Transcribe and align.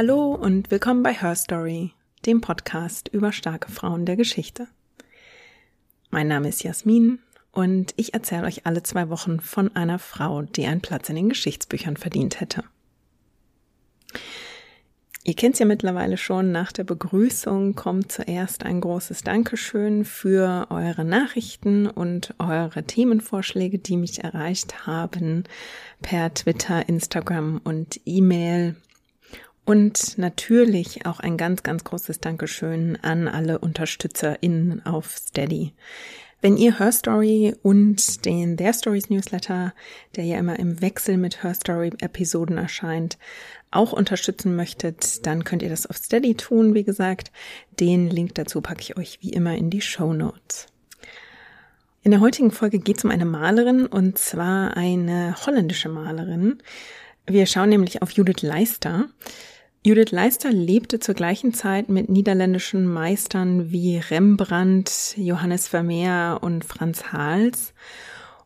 Hallo 0.00 0.32
und 0.32 0.70
willkommen 0.70 1.02
bei 1.02 1.12
Her 1.12 1.34
Story, 1.34 1.92
dem 2.24 2.40
Podcast 2.40 3.08
über 3.08 3.32
starke 3.32 3.68
Frauen 3.68 4.06
der 4.06 4.14
Geschichte. 4.14 4.68
Mein 6.10 6.28
Name 6.28 6.48
ist 6.50 6.62
Jasmin 6.62 7.18
und 7.50 7.94
ich 7.96 8.14
erzähle 8.14 8.46
euch 8.46 8.64
alle 8.64 8.84
zwei 8.84 9.08
Wochen 9.08 9.40
von 9.40 9.74
einer 9.74 9.98
Frau, 9.98 10.42
die 10.42 10.66
einen 10.66 10.82
Platz 10.82 11.08
in 11.08 11.16
den 11.16 11.28
Geschichtsbüchern 11.28 11.96
verdient 11.96 12.40
hätte. 12.40 12.62
Ihr 15.24 15.34
kennt 15.34 15.54
es 15.54 15.58
ja 15.58 15.66
mittlerweile 15.66 16.16
schon, 16.16 16.52
nach 16.52 16.70
der 16.70 16.84
Begrüßung 16.84 17.74
kommt 17.74 18.12
zuerst 18.12 18.64
ein 18.64 18.80
großes 18.80 19.24
Dankeschön 19.24 20.04
für 20.04 20.68
eure 20.70 21.04
Nachrichten 21.04 21.88
und 21.88 22.36
eure 22.38 22.84
Themenvorschläge, 22.84 23.80
die 23.80 23.96
mich 23.96 24.22
erreicht 24.22 24.86
haben 24.86 25.42
per 26.02 26.32
Twitter, 26.32 26.88
Instagram 26.88 27.60
und 27.64 28.00
E-Mail. 28.04 28.76
Und 29.68 30.16
natürlich 30.16 31.04
auch 31.04 31.20
ein 31.20 31.36
ganz, 31.36 31.62
ganz 31.62 31.84
großes 31.84 32.20
Dankeschön 32.20 32.96
an 33.02 33.28
alle 33.28 33.58
UnterstützerInnen 33.58 34.86
auf 34.86 35.18
Steady. 35.18 35.74
Wenn 36.40 36.56
ihr 36.56 36.78
Her 36.78 36.90
Story 36.90 37.54
und 37.62 38.24
den 38.24 38.56
Their 38.56 38.72
Stories 38.72 39.10
Newsletter, 39.10 39.74
der 40.16 40.24
ja 40.24 40.38
immer 40.38 40.58
im 40.58 40.80
Wechsel 40.80 41.18
mit 41.18 41.42
Her 41.42 41.52
Story 41.52 41.92
Episoden 42.00 42.56
erscheint, 42.56 43.18
auch 43.70 43.92
unterstützen 43.92 44.56
möchtet, 44.56 45.26
dann 45.26 45.44
könnt 45.44 45.60
ihr 45.60 45.68
das 45.68 45.84
auf 45.84 45.98
Steady 45.98 46.34
tun, 46.34 46.72
wie 46.72 46.84
gesagt. 46.84 47.30
Den 47.78 48.08
Link 48.08 48.36
dazu 48.36 48.62
packe 48.62 48.80
ich 48.80 48.96
euch 48.96 49.18
wie 49.20 49.34
immer 49.34 49.54
in 49.54 49.68
die 49.68 49.82
Show 49.82 50.14
Notes. 50.14 50.64
In 52.00 52.12
der 52.12 52.20
heutigen 52.20 52.52
Folge 52.52 52.78
geht 52.78 52.96
es 52.96 53.04
um 53.04 53.10
eine 53.10 53.26
Malerin 53.26 53.84
und 53.84 54.16
zwar 54.16 54.78
eine 54.78 55.36
holländische 55.44 55.90
Malerin. 55.90 56.62
Wir 57.26 57.44
schauen 57.44 57.68
nämlich 57.68 58.00
auf 58.00 58.12
Judith 58.12 58.40
Leister. 58.40 59.10
Judith 59.84 60.10
Leister 60.10 60.50
lebte 60.50 60.98
zur 60.98 61.14
gleichen 61.14 61.54
Zeit 61.54 61.88
mit 61.88 62.08
niederländischen 62.08 62.86
Meistern 62.86 63.70
wie 63.70 63.98
Rembrandt, 63.98 65.14
Johannes 65.16 65.68
Vermeer 65.68 66.38
und 66.42 66.64
Franz 66.64 67.12
Hals. 67.12 67.74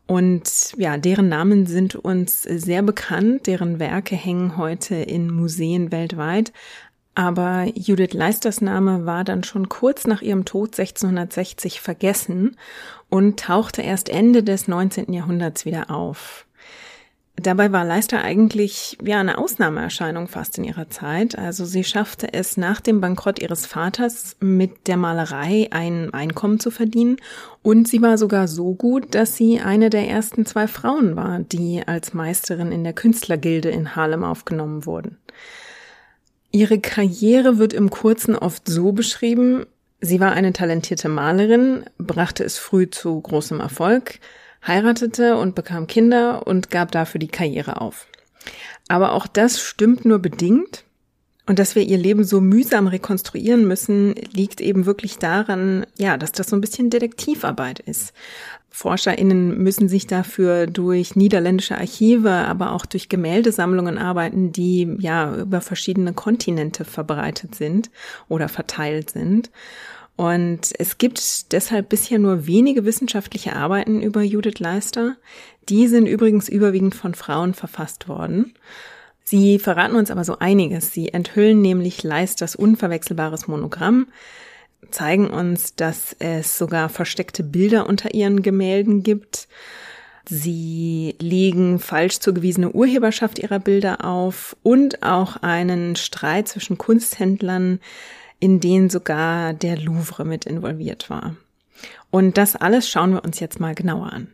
Und 0.05 0.73
ja, 0.77 0.97
deren 0.97 1.29
Namen 1.29 1.65
sind 1.65 1.95
uns 1.95 2.43
sehr 2.43 2.83
bekannt, 2.83 3.47
deren 3.47 3.79
Werke 3.79 4.15
hängen 4.15 4.57
heute 4.57 4.95
in 4.95 5.33
Museen 5.33 5.91
weltweit. 5.91 6.53
Aber 7.15 7.65
Judith 7.73 8.13
Leisters 8.13 8.61
Name 8.61 9.05
war 9.05 9.23
dann 9.23 9.43
schon 9.43 9.69
kurz 9.69 10.05
nach 10.05 10.21
ihrem 10.21 10.45
Tod 10.45 10.77
1660 10.77 11.81
vergessen 11.81 12.57
und 13.09 13.39
tauchte 13.39 13.81
erst 13.81 14.09
Ende 14.09 14.43
des 14.43 14.67
19. 14.67 15.13
Jahrhunderts 15.13 15.65
wieder 15.65 15.91
auf. 15.91 16.45
Dabei 17.35 17.71
war 17.71 17.83
Leister 17.83 18.21
eigentlich 18.21 18.97
ja 19.03 19.19
eine 19.19 19.39
Ausnahmeerscheinung 19.39 20.27
fast 20.27 20.59
in 20.59 20.63
ihrer 20.63 20.89
Zeit. 20.89 21.37
Also 21.37 21.65
sie 21.65 21.83
schaffte 21.83 22.31
es 22.31 22.57
nach 22.57 22.79
dem 22.79 23.01
Bankrott 23.01 23.39
ihres 23.39 23.65
Vaters 23.65 24.37
mit 24.39 24.87
der 24.87 24.97
Malerei 24.97 25.67
ein 25.71 26.13
Einkommen 26.13 26.59
zu 26.59 26.69
verdienen 26.69 27.17
und 27.63 27.87
sie 27.87 28.03
war 28.03 28.19
sogar 28.19 28.47
so 28.47 28.75
gut, 28.75 29.15
dass 29.15 29.35
sie 29.35 29.59
eine 29.59 29.89
der 29.89 30.07
ersten 30.07 30.45
zwei 30.45 30.67
Frauen 30.67 31.15
war, 31.15 31.39
die 31.39 31.81
als 31.85 32.13
Meisterin 32.13 32.71
in 32.71 32.83
der 32.83 32.93
Künstlergilde 32.93 33.69
in 33.69 33.95
Harlem 33.95 34.23
aufgenommen 34.23 34.85
wurden. 34.85 35.17
Ihre 36.51 36.79
Karriere 36.79 37.57
wird 37.57 37.73
im 37.73 37.89
Kurzen 37.89 38.35
oft 38.35 38.67
so 38.67 38.91
beschrieben, 38.91 39.65
sie 39.99 40.19
war 40.19 40.33
eine 40.33 40.53
talentierte 40.53 41.09
Malerin, 41.09 41.83
brachte 41.97 42.43
es 42.43 42.59
früh 42.59 42.91
zu 42.91 43.19
großem 43.19 43.59
Erfolg, 43.59 44.19
heiratete 44.65 45.37
und 45.37 45.55
bekam 45.55 45.87
Kinder 45.87 46.47
und 46.47 46.71
gab 46.71 46.91
dafür 46.91 47.19
die 47.19 47.27
Karriere 47.27 47.81
auf. 47.81 48.07
Aber 48.87 49.13
auch 49.13 49.27
das 49.27 49.61
stimmt 49.61 50.05
nur 50.05 50.19
bedingt. 50.19 50.83
Und 51.45 51.59
dass 51.59 51.75
wir 51.75 51.83
ihr 51.83 51.97
Leben 51.97 52.23
so 52.23 52.39
mühsam 52.39 52.87
rekonstruieren 52.87 53.67
müssen, 53.67 54.15
liegt 54.31 54.61
eben 54.61 54.85
wirklich 54.85 55.17
daran, 55.17 55.85
ja, 55.97 56.15
dass 56.17 56.31
das 56.31 56.47
so 56.47 56.55
ein 56.55 56.61
bisschen 56.61 56.89
Detektivarbeit 56.89 57.79
ist. 57.79 58.13
ForscherInnen 58.69 59.57
müssen 59.57 59.89
sich 59.89 60.07
dafür 60.07 60.67
durch 60.67 61.15
niederländische 61.15 61.77
Archive, 61.77 62.31
aber 62.31 62.71
auch 62.71 62.85
durch 62.85 63.09
Gemäldesammlungen 63.09 63.97
arbeiten, 63.97 64.51
die 64.51 64.95
ja 64.99 65.35
über 65.35 65.61
verschiedene 65.61 66.13
Kontinente 66.13 66.85
verbreitet 66.85 67.55
sind 67.55 67.91
oder 68.29 68.47
verteilt 68.47 69.11
sind. 69.11 69.51
Und 70.15 70.71
es 70.77 70.97
gibt 70.97 71.51
deshalb 71.53 71.89
bisher 71.89 72.19
nur 72.19 72.45
wenige 72.45 72.85
wissenschaftliche 72.85 73.55
Arbeiten 73.55 74.01
über 74.01 74.21
Judith 74.21 74.59
Leister. 74.59 75.17
Die 75.69 75.87
sind 75.87 76.05
übrigens 76.05 76.49
überwiegend 76.49 76.93
von 76.93 77.15
Frauen 77.15 77.53
verfasst 77.53 78.07
worden. 78.07 78.53
Sie 79.23 79.57
verraten 79.57 79.95
uns 79.95 80.11
aber 80.11 80.23
so 80.23 80.37
einiges. 80.39 80.91
Sie 80.91 81.09
enthüllen 81.09 81.61
nämlich 81.61 82.03
Leisters 82.03 82.55
unverwechselbares 82.55 83.47
Monogramm, 83.47 84.07
zeigen 84.91 85.29
uns, 85.29 85.75
dass 85.75 86.15
es 86.19 86.57
sogar 86.57 86.89
versteckte 86.89 87.43
Bilder 87.43 87.87
unter 87.87 88.13
ihren 88.13 88.41
Gemälden 88.41 89.01
gibt. 89.01 89.47
Sie 90.27 91.15
legen 91.19 91.79
falsch 91.79 92.19
zugewiesene 92.19 92.71
Urheberschaft 92.71 93.39
ihrer 93.39 93.59
Bilder 93.59 94.05
auf 94.05 94.55
und 94.61 95.03
auch 95.03 95.37
einen 95.37 95.95
Streit 95.95 96.47
zwischen 96.47 96.77
Kunsthändlern, 96.77 97.79
in 98.43 98.59
denen 98.59 98.89
sogar 98.89 99.53
der 99.53 99.77
Louvre 99.77 100.25
mit 100.25 100.43
involviert 100.43 101.09
war. 101.09 101.37
Und 102.11 102.37
das 102.37 102.57
alles 102.57 102.89
schauen 102.89 103.13
wir 103.13 103.23
uns 103.23 103.39
jetzt 103.39 103.61
mal 103.61 103.73
genauer 103.73 104.11
an. 104.11 104.27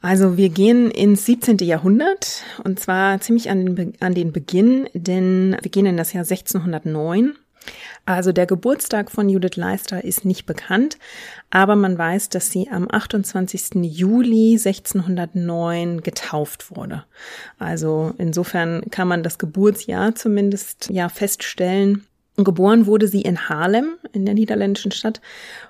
Also 0.00 0.36
wir 0.36 0.48
gehen 0.48 0.90
ins 0.90 1.24
17. 1.24 1.58
Jahrhundert 1.58 2.42
und 2.64 2.80
zwar 2.80 3.20
ziemlich 3.20 3.48
an 3.48 3.76
den, 3.76 3.92
an 4.00 4.12
den 4.12 4.32
Beginn, 4.32 4.88
denn 4.92 5.56
wir 5.62 5.70
gehen 5.70 5.86
in 5.86 5.96
das 5.96 6.12
Jahr 6.12 6.24
1609. 6.24 7.36
Also 8.06 8.32
der 8.32 8.46
Geburtstag 8.46 9.12
von 9.12 9.28
Judith 9.28 9.54
Leister 9.54 10.02
ist 10.02 10.24
nicht 10.24 10.44
bekannt, 10.44 10.98
aber 11.50 11.76
man 11.76 11.96
weiß, 11.96 12.28
dass 12.28 12.50
sie 12.50 12.70
am 12.72 12.88
28. 12.90 13.76
Juli 13.84 14.54
1609 14.54 16.00
getauft 16.00 16.74
wurde. 16.74 17.04
Also 17.60 18.14
insofern 18.18 18.82
kann 18.90 19.06
man 19.06 19.22
das 19.22 19.38
Geburtsjahr 19.38 20.16
zumindest 20.16 20.90
ja 20.90 21.08
feststellen. 21.08 22.04
Geboren 22.36 22.86
wurde 22.86 23.06
sie 23.06 23.22
in 23.22 23.48
Haarlem, 23.48 23.94
in 24.12 24.24
der 24.24 24.34
niederländischen 24.34 24.90
Stadt, 24.90 25.20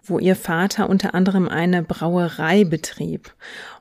wo 0.02 0.18
ihr 0.18 0.34
Vater 0.34 0.88
unter 0.88 1.14
anderem 1.14 1.46
eine 1.46 1.82
Brauerei 1.82 2.64
betrieb. 2.64 3.34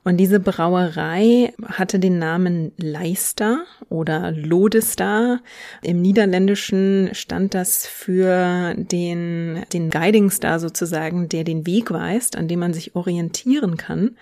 Und 0.04 0.18
diese 0.18 0.40
Brauerei 0.40 1.54
hatte 1.66 1.98
den 1.98 2.20
Namen 2.20 2.74
Leister 2.78 3.64
oder 3.90 4.32
Lodestar. 4.32 5.40
Im 5.82 6.02
Niederländischen 6.02 7.10
stand 7.14 7.54
das 7.54 7.88
für 7.88 8.74
den, 8.76 9.64
den 9.72 9.90
Guiding 9.90 10.30
Star 10.30 10.60
sozusagen, 10.60 11.30
der 11.30 11.46
den 11.46 11.66
Weg 11.66 11.92
weist, 11.92 12.36
an 12.36 12.50
dem 12.50 12.60
man 12.60 12.74
sich 12.74 12.96
orientieren 12.96 13.78
kann. 13.78 14.18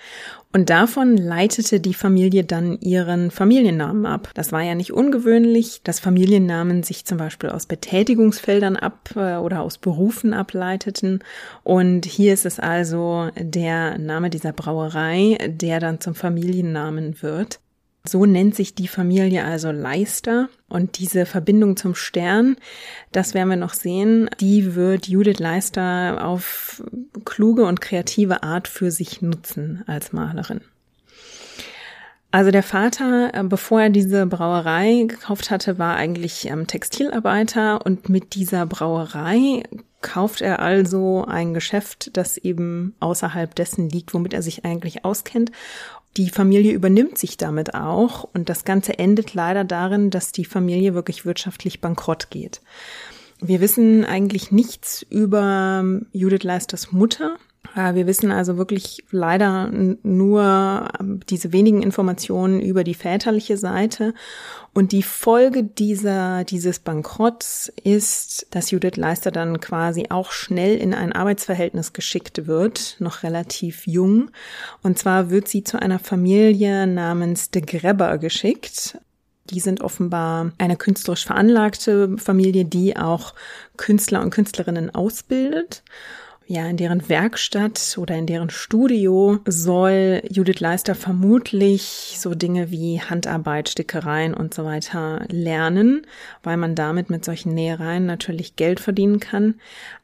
Und 0.54 0.70
davon 0.70 1.16
leitete 1.16 1.80
die 1.80 1.94
Familie 1.94 2.44
dann 2.44 2.78
ihren 2.82 3.32
Familiennamen 3.32 4.06
ab. 4.06 4.32
Das 4.34 4.52
war 4.52 4.62
ja 4.62 4.76
nicht 4.76 4.92
ungewöhnlich, 4.92 5.80
dass 5.84 6.02
Familiennamen 6.02 6.84
sich 6.84 7.06
zum 7.06 7.18
Beispiel 7.18 7.50
aus 7.50 7.68
Betätigungsfeldern 7.68 8.76
ab 8.76 9.12
äh, 9.16 9.38
oder 9.38 9.62
aus 9.62 9.78
Berufen 9.78 10.34
ableiteten. 10.34 11.24
Und 11.64 12.06
hier 12.06 12.34
ist 12.34 12.46
es 12.46 12.60
also 12.60 13.30
der 13.40 13.98
Name 13.98 14.30
dieser 14.30 14.52
Brauerei, 14.52 15.38
der 15.48 15.71
dann 15.80 16.00
zum 16.00 16.16
Familiennamen 16.16 17.22
wird. 17.22 17.60
So 18.04 18.26
nennt 18.26 18.56
sich 18.56 18.74
die 18.74 18.88
Familie 18.88 19.44
also 19.46 19.72
Leister 19.72 20.50
und 20.68 20.98
diese 20.98 21.28
Verbindung 21.28 21.78
zum 21.78 21.94
Stern, 21.94 22.56
das 23.12 23.36
werden 23.36 23.50
wir 23.50 23.58
noch 23.58 23.76
sehen, 23.76 24.28
die 24.40 24.74
wird 24.74 25.08
Judith 25.08 25.38
Leister 25.38 26.26
auf 26.26 26.84
kluge 27.26 27.64
und 27.66 27.80
kreative 27.80 28.42
Art 28.42 28.68
für 28.68 28.90
sich 28.90 29.22
nutzen 29.22 29.84
als 29.86 30.14
Malerin. 30.14 30.62
Also 32.32 32.52
der 32.52 32.64
Vater, 32.64 33.32
äh, 33.34 33.44
bevor 33.44 33.82
er 33.82 33.90
diese 33.90 34.26
Brauerei 34.26 35.06
gekauft 35.08 35.52
hatte, 35.52 35.78
war 35.78 35.96
eigentlich 35.96 36.48
ähm, 36.48 36.66
Textilarbeiter 36.66 37.86
und 37.86 38.10
mit 38.10 38.36
dieser 38.36 38.66
Brauerei 38.66 39.64
kauft 40.02 40.42
er 40.42 40.60
also 40.60 41.26
ein 41.26 41.54
Geschäft, 41.54 42.16
das 42.18 42.38
eben 42.38 42.96
außerhalb 43.00 43.54
dessen 43.54 43.90
liegt, 43.90 44.14
womit 44.14 44.34
er 44.34 44.42
sich 44.42 44.66
eigentlich 44.66 45.06
auskennt 45.06 45.52
die 46.18 46.30
Familie 46.30 46.74
übernimmt 46.74 47.18
sich 47.18 47.38
damit 47.38 47.74
auch 47.74 48.24
und 48.34 48.50
das 48.50 48.66
Ganze 48.66 49.00
endet 49.00 49.34
leider 49.34 49.64
darin, 49.64 50.10
dass 50.10 50.32
die 50.32 50.46
Familie 50.46 50.94
wirklich 50.94 51.26
wirtschaftlich 51.26 51.80
bankrott 51.80 52.30
geht. 52.30 52.62
Wir 53.40 53.62
wissen 53.62 54.06
eigentlich 54.06 54.52
nichts 54.52 55.06
über 55.10 55.84
Judith 56.12 56.44
Leisters 56.44 56.92
Mutter. 56.92 57.38
Äh, 57.76 57.94
wir 57.96 58.08
wissen 58.08 58.32
also 58.32 58.58
wirklich 58.58 59.04
leider 59.12 59.70
nur 60.04 60.90
ähm, 61.00 61.20
diese 61.30 61.52
wenigen 61.52 61.82
Informationen 61.82 62.62
über 62.62 62.84
die 62.84 62.94
väterliche 62.94 63.58
Seite. 63.58 64.14
Und 64.74 64.94
die 64.94 65.04
Folge 65.04 65.64
dieser, 65.64 66.44
dieses 66.44 66.80
Bankrotts 66.80 67.72
ist, 67.84 68.48
dass 68.52 68.72
Judith 68.72 68.96
Leister 68.96 69.32
dann 69.32 69.60
quasi 69.60 70.08
auch 70.10 70.32
schnell 70.32 70.78
in 70.78 70.94
ein 70.94 71.12
Arbeitsverhältnis 71.12 71.94
geschickt 71.94 72.48
wird, 72.48 72.96
noch 73.00 73.24
relativ 73.24 73.86
jung. 73.86 74.32
Und 74.82 74.98
zwar 74.98 75.30
wird 75.30 75.48
sie 75.48 75.64
zu 75.64 75.82
einer 75.82 76.00
Familie 76.00 76.88
namens 76.88 77.52
de 77.52 77.62
Grebber 77.62 78.18
geschickt. 78.18 78.98
Die 79.50 79.60
sind 79.60 79.82
offenbar 79.82 80.54
eine 80.58 80.78
künstlerisch 80.78 81.26
veranlagte 81.26 82.18
Familie, 82.18 82.64
die 82.64 82.96
auch 82.96 83.34
Künstler 83.76 84.22
und 84.22 84.30
Künstlerinnen 84.30 84.96
ausbildet. 84.96 85.84
Ja, 86.54 86.68
in 86.68 86.76
deren 86.76 87.08
Werkstatt 87.08 87.96
oder 87.98 88.18
in 88.18 88.26
deren 88.26 88.50
Studio 88.50 89.40
soll 89.46 90.22
Judith 90.30 90.60
Leister 90.60 90.96
vermutlich 90.96 92.18
so 92.20 92.36
Dinge 92.36 92.70
wie 92.72 93.00
Handarbeit, 93.00 93.70
Stickereien 93.70 94.34
und 94.34 94.54
so 94.54 94.66
weiter 94.66 95.22
lernen, 95.30 96.06
weil 96.44 96.58
man 96.58 96.76
damit 96.76 97.10
mit 97.10 97.24
solchen 97.24 97.54
Nähereien 97.54 98.06
natürlich 98.06 98.58
Geld 98.58 98.82
verdienen 98.82 99.22
kann. 99.22 99.62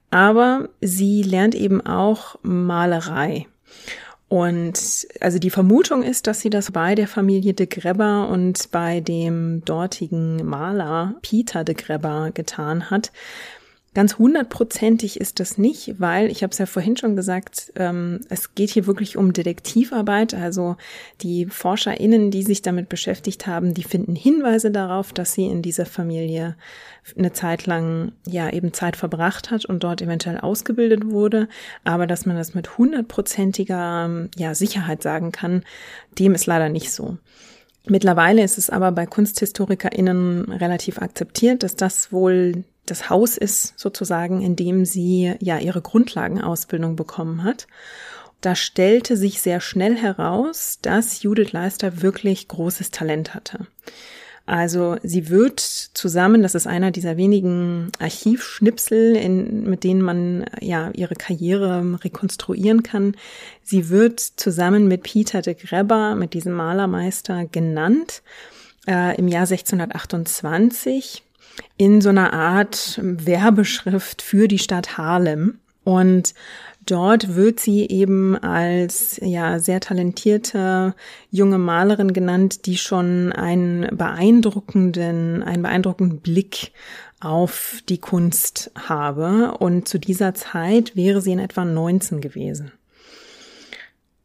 Aber 0.09 0.69
sie 0.79 1.21
lernt 1.21 1.53
eben 1.53 1.85
auch 1.85 2.37
Malerei. 2.43 3.45
Und 4.29 5.07
also 5.19 5.39
die 5.39 5.49
Vermutung 5.49 6.01
ist, 6.01 6.27
dass 6.27 6.39
sie 6.39 6.49
das 6.49 6.71
bei 6.71 6.95
der 6.95 7.09
Familie 7.09 7.55
de 7.55 7.65
Grebber 7.65 8.29
und 8.29 8.71
bei 8.71 9.01
dem 9.01 9.65
dortigen 9.65 10.45
Maler 10.45 11.15
Peter 11.21 11.65
de 11.65 11.75
Grebber 11.75 12.31
getan 12.33 12.89
hat. 12.89 13.11
Ganz 13.97 14.19
hundertprozentig 14.19 15.19
ist 15.19 15.39
das 15.39 15.57
nicht, 15.57 15.95
weil 15.99 16.29
ich 16.29 16.43
habe 16.43 16.51
es 16.51 16.59
ja 16.59 16.67
vorhin 16.67 16.97
schon 16.97 17.15
gesagt, 17.15 17.73
ähm, 17.77 18.19
es 18.29 18.53
geht 18.53 18.69
hier 18.69 18.85
wirklich 18.85 19.17
um 19.17 19.33
Detektivarbeit. 19.33 20.35
Also 20.35 20.75
die 21.21 21.47
ForscherInnen, 21.47 22.29
die 22.29 22.43
sich 22.43 22.61
damit 22.61 22.89
beschäftigt 22.89 23.47
haben, 23.47 23.73
die 23.73 23.81
finden 23.81 24.15
Hinweise 24.15 24.69
darauf, 24.69 25.13
dass 25.13 25.33
sie 25.33 25.47
in 25.47 25.63
dieser 25.63 25.87
Familie 25.87 26.55
eine 27.17 27.33
Zeit 27.33 27.65
lang 27.65 28.11
ja 28.27 28.51
eben 28.51 28.71
Zeit 28.71 28.97
verbracht 28.97 29.49
hat 29.49 29.65
und 29.65 29.83
dort 29.83 30.03
eventuell 30.03 30.37
ausgebildet 30.37 31.09
wurde. 31.09 31.49
Aber 31.83 32.05
dass 32.05 32.27
man 32.27 32.37
das 32.37 32.53
mit 32.53 32.77
hundertprozentiger 32.77 34.27
ja, 34.37 34.53
Sicherheit 34.53 35.01
sagen 35.01 35.31
kann, 35.31 35.63
dem 36.19 36.35
ist 36.35 36.45
leider 36.45 36.69
nicht 36.69 36.91
so. 36.91 37.17
Mittlerweile 37.89 38.43
ist 38.43 38.57
es 38.57 38.69
aber 38.69 38.91
bei 38.91 39.05
KunsthistorikerInnen 39.05 40.51
relativ 40.51 40.99
akzeptiert, 40.99 41.63
dass 41.63 41.75
das 41.75 42.11
wohl 42.11 42.63
das 42.85 43.09
Haus 43.09 43.37
ist 43.37 43.73
sozusagen, 43.77 44.41
in 44.41 44.55
dem 44.55 44.85
sie 44.85 45.33
ja 45.39 45.59
ihre 45.59 45.81
Grundlagenausbildung 45.81 46.95
bekommen 46.95 47.43
hat. 47.43 47.67
Da 48.41 48.55
stellte 48.55 49.17
sich 49.17 49.41
sehr 49.41 49.59
schnell 49.59 49.95
heraus, 49.95 50.79
dass 50.81 51.23
Judith 51.23 51.51
Leister 51.51 52.01
wirklich 52.01 52.47
großes 52.47 52.91
Talent 52.91 53.33
hatte. 53.33 53.67
Also 54.47 54.95
sie 55.03 55.29
wird 55.29 55.59
zusammen, 55.59 56.41
das 56.41 56.55
ist 56.55 56.67
einer 56.67 56.91
dieser 56.91 57.17
wenigen 57.17 57.91
Archivschnipsel, 57.99 59.17
in, 59.17 59.69
mit 59.69 59.83
denen 59.83 60.01
man 60.01 60.45
ja 60.61 60.89
ihre 60.93 61.15
Karriere 61.15 61.99
rekonstruieren 62.01 62.81
kann. 62.81 63.15
Sie 63.61 63.89
wird 63.89 64.21
zusammen 64.21 64.87
mit 64.87 65.03
Peter 65.03 65.41
de 65.41 65.53
Grebber, 65.53 66.15
mit 66.15 66.33
diesem 66.33 66.53
Malermeister, 66.53 67.45
genannt 67.45 68.23
äh, 68.87 69.17
im 69.17 69.27
Jahr 69.27 69.43
1628 69.43 71.23
in 71.75 71.99
so 71.99 72.07
einer 72.07 72.31
Art 72.31 73.01
Werbeschrift 73.03 74.21
für 74.21 74.47
die 74.47 74.59
Stadt 74.59 74.97
Harlem. 74.97 75.59
Und 75.83 76.33
dort 76.91 77.35
wird 77.35 77.59
sie 77.59 77.87
eben 77.87 78.35
als 78.37 79.19
ja 79.21 79.59
sehr 79.59 79.79
talentierte 79.79 80.95
junge 81.29 81.57
Malerin 81.57 82.13
genannt, 82.13 82.65
die 82.65 82.77
schon 82.77 83.31
einen 83.31 83.95
beeindruckenden, 83.95 85.43
einen 85.43 85.63
beeindruckenden 85.63 86.19
Blick 86.19 86.71
auf 87.19 87.81
die 87.89 87.99
Kunst 87.99 88.71
habe. 88.75 89.55
Und 89.59 89.87
zu 89.87 89.99
dieser 89.99 90.33
Zeit 90.33 90.95
wäre 90.95 91.21
sie 91.21 91.31
in 91.31 91.39
etwa 91.39 91.65
19 91.65 92.21
gewesen. 92.21 92.71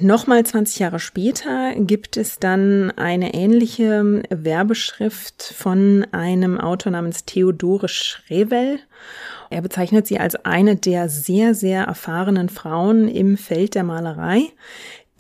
Nochmal 0.03 0.45
20 0.45 0.81
Jahre 0.81 0.99
später 0.99 1.75
gibt 1.77 2.17
es 2.17 2.41
dann 2.41 2.91
eine 2.91 3.35
ähnliche 3.35 4.25
Werbeschrift 4.31 5.55
von 5.57 6.05
einem 6.11 6.59
Autor 6.59 6.91
namens 6.91 7.25
Theodore 7.25 7.87
Schrevel. 7.89 8.81
Er 9.49 9.63
bezeichnet 9.63 10.09
sie 10.09 10.19
als 10.19 10.35
eine 10.45 10.75
der 10.75 11.09
sehr, 11.09 11.55
sehr 11.55 11.85
erfahrenen 11.85 12.49
Frauen 12.49 13.07
im 13.07 13.37
Feld 13.37 13.77
der 13.77 13.85
Malerei, 13.85 14.49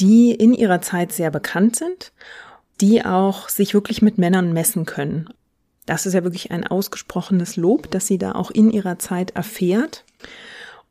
die 0.00 0.32
in 0.32 0.52
ihrer 0.52 0.80
Zeit 0.80 1.12
sehr 1.12 1.30
bekannt 1.30 1.76
sind, 1.76 2.12
die 2.80 3.04
auch 3.04 3.48
sich 3.48 3.74
wirklich 3.74 4.02
mit 4.02 4.18
Männern 4.18 4.52
messen 4.52 4.84
können. 4.84 5.28
Das 5.86 6.06
ist 6.06 6.14
ja 6.14 6.24
wirklich 6.24 6.50
ein 6.50 6.66
ausgesprochenes 6.66 7.54
Lob, 7.54 7.88
dass 7.92 8.08
sie 8.08 8.18
da 8.18 8.32
auch 8.32 8.50
in 8.50 8.72
ihrer 8.72 8.98
Zeit 8.98 9.30
erfährt. 9.36 10.04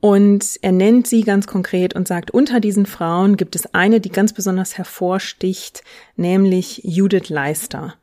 Und 0.02 0.58
er 0.64 0.72
nennt 0.72 1.06
sie 1.06 1.22
ganz 1.22 1.46
konkret 1.46 1.96
und 1.96 2.08
sagt, 2.08 2.32
unter 2.32 2.60
diesen 2.60 2.88
Frauen 2.88 3.38
gibt 3.38 3.56
es 3.56 3.76
eine, 3.76 4.02
die 4.02 4.10
ganz 4.10 4.34
besonders 4.34 4.76
hervorsticht, 4.76 5.84
nämlich 6.16 6.82
Judith 6.84 7.30
Leister. 7.30 7.94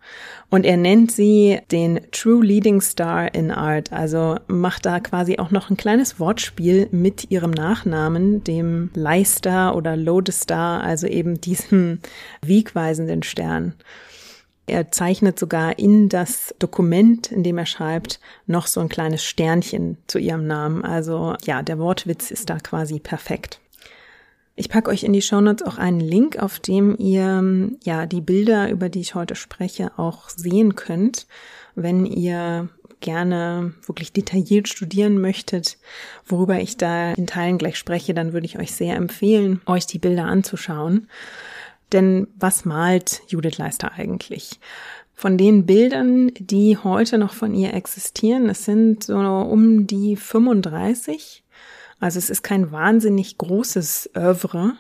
Und 0.49 0.65
er 0.65 0.77
nennt 0.77 1.11
sie 1.11 1.59
den 1.73 2.00
True 2.12 2.45
Leading 2.45 2.81
Star 2.81 3.35
in 3.35 3.50
Art, 3.50 3.93
also 3.93 4.37
macht 4.47 4.87
da 4.87 5.00
quasi 5.00 5.39
auch 5.39 5.50
noch 5.50 5.71
ein 5.71 5.77
kleines 5.77 6.21
Wortspiel 6.21 6.89
mit 6.93 7.33
ihrem 7.33 7.50
Nachnamen, 7.50 8.45
dem 8.45 8.91
Leister 8.95 9.75
oder 9.75 9.97
Lodestar, 9.97 10.85
also 10.85 11.09
eben 11.09 11.41
diesem 11.41 11.99
wegweisenden 12.43 13.25
Stern. 13.25 13.75
Er 14.69 14.91
zeichnet 14.91 15.38
sogar 15.38 15.79
in 15.79 16.09
das 16.09 16.55
Dokument, 16.59 17.32
in 17.32 17.43
dem 17.43 17.56
er 17.56 17.67
schreibt, 17.67 18.20
noch 18.47 18.67
so 18.67 18.81
ein 18.81 18.91
kleines 18.91 19.25
Sternchen 19.25 19.97
zu 20.06 20.19
ihrem 20.19 20.47
Namen. 20.47 20.85
Also 20.85 21.35
ja, 21.44 21.62
der 21.62 21.79
Wortwitz 21.79 22.31
ist 22.31 22.50
da 22.50 22.59
quasi 22.59 23.00
perfekt. 23.00 23.61
Ich 24.56 24.69
packe 24.69 24.91
euch 24.91 25.05
in 25.05 25.12
die 25.12 25.23
Shownotes 25.23 25.67
auch 25.67 25.79
einen 25.79 26.00
Link, 26.00 26.38
auf 26.38 26.59
dem 26.59 26.97
ihr 26.99 27.70
ja 27.85 28.06
die 28.06 28.20
Bilder, 28.20 28.70
über 28.70 28.88
die 28.88 29.00
ich 29.00 29.15
heute 29.15 29.37
spreche, 29.37 29.93
auch 29.97 30.29
sehen 30.29 30.75
könnt, 30.75 31.26
wenn 31.75 32.05
ihr 32.05 32.69
gerne 33.00 33.73
wirklich 33.87 34.12
detailliert 34.12 34.69
studieren 34.69 35.21
möchtet, 35.21 35.79
worüber 36.26 36.61
ich 36.61 36.76
da 36.76 37.12
in 37.12 37.26
Teilen 37.26 37.59
gleich 37.59 37.79
spreche, 37.79 38.14
dann 38.14 38.32
würde 38.32 38.47
ich 38.47 38.59
euch 38.59 38.73
sehr 38.73 38.97
empfehlen, 38.97 39.61
euch 39.67 39.87
die 39.87 40.00
Bilder 40.00 40.25
anzuschauen. 40.25 41.09
Denn 41.93 42.29
was 42.37 42.64
malt 42.64 43.23
Judith 43.29 43.58
Leister 43.58 43.93
eigentlich? 43.93 44.61
Von 45.14 45.37
den 45.37 45.67
Bildern, 45.67 46.31
die 46.38 46.76
heute 46.76 47.19
noch 47.19 47.32
von 47.32 47.55
ihr 47.55 47.75
existieren, 47.75 48.49
es 48.49 48.64
sind 48.64 49.04
so 49.04 49.16
um 49.16 49.87
die 49.87 50.16
35. 50.16 51.42
Also 51.99 52.18
es 52.18 52.30
ist 52.30 52.42
kein 52.42 52.71
wahnsinnig 52.71 53.38
großes 53.38 54.11
Oeuvre. 54.14 54.75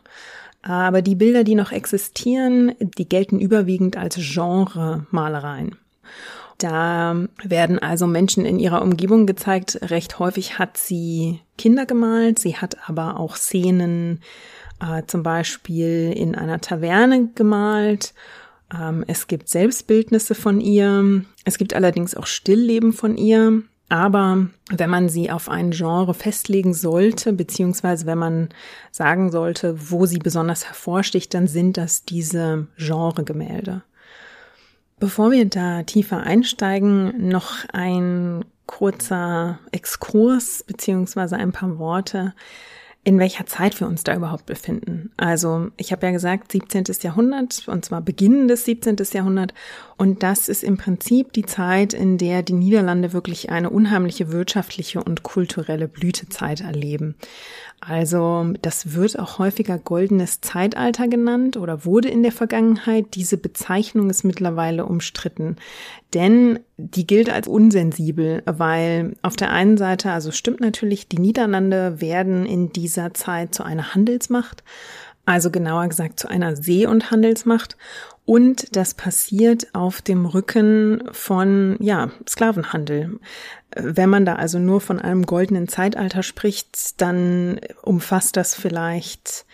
Aber 0.62 1.02
die 1.02 1.14
Bilder, 1.14 1.44
die 1.44 1.54
noch 1.54 1.72
existieren, 1.72 2.74
die 2.80 3.08
gelten 3.08 3.40
überwiegend 3.40 3.96
als 3.96 4.16
Genre-Malereien. 4.16 5.76
Da 6.58 7.16
werden 7.42 7.78
also 7.78 8.08
Menschen 8.08 8.44
in 8.44 8.58
ihrer 8.58 8.82
Umgebung 8.82 9.26
gezeigt. 9.26 9.78
Recht 9.82 10.18
häufig 10.18 10.58
hat 10.58 10.76
sie 10.76 11.40
Kinder 11.56 11.86
gemalt. 11.86 12.40
Sie 12.40 12.56
hat 12.56 12.88
aber 12.88 13.20
auch 13.20 13.36
Szenen 13.36 14.20
äh, 14.80 15.02
zum 15.06 15.22
Beispiel 15.22 16.12
in 16.14 16.34
einer 16.34 16.60
Taverne 16.60 17.30
gemalt. 17.34 18.14
Ähm, 18.76 19.04
es 19.06 19.26
gibt 19.26 19.48
Selbstbildnisse 19.48 20.34
von 20.34 20.60
ihr. 20.60 21.24
Es 21.44 21.58
gibt 21.58 21.74
allerdings 21.74 22.14
auch 22.14 22.26
Stillleben 22.26 22.92
von 22.92 23.16
ihr. 23.16 23.62
Aber 23.88 24.48
wenn 24.70 24.90
man 24.90 25.08
sie 25.08 25.30
auf 25.30 25.48
ein 25.48 25.70
Genre 25.70 26.12
festlegen 26.12 26.74
sollte, 26.74 27.32
beziehungsweise 27.32 28.04
wenn 28.04 28.18
man 28.18 28.48
sagen 28.90 29.30
sollte, 29.30 29.90
wo 29.90 30.04
sie 30.04 30.18
besonders 30.18 30.66
hervorsticht, 30.66 31.32
dann 31.32 31.46
sind 31.46 31.78
das 31.78 32.04
diese 32.04 32.66
Genregemälde. 32.76 33.82
Bevor 35.00 35.30
wir 35.30 35.46
da 35.46 35.84
tiefer 35.84 36.18
einsteigen, 36.18 37.28
noch 37.28 37.64
ein 37.72 38.44
kurzer 38.66 39.58
Exkurs 39.72 40.64
beziehungsweise 40.66 41.36
ein 41.36 41.52
paar 41.52 41.78
Worte 41.78 42.34
in 43.08 43.18
welcher 43.18 43.46
Zeit 43.46 43.80
wir 43.80 43.86
uns 43.86 44.04
da 44.04 44.14
überhaupt 44.14 44.44
befinden. 44.44 45.10
Also 45.16 45.68
ich 45.78 45.92
habe 45.92 46.04
ja 46.04 46.12
gesagt 46.12 46.52
17. 46.52 46.84
Jahrhundert 47.00 47.66
und 47.66 47.82
zwar 47.82 48.02
Beginn 48.02 48.48
des 48.48 48.66
17. 48.66 48.96
Jahrhundert 49.14 49.54
und 49.98 50.22
das 50.22 50.48
ist 50.48 50.62
im 50.62 50.76
Prinzip 50.76 51.32
die 51.32 51.44
Zeit, 51.44 51.92
in 51.92 52.18
der 52.18 52.44
die 52.44 52.52
Niederlande 52.52 53.12
wirklich 53.12 53.50
eine 53.50 53.68
unheimliche 53.68 54.30
wirtschaftliche 54.30 55.02
und 55.02 55.24
kulturelle 55.24 55.88
Blütezeit 55.88 56.60
erleben. 56.60 57.16
Also 57.80 58.52
das 58.62 58.94
wird 58.94 59.18
auch 59.18 59.40
häufiger 59.40 59.76
goldenes 59.76 60.40
Zeitalter 60.40 61.08
genannt 61.08 61.56
oder 61.56 61.84
wurde 61.84 62.08
in 62.08 62.22
der 62.22 62.30
Vergangenheit. 62.30 63.06
Diese 63.14 63.38
Bezeichnung 63.38 64.08
ist 64.08 64.22
mittlerweile 64.22 64.86
umstritten, 64.86 65.56
denn 66.14 66.60
die 66.76 67.06
gilt 67.06 67.28
als 67.28 67.48
unsensibel, 67.48 68.42
weil 68.46 69.16
auf 69.22 69.34
der 69.34 69.50
einen 69.50 69.76
Seite, 69.76 70.12
also 70.12 70.30
stimmt 70.30 70.60
natürlich, 70.60 71.08
die 71.08 71.18
Niederlande 71.18 72.00
werden 72.00 72.46
in 72.46 72.72
dieser 72.72 73.14
Zeit 73.14 73.52
zu 73.52 73.64
einer 73.64 73.94
Handelsmacht, 73.94 74.62
also 75.28 75.50
genauer 75.50 75.88
gesagt 75.88 76.18
zu 76.18 76.28
einer 76.28 76.56
See- 76.56 76.86
und 76.86 77.10
Handelsmacht. 77.10 77.76
Und 78.24 78.74
das 78.76 78.94
passiert 78.94 79.74
auf 79.74 80.00
dem 80.00 80.24
Rücken 80.24 81.02
von, 81.12 81.76
ja, 81.80 82.10
Sklavenhandel. 82.26 83.20
Wenn 83.76 84.08
man 84.08 84.24
da 84.24 84.36
also 84.36 84.58
nur 84.58 84.80
von 84.80 84.98
einem 84.98 85.26
goldenen 85.26 85.68
Zeitalter 85.68 86.22
spricht, 86.22 87.00
dann 87.02 87.60
umfasst 87.82 88.36
das 88.36 88.54
vielleicht 88.54 89.44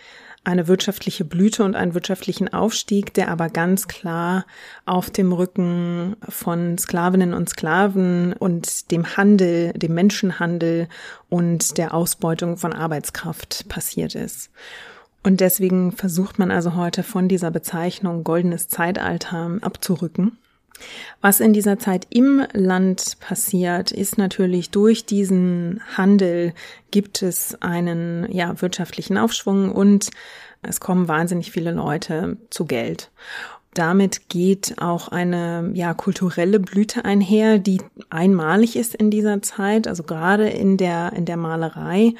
eine 0.45 0.67
wirtschaftliche 0.67 1.25
Blüte 1.25 1.63
und 1.63 1.75
einen 1.75 1.93
wirtschaftlichen 1.93 2.53
Aufstieg, 2.53 3.13
der 3.13 3.29
aber 3.29 3.49
ganz 3.49 3.87
klar 3.87 4.45
auf 4.85 5.09
dem 5.09 5.33
Rücken 5.33 6.15
von 6.29 6.77
Sklavinnen 6.77 7.33
und 7.33 7.49
Sklaven 7.49 8.31
und 8.33 8.91
dem 8.91 9.17
Handel, 9.17 9.73
dem 9.73 9.93
Menschenhandel 9.93 10.87
und 11.29 11.77
der 11.77 11.93
Ausbeutung 11.93 12.57
von 12.57 12.71
Arbeitskraft 12.71 13.67
passiert 13.67 14.15
ist. 14.15 14.51
Und 15.25 15.41
deswegen 15.41 15.91
versucht 15.91 16.37
man 16.37 16.51
also 16.51 16.75
heute 16.75 17.01
von 17.01 17.27
dieser 17.27 17.49
Bezeichnung 17.49 18.23
goldenes 18.23 18.67
Zeitalter 18.67 19.57
abzurücken. 19.61 20.37
Was 21.19 21.39
in 21.39 21.51
dieser 21.51 21.79
Zeit 21.79 22.05
im 22.11 22.45
Land 22.53 23.17
passiert, 23.21 23.91
ist 23.91 24.19
natürlich 24.19 24.69
durch 24.69 25.07
diesen 25.07 25.81
Handel 25.97 26.53
gibt 26.91 27.23
es 27.23 27.59
einen 27.59 28.31
ja, 28.31 28.61
wirtschaftlichen 28.61 29.17
Aufschwung 29.17 29.71
und 29.71 30.11
es 30.61 30.79
kommen 30.79 31.07
wahnsinnig 31.07 31.51
viele 31.51 31.71
Leute 31.71 32.37
zu 32.51 32.65
Geld. 32.65 33.09
Damit 33.73 34.29
geht 34.29 34.75
auch 34.77 35.07
eine 35.07 35.71
ja 35.73 35.95
kulturelle 35.95 36.59
Blüte 36.59 37.03
einher, 37.03 37.57
die 37.57 37.81
einmalig 38.11 38.75
ist 38.75 38.93
in 38.93 39.09
dieser 39.09 39.41
Zeit, 39.41 39.87
also 39.87 40.03
gerade 40.03 40.49
in 40.49 40.77
der 40.77 41.13
in 41.13 41.25
der 41.25 41.37
Malerei. 41.37 42.13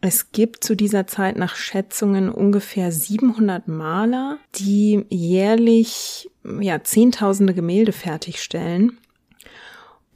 Es 0.00 0.30
gibt 0.30 0.62
zu 0.62 0.76
dieser 0.76 1.08
Zeit 1.08 1.36
nach 1.36 1.56
Schätzungen 1.56 2.30
ungefähr 2.30 2.92
700 2.92 3.66
Maler, 3.66 4.38
die 4.54 5.04
jährlich 5.08 6.30
ja 6.60 6.82
zehntausende 6.84 7.52
Gemälde 7.52 7.92
fertigstellen. 7.92 8.98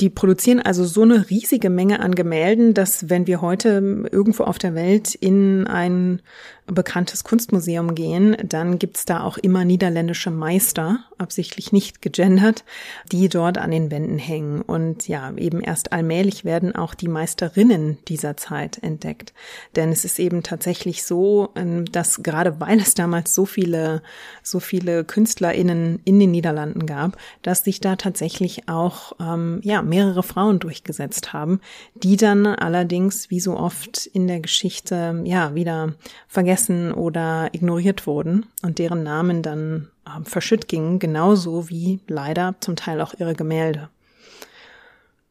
Die 0.01 0.09
produzieren 0.09 0.61
also 0.61 0.85
so 0.85 1.03
eine 1.03 1.31
riesige 1.31 1.69
Menge 1.69 2.01
an 2.01 2.15
Gemälden, 2.15 2.75
dass 2.75 3.11
wenn 3.11 3.27
wir 3.27 3.41
heute 3.41 4.09
irgendwo 4.11 4.45
auf 4.45 4.59
der 4.59 4.75
Welt 4.75 5.15
in 5.15 5.67
ein 5.67 6.23
bekanntes 6.67 7.25
Kunstmuseum 7.25 7.95
gehen, 7.95 8.37
dann 8.45 8.79
gibt's 8.79 9.05
da 9.05 9.23
auch 9.23 9.37
immer 9.37 9.65
niederländische 9.65 10.31
Meister, 10.31 11.01
absichtlich 11.19 11.73
nicht 11.73 12.03
gegendert, 12.03 12.65
die 13.11 13.29
dort 13.29 13.59
an 13.59 13.73
den 13.73 13.91
Wänden 13.91 14.19
hängen. 14.19 14.63
Und 14.63 15.09
ja, 15.09 15.33
eben 15.37 15.61
erst 15.61 15.93
allmählich 15.93 16.45
werden 16.45 16.75
auch 16.75 16.95
die 16.95 17.09
Meisterinnen 17.09 17.99
dieser 18.09 18.37
Zeit 18.37 18.83
entdeckt. 18.83 19.33
Denn 19.75 19.91
es 19.91 20.05
ist 20.05 20.19
eben 20.19 20.43
tatsächlich 20.43 21.05
so, 21.05 21.51
ähm, 21.57 21.85
dass 21.87 22.23
gerade 22.23 22.61
weil 22.61 22.79
es 22.81 22.95
damals 22.95 23.35
so 23.35 23.45
viele, 23.45 24.03
so 24.43 24.61
viele 24.61 25.05
KünstlerInnen 25.05 26.01
in 26.05 26.21
den 26.21 26.31
Niederlanden 26.31 26.87
gab, 26.87 27.17
dass 27.43 27.65
sich 27.65 27.81
da 27.81 27.97
tatsächlich 27.97 28.69
auch, 28.69 29.13
ähm, 29.21 29.61
ja, 29.65 29.83
mehrere 29.83 30.23
Frauen 30.23 30.61
durchgesetzt 30.61 31.33
haben, 31.33 31.61
die 31.95 32.17
dann 32.17 32.47
allerdings, 32.47 33.31
wie 33.31 33.41
so 33.41 33.57
oft 33.57 34.07
in 34.07 34.29
der 34.29 34.41
Geschichte, 34.41 35.21
ja, 35.25 35.55
wieder 35.55 35.95
vergessen 36.29 36.52
vergessen 36.53 36.93
oder 36.93 37.49
ignoriert 37.53 38.07
wurden 38.07 38.47
und 38.63 38.79
deren 38.79 39.03
Namen 39.03 39.43
dann 39.43 39.89
äh, 40.05 40.23
verschütt 40.25 40.69
gingen, 40.69 40.99
genauso 40.99 41.71
wie 41.71 42.01
leider 42.09 42.55
zum 42.61 42.77
Teil 42.77 43.01
auch 43.01 43.15
ihre 43.19 43.35
Gemälde. 43.35 43.89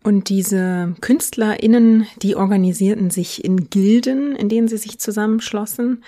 Und 0.03 0.29
diese 0.29 0.95
KünstlerInnen, 0.99 2.07
die 2.23 2.35
organisierten 2.35 3.11
sich 3.11 3.45
in 3.45 3.69
Gilden, 3.69 4.35
in 4.35 4.49
denen 4.49 4.67
sie 4.67 4.77
sich 4.77 4.97
zusammenschlossen. 4.97 6.03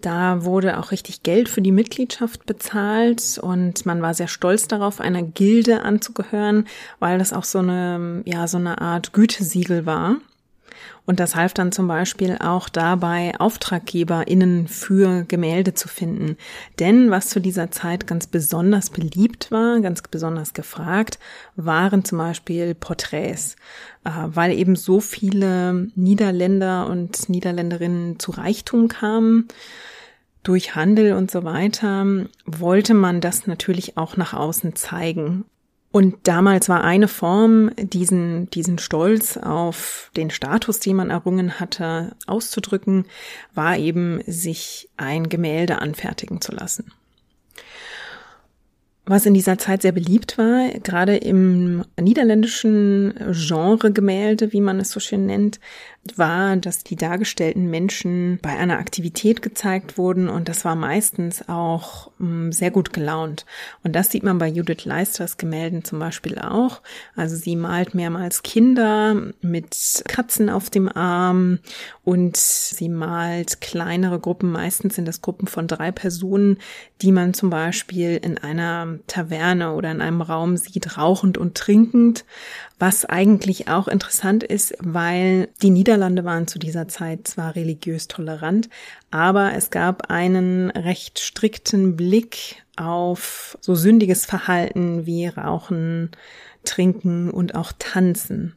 Da 0.00 0.44
wurde 0.44 0.80
auch 0.80 0.90
richtig 0.90 1.22
Geld 1.22 1.48
für 1.48 1.62
die 1.62 1.70
Mitgliedschaft 1.70 2.44
bezahlt 2.44 3.38
und 3.40 3.86
man 3.86 4.02
war 4.02 4.14
sehr 4.14 4.26
stolz 4.26 4.66
darauf, 4.66 5.00
einer 5.00 5.22
Gilde 5.22 5.82
anzugehören, 5.82 6.66
weil 6.98 7.18
das 7.18 7.32
auch 7.32 7.44
so 7.44 7.60
eine, 7.60 8.22
ja, 8.24 8.48
so 8.48 8.56
eine 8.56 8.80
Art 8.80 9.12
Gütesiegel 9.12 9.86
war. 9.86 10.16
Und 11.04 11.20
das 11.20 11.36
half 11.36 11.54
dann 11.54 11.72
zum 11.72 11.86
Beispiel 11.88 12.36
auch 12.40 12.68
dabei, 12.68 13.34
AuftraggeberInnen 13.38 14.66
für 14.68 15.24
Gemälde 15.28 15.74
zu 15.74 15.88
finden. 15.88 16.36
Denn 16.78 17.10
was 17.10 17.28
zu 17.28 17.40
dieser 17.40 17.70
Zeit 17.70 18.06
ganz 18.06 18.26
besonders 18.26 18.90
beliebt 18.90 19.50
war, 19.50 19.80
ganz 19.80 20.02
besonders 20.02 20.52
gefragt, 20.54 21.18
waren 21.54 22.04
zum 22.04 22.18
Beispiel 22.18 22.74
Porträts. 22.74 23.56
Äh, 24.04 24.10
weil 24.26 24.52
eben 24.52 24.76
so 24.76 25.00
viele 25.00 25.88
Niederländer 25.94 26.86
und 26.86 27.28
Niederländerinnen 27.28 28.18
zu 28.18 28.30
Reichtum 28.30 28.88
kamen, 28.88 29.48
durch 30.44 30.76
Handel 30.76 31.14
und 31.14 31.28
so 31.30 31.42
weiter, 31.42 32.06
wollte 32.44 32.94
man 32.94 33.20
das 33.20 33.48
natürlich 33.48 33.96
auch 33.96 34.16
nach 34.16 34.32
außen 34.32 34.76
zeigen. 34.76 35.44
Und 35.96 36.28
damals 36.28 36.68
war 36.68 36.84
eine 36.84 37.08
Form, 37.08 37.70
diesen, 37.78 38.50
diesen 38.50 38.76
Stolz 38.76 39.38
auf 39.38 40.10
den 40.14 40.28
Status, 40.28 40.78
den 40.78 40.94
man 40.96 41.08
errungen 41.08 41.58
hatte, 41.58 42.14
auszudrücken, 42.26 43.06
war 43.54 43.78
eben, 43.78 44.20
sich 44.26 44.90
ein 44.98 45.30
Gemälde 45.30 45.78
anfertigen 45.78 46.42
zu 46.42 46.52
lassen. 46.52 46.92
Was 49.08 49.24
in 49.24 49.34
dieser 49.34 49.56
Zeit 49.56 49.82
sehr 49.82 49.92
beliebt 49.92 50.36
war, 50.36 50.68
gerade 50.82 51.16
im 51.16 51.84
niederländischen 52.00 53.14
Genre 53.30 53.92
Gemälde, 53.92 54.52
wie 54.52 54.60
man 54.60 54.80
es 54.80 54.90
so 54.90 54.98
schön 54.98 55.26
nennt, 55.26 55.60
war, 56.16 56.56
dass 56.56 56.84
die 56.84 56.96
dargestellten 56.96 57.70
Menschen 57.70 58.38
bei 58.42 58.50
einer 58.50 58.78
Aktivität 58.78 59.42
gezeigt 59.42 59.98
wurden 59.98 60.28
und 60.28 60.48
das 60.48 60.64
war 60.64 60.74
meistens 60.74 61.48
auch 61.48 62.10
mh, 62.18 62.48
mm, 62.48 62.52
sehr 62.52 62.70
gut 62.70 62.92
gelaunt. 62.92 63.46
Und 63.82 63.94
das 63.94 64.10
sieht 64.10 64.22
man 64.22 64.38
bei 64.38 64.48
Judith 64.48 64.84
Leisters 64.84 65.36
Gemälden 65.36 65.84
zum 65.84 65.98
Beispiel 65.98 66.38
auch. 66.38 66.82
Also 67.14 67.36
sie 67.36 67.56
malt 67.56 67.94
mehrmals 67.94 68.42
Kinder 68.42 69.32
mit 69.40 70.04
Katzen 70.06 70.50
auf 70.50 70.70
dem 70.70 70.88
Arm 70.88 71.58
und 72.04 72.36
sie 72.36 72.88
malt 72.88 73.60
kleinere 73.60 74.20
Gruppen. 74.20 74.50
Meistens 74.50 74.94
sind 74.94 75.06
das 75.06 75.22
Gruppen 75.22 75.46
von 75.46 75.66
drei 75.66 75.92
Personen, 75.92 76.58
die 77.02 77.12
man 77.12 77.34
zum 77.34 77.50
Beispiel 77.50 78.18
in 78.22 78.38
einer 78.38 78.95
Taverne 79.06 79.74
oder 79.74 79.90
in 79.90 80.00
einem 80.00 80.22
Raum 80.22 80.56
sieht, 80.56 80.96
rauchend 80.98 81.38
und 81.38 81.56
trinkend 81.56 82.24
was 82.78 83.06
eigentlich 83.06 83.68
auch 83.68 83.88
interessant 83.88 84.42
ist, 84.42 84.74
weil 84.80 85.48
die 85.62 85.70
Niederlande 85.70 86.24
waren 86.24 86.46
zu 86.46 86.58
dieser 86.58 86.88
Zeit 86.88 87.26
zwar 87.26 87.56
religiös 87.56 88.06
tolerant, 88.06 88.68
aber 89.10 89.54
es 89.54 89.70
gab 89.70 90.10
einen 90.10 90.70
recht 90.70 91.18
strikten 91.18 91.96
Blick 91.96 92.62
auf 92.76 93.56
so 93.62 93.74
sündiges 93.74 94.26
Verhalten 94.26 95.06
wie 95.06 95.26
Rauchen, 95.26 96.10
Trinken 96.64 97.30
und 97.30 97.54
auch 97.54 97.72
Tanzen. 97.78 98.54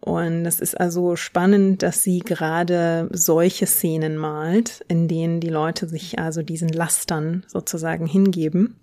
Und 0.00 0.44
es 0.44 0.60
ist 0.60 0.78
also 0.78 1.16
spannend, 1.16 1.82
dass 1.82 2.02
sie 2.02 2.18
gerade 2.18 3.08
solche 3.12 3.66
Szenen 3.66 4.16
malt, 4.16 4.84
in 4.88 5.06
denen 5.06 5.40
die 5.40 5.48
Leute 5.48 5.88
sich 5.88 6.18
also 6.18 6.42
diesen 6.42 6.70
Lastern 6.70 7.44
sozusagen 7.46 8.06
hingeben. 8.06 8.76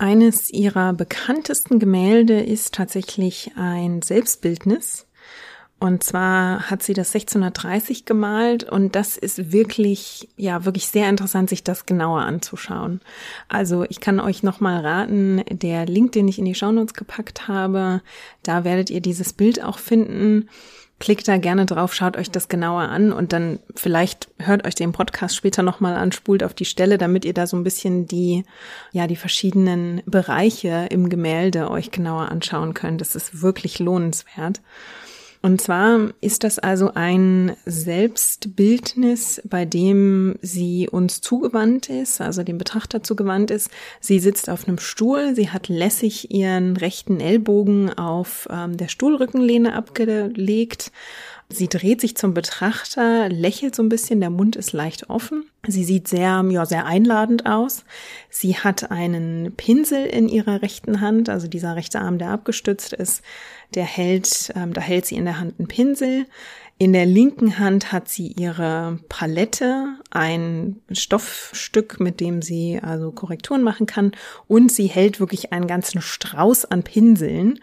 Eines 0.00 0.48
ihrer 0.48 0.94
bekanntesten 0.94 1.78
Gemälde 1.78 2.40
ist 2.40 2.72
tatsächlich 2.72 3.52
ein 3.56 4.00
Selbstbildnis. 4.00 5.06
Und 5.78 6.02
zwar 6.02 6.70
hat 6.70 6.82
sie 6.82 6.94
das 6.94 7.14
1630 7.14 8.06
gemalt 8.06 8.64
und 8.64 8.96
das 8.96 9.18
ist 9.18 9.52
wirklich, 9.52 10.30
ja, 10.38 10.64
wirklich 10.64 10.86
sehr 10.86 11.06
interessant, 11.10 11.50
sich 11.50 11.64
das 11.64 11.84
genauer 11.84 12.22
anzuschauen. 12.22 13.02
Also 13.48 13.84
ich 13.90 14.00
kann 14.00 14.20
euch 14.20 14.42
nochmal 14.42 14.80
raten, 14.80 15.42
der 15.50 15.84
Link, 15.84 16.12
den 16.12 16.28
ich 16.28 16.38
in 16.38 16.46
die 16.46 16.54
Shownotes 16.54 16.94
gepackt 16.94 17.46
habe, 17.46 18.00
da 18.42 18.64
werdet 18.64 18.88
ihr 18.88 19.02
dieses 19.02 19.34
Bild 19.34 19.62
auch 19.62 19.78
finden. 19.78 20.48
Klickt 21.00 21.26
da 21.28 21.38
gerne 21.38 21.64
drauf, 21.64 21.94
schaut 21.94 22.18
euch 22.18 22.30
das 22.30 22.48
genauer 22.48 22.82
an 22.82 23.10
und 23.10 23.32
dann 23.32 23.58
vielleicht 23.74 24.28
hört 24.38 24.66
euch 24.66 24.74
den 24.74 24.92
Podcast 24.92 25.34
später 25.34 25.62
nochmal 25.62 25.94
an, 25.94 26.12
spult 26.12 26.44
auf 26.44 26.52
die 26.52 26.66
Stelle, 26.66 26.98
damit 26.98 27.24
ihr 27.24 27.32
da 27.32 27.46
so 27.46 27.56
ein 27.56 27.64
bisschen 27.64 28.06
die, 28.06 28.44
ja, 28.92 29.06
die 29.06 29.16
verschiedenen 29.16 30.02
Bereiche 30.04 30.88
im 30.90 31.08
Gemälde 31.08 31.70
euch 31.70 31.90
genauer 31.90 32.30
anschauen 32.30 32.74
könnt. 32.74 33.00
Das 33.00 33.16
ist 33.16 33.40
wirklich 33.40 33.78
lohnenswert. 33.78 34.60
Und 35.42 35.60
zwar 35.62 36.10
ist 36.20 36.44
das 36.44 36.58
also 36.58 36.92
ein 36.94 37.56
Selbstbildnis, 37.64 39.40
bei 39.48 39.64
dem 39.64 40.36
sie 40.42 40.86
uns 40.90 41.22
zugewandt 41.22 41.88
ist, 41.88 42.20
also 42.20 42.42
dem 42.42 42.58
Betrachter 42.58 43.02
zugewandt 43.02 43.50
ist. 43.50 43.70
Sie 44.00 44.18
sitzt 44.18 44.50
auf 44.50 44.68
einem 44.68 44.78
Stuhl, 44.78 45.34
sie 45.34 45.48
hat 45.48 45.68
lässig 45.68 46.30
ihren 46.30 46.76
rechten 46.76 47.20
Ellbogen 47.20 47.90
auf 47.90 48.48
ähm, 48.50 48.76
der 48.76 48.88
Stuhlrückenlehne 48.88 49.74
abgelegt. 49.74 50.92
Sie 51.52 51.68
dreht 51.68 52.00
sich 52.00 52.16
zum 52.16 52.32
Betrachter, 52.32 53.28
lächelt 53.28 53.74
so 53.74 53.82
ein 53.82 53.88
bisschen, 53.88 54.20
der 54.20 54.30
Mund 54.30 54.54
ist 54.54 54.72
leicht 54.72 55.10
offen. 55.10 55.50
Sie 55.66 55.82
sieht 55.82 56.06
sehr, 56.06 56.44
ja, 56.48 56.64
sehr 56.64 56.86
einladend 56.86 57.44
aus. 57.44 57.84
Sie 58.30 58.56
hat 58.56 58.92
einen 58.92 59.52
Pinsel 59.56 60.06
in 60.06 60.28
ihrer 60.28 60.62
rechten 60.62 61.00
Hand, 61.00 61.28
also 61.28 61.48
dieser 61.48 61.74
rechte 61.74 62.00
Arm, 62.00 62.18
der 62.18 62.30
abgestützt 62.30 62.92
ist 62.92 63.22
der 63.74 63.84
hält, 63.84 64.52
ähm, 64.56 64.72
da 64.72 64.80
hält 64.80 65.06
sie 65.06 65.16
in 65.16 65.24
der 65.24 65.38
Hand 65.38 65.54
einen 65.58 65.68
Pinsel. 65.68 66.26
In 66.78 66.94
der 66.94 67.04
linken 67.04 67.58
Hand 67.58 67.92
hat 67.92 68.08
sie 68.08 68.28
ihre 68.28 68.98
Palette, 69.10 69.98
ein 70.10 70.80
Stoffstück, 70.90 72.00
mit 72.00 72.20
dem 72.20 72.40
sie 72.40 72.80
also 72.82 73.12
Korrekturen 73.12 73.62
machen 73.62 73.84
kann. 73.84 74.12
Und 74.48 74.72
sie 74.72 74.86
hält 74.86 75.20
wirklich 75.20 75.52
einen 75.52 75.66
ganzen 75.66 76.00
Strauß 76.00 76.64
an 76.64 76.82
Pinseln. 76.82 77.60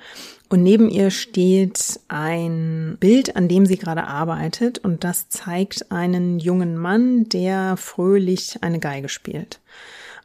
Und 0.49 0.63
neben 0.63 0.89
ihr 0.89 1.11
steht 1.11 1.99
ein 2.07 2.97
Bild, 2.99 3.35
an 3.35 3.47
dem 3.47 3.65
sie 3.65 3.77
gerade 3.77 4.05
arbeitet. 4.05 4.77
Und 4.77 5.03
das 5.03 5.29
zeigt 5.29 5.91
einen 5.91 6.39
jungen 6.39 6.77
Mann, 6.77 7.27
der 7.29 7.75
fröhlich 7.77 8.57
eine 8.61 8.79
Geige 8.79 9.09
spielt. 9.09 9.59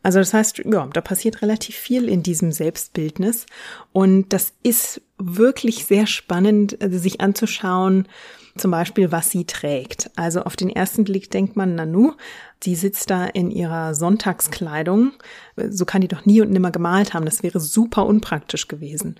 Also 0.02 0.18
das 0.18 0.34
heißt, 0.34 0.62
ja, 0.64 0.88
da 0.92 1.00
passiert 1.00 1.42
relativ 1.42 1.76
viel 1.76 2.08
in 2.08 2.22
diesem 2.22 2.52
Selbstbildnis. 2.52 3.46
Und 3.92 4.32
das 4.32 4.52
ist 4.62 5.00
wirklich 5.18 5.86
sehr 5.86 6.06
spannend, 6.06 6.80
also 6.80 6.98
sich 6.98 7.20
anzuschauen, 7.20 8.08
zum 8.56 8.70
Beispiel, 8.70 9.12
was 9.12 9.30
sie 9.30 9.44
trägt. 9.44 10.10
Also 10.16 10.42
auf 10.42 10.56
den 10.56 10.70
ersten 10.70 11.04
Blick 11.04 11.30
denkt 11.30 11.56
man, 11.56 11.74
Nanu, 11.74 12.12
die 12.64 12.76
sitzt 12.76 13.10
da 13.10 13.24
in 13.26 13.50
ihrer 13.50 13.94
Sonntagskleidung. 13.94 15.12
So 15.68 15.84
kann 15.84 16.00
die 16.00 16.08
doch 16.08 16.24
nie 16.24 16.40
und 16.40 16.50
nimmer 16.50 16.70
gemalt 16.70 17.12
haben. 17.12 17.24
Das 17.24 17.42
wäre 17.42 17.60
super 17.60 18.06
unpraktisch 18.06 18.68
gewesen. 18.68 19.16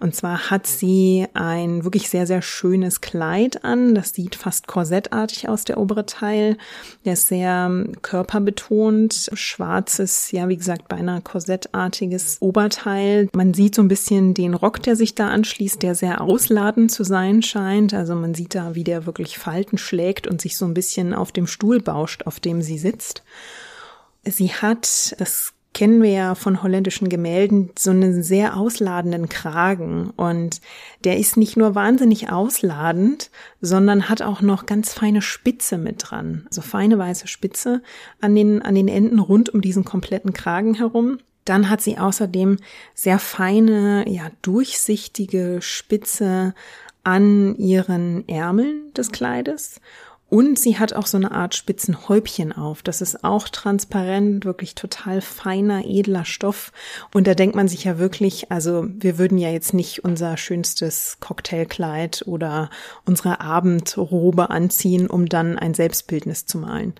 Und 0.00 0.14
zwar 0.14 0.50
hat 0.50 0.66
sie 0.66 1.26
ein 1.34 1.84
wirklich 1.84 2.08
sehr, 2.08 2.26
sehr 2.26 2.42
schönes 2.42 3.00
Kleid 3.00 3.64
an. 3.64 3.94
Das 3.94 4.10
sieht 4.10 4.34
fast 4.34 4.66
korsettartig 4.66 5.48
aus, 5.48 5.64
der 5.64 5.78
obere 5.78 6.06
Teil. 6.06 6.56
Der 7.04 7.12
ist 7.12 7.28
sehr 7.28 7.84
körperbetont. 8.02 9.30
Schwarzes, 9.34 10.32
ja, 10.32 10.48
wie 10.48 10.56
gesagt, 10.56 10.88
beinahe 10.88 11.20
korsettartiges 11.20 12.38
Oberteil. 12.40 13.28
Man 13.34 13.54
sieht 13.54 13.74
so 13.74 13.82
ein 13.82 13.88
bisschen 13.88 14.34
den 14.34 14.54
Rock, 14.54 14.82
der 14.82 14.96
sich 14.96 15.14
da 15.14 15.28
anschließt, 15.28 15.82
der 15.82 15.94
sehr 15.94 16.20
ausladend 16.20 16.90
zu 16.90 17.04
sein 17.04 17.42
scheint. 17.42 17.92
Also 17.94 18.14
man 18.14 18.34
sieht 18.34 18.54
da, 18.54 18.74
wie 18.74 18.84
der 18.84 19.06
wirklich 19.06 19.38
Falten 19.38 19.78
schlägt 19.78 20.26
und 20.26 20.40
sich 20.40 20.56
so 20.56 20.64
ein 20.64 20.74
bisschen 20.74 21.12
auf 21.12 21.30
dem 21.30 21.46
Stuhl 21.46 21.80
bauscht, 21.80 22.24
auf 22.24 22.40
dem 22.40 22.62
sie 22.62 22.78
sitzt. 22.86 23.22
Sie 24.24 24.52
hat, 24.52 25.14
das 25.18 25.52
kennen 25.74 26.02
wir 26.02 26.10
ja 26.10 26.34
von 26.34 26.62
holländischen 26.62 27.10
Gemälden, 27.10 27.70
so 27.78 27.90
einen 27.90 28.22
sehr 28.22 28.56
ausladenden 28.56 29.28
Kragen. 29.28 30.10
Und 30.16 30.62
der 31.04 31.18
ist 31.18 31.36
nicht 31.36 31.56
nur 31.56 31.74
wahnsinnig 31.74 32.30
ausladend, 32.32 33.30
sondern 33.60 34.08
hat 34.08 34.22
auch 34.22 34.40
noch 34.40 34.64
ganz 34.64 34.94
feine 34.94 35.20
Spitze 35.20 35.76
mit 35.76 35.96
dran. 35.98 36.46
Also 36.48 36.62
feine 36.62 36.96
weiße 36.98 37.28
Spitze 37.28 37.82
an 38.22 38.34
den, 38.34 38.62
an 38.62 38.74
den 38.74 38.88
Enden 38.88 39.18
rund 39.18 39.52
um 39.52 39.60
diesen 39.60 39.84
kompletten 39.84 40.32
Kragen 40.32 40.74
herum. 40.74 41.18
Dann 41.44 41.68
hat 41.68 41.82
sie 41.82 41.98
außerdem 41.98 42.56
sehr 42.94 43.18
feine, 43.18 44.04
ja, 44.08 44.30
durchsichtige 44.40 45.58
Spitze 45.60 46.54
an 47.04 47.54
ihren 47.56 48.26
Ärmeln 48.28 48.94
des 48.94 49.12
Kleides 49.12 49.80
und 50.36 50.58
sie 50.58 50.78
hat 50.78 50.92
auch 50.92 51.06
so 51.06 51.16
eine 51.16 51.30
Art 51.30 51.54
Spitzenhäubchen 51.54 52.52
auf. 52.52 52.82
Das 52.82 53.00
ist 53.00 53.24
auch 53.24 53.48
transparent, 53.48 54.44
wirklich 54.44 54.74
total 54.74 55.22
feiner, 55.22 55.86
edler 55.86 56.26
Stoff. 56.26 56.72
Und 57.14 57.26
da 57.26 57.32
denkt 57.32 57.56
man 57.56 57.68
sich 57.68 57.84
ja 57.84 57.98
wirklich, 57.98 58.52
also 58.52 58.86
wir 58.86 59.16
würden 59.16 59.38
ja 59.38 59.48
jetzt 59.48 59.72
nicht 59.72 60.04
unser 60.04 60.36
schönstes 60.36 61.16
Cocktailkleid 61.20 62.24
oder 62.26 62.68
unsere 63.06 63.40
Abendrobe 63.40 64.50
anziehen, 64.50 65.06
um 65.06 65.24
dann 65.24 65.58
ein 65.58 65.72
Selbstbildnis 65.72 66.44
zu 66.44 66.58
malen. 66.58 66.92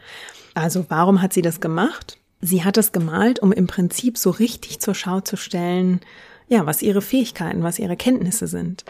Also 0.54 0.86
warum 0.88 1.20
hat 1.20 1.34
sie 1.34 1.42
das 1.42 1.60
gemacht? 1.60 2.18
Sie 2.40 2.64
hat 2.64 2.78
es 2.78 2.90
gemalt, 2.90 3.40
um 3.40 3.52
im 3.52 3.66
Prinzip 3.66 4.16
so 4.16 4.30
richtig 4.30 4.80
zur 4.80 4.94
Schau 4.94 5.20
zu 5.20 5.36
stellen, 5.36 6.00
ja, 6.48 6.64
was 6.64 6.80
ihre 6.80 7.02
Fähigkeiten, 7.02 7.62
was 7.62 7.78
ihre 7.78 7.98
Kenntnisse 7.98 8.46
sind. 8.46 8.86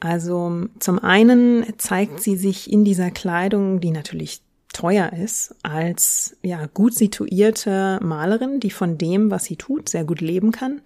Also 0.00 0.66
zum 0.78 0.98
einen 0.98 1.64
zeigt 1.78 2.20
sie 2.20 2.36
sich 2.36 2.70
in 2.70 2.84
dieser 2.84 3.10
Kleidung, 3.10 3.80
die 3.80 3.90
natürlich 3.90 4.42
teuer 4.72 5.12
ist, 5.12 5.56
als 5.62 6.36
ja 6.42 6.66
gut 6.66 6.94
situierte 6.94 7.98
Malerin, 8.02 8.60
die 8.60 8.70
von 8.70 8.96
dem, 8.96 9.30
was 9.30 9.44
sie 9.44 9.56
tut, 9.56 9.88
sehr 9.88 10.04
gut 10.04 10.20
leben 10.20 10.52
kann. 10.52 10.82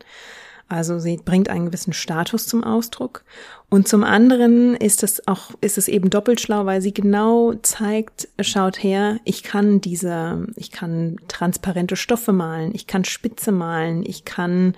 Also 0.69 0.99
sie 0.99 1.19
bringt 1.23 1.51
einen 1.51 1.67
gewissen 1.67 1.93
Status 1.93 2.47
zum 2.47 2.65
Ausdruck. 2.65 3.25
Und 3.69 3.89
zum 3.89 4.05
anderen 4.05 4.75
ist 4.75 5.03
es 5.03 5.27
auch, 5.27 5.51
ist 5.61 5.79
es 5.79 5.89
eben 5.89 6.11
doppelt 6.11 6.41
schlau, 6.41 6.67
weil 6.67 6.83
sie 6.83 6.93
genau 6.93 7.55
zeigt, 7.63 8.29
schaut 8.41 8.83
her, 8.83 9.19
ich 9.25 9.43
kann 9.43 9.81
diese, 9.81 10.47
ich 10.57 10.71
kann 10.71 11.17
transparente 11.29 11.97
Stoffe 11.97 12.33
malen, 12.33 12.75
ich 12.75 12.87
kann 12.87 13.05
Spitze 13.05 13.51
malen, 13.51 14.03
ich 14.07 14.25
kann 14.25 14.75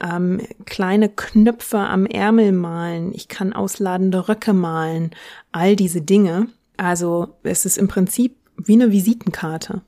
ähm, 0.00 0.40
kleine 0.64 1.08
Knöpfe 1.08 1.78
am 1.78 2.06
Ärmel 2.06 2.52
malen, 2.52 3.12
ich 3.12 3.28
kann 3.28 3.52
ausladende 3.52 4.28
Röcke 4.28 4.52
malen, 4.52 5.10
all 5.52 5.74
diese 5.74 6.00
Dinge. 6.00 6.48
Also 6.76 7.34
es 7.42 7.66
ist 7.66 7.78
im 7.78 7.88
Prinzip 7.88 8.36
wie 8.56 8.74
eine 8.74 8.92
Visitenkarte. 8.92 9.82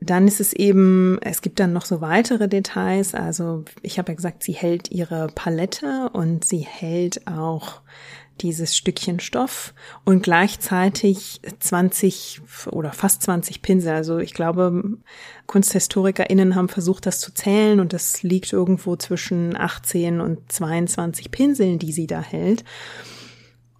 Dann 0.00 0.28
ist 0.28 0.40
es 0.40 0.52
eben, 0.52 1.18
es 1.22 1.42
gibt 1.42 1.58
dann 1.58 1.72
noch 1.72 1.84
so 1.84 2.00
weitere 2.00 2.48
Details. 2.48 3.14
Also 3.14 3.64
ich 3.82 3.98
habe 3.98 4.12
ja 4.12 4.16
gesagt, 4.16 4.44
sie 4.44 4.52
hält 4.52 4.90
ihre 4.90 5.26
Palette 5.34 6.10
und 6.12 6.44
sie 6.44 6.60
hält 6.60 7.26
auch 7.26 7.80
dieses 8.40 8.76
Stückchen 8.76 9.20
Stoff 9.20 9.74
und 10.04 10.22
gleichzeitig 10.22 11.40
20 11.58 12.42
oder 12.70 12.92
fast 12.92 13.22
20 13.22 13.62
Pinsel. 13.62 13.92
Also 13.92 14.18
ich 14.18 14.34
glaube, 14.34 14.98
KunsthistorikerInnen 15.46 16.54
haben 16.54 16.68
versucht, 16.68 17.06
das 17.06 17.20
zu 17.20 17.34
zählen 17.34 17.80
und 17.80 17.92
das 17.92 18.22
liegt 18.22 18.52
irgendwo 18.52 18.96
zwischen 18.96 19.56
18 19.56 20.20
und 20.20 20.50
22 20.50 21.30
Pinseln, 21.30 21.78
die 21.78 21.92
sie 21.92 22.06
da 22.06 22.20
hält. 22.20 22.64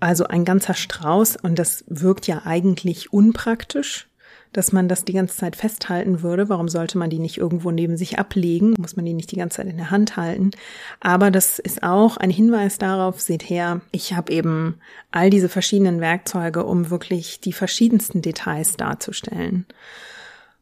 Also 0.01 0.25
ein 0.25 0.45
ganzer 0.45 0.75
Strauß 0.75 1.37
und 1.37 1.59
das 1.59 1.85
wirkt 1.89 2.27
ja 2.27 2.43
eigentlich 2.45 3.13
unpraktisch 3.13 4.09
dass 4.59 4.73
man 4.73 4.89
das 4.89 5.05
die 5.05 5.13
ganze 5.13 5.37
Zeit 5.37 5.55
festhalten 5.55 6.23
würde. 6.23 6.49
Warum 6.49 6.69
sollte 6.69 6.99
man 6.99 7.11
die 7.11 7.21
nicht 7.21 7.39
irgendwo 7.39 7.71
neben 7.71 7.97
sich 7.97 8.19
ablegen? 8.19 8.75
Muss 8.77 8.97
man 8.97 9.05
die 9.05 9.15
nicht 9.15 9.31
die 9.31 9.37
ganze 9.37 9.59
Zeit 9.59 9.69
in 9.69 9.77
der 9.77 9.93
Hand 9.93 10.17
halten? 10.17 10.51
Aber 10.99 11.31
das 11.31 11.61
ist 11.61 11.85
auch 11.85 12.17
ein 12.17 12.31
Hinweis 12.31 12.77
darauf, 12.77 13.21
seht 13.21 13.49
her, 13.49 13.83
ich 13.93 14.15
habe 14.15 14.33
eben 14.33 14.81
all 15.13 15.31
diese 15.31 15.49
verschiedenen 15.49 16.01
Werkzeuge, 16.01 16.65
um 16.65 16.91
wirklich 16.91 17.39
die 17.39 17.53
verschiedensten 17.53 18.21
Details 18.21 18.77
darzustellen. 18.77 19.65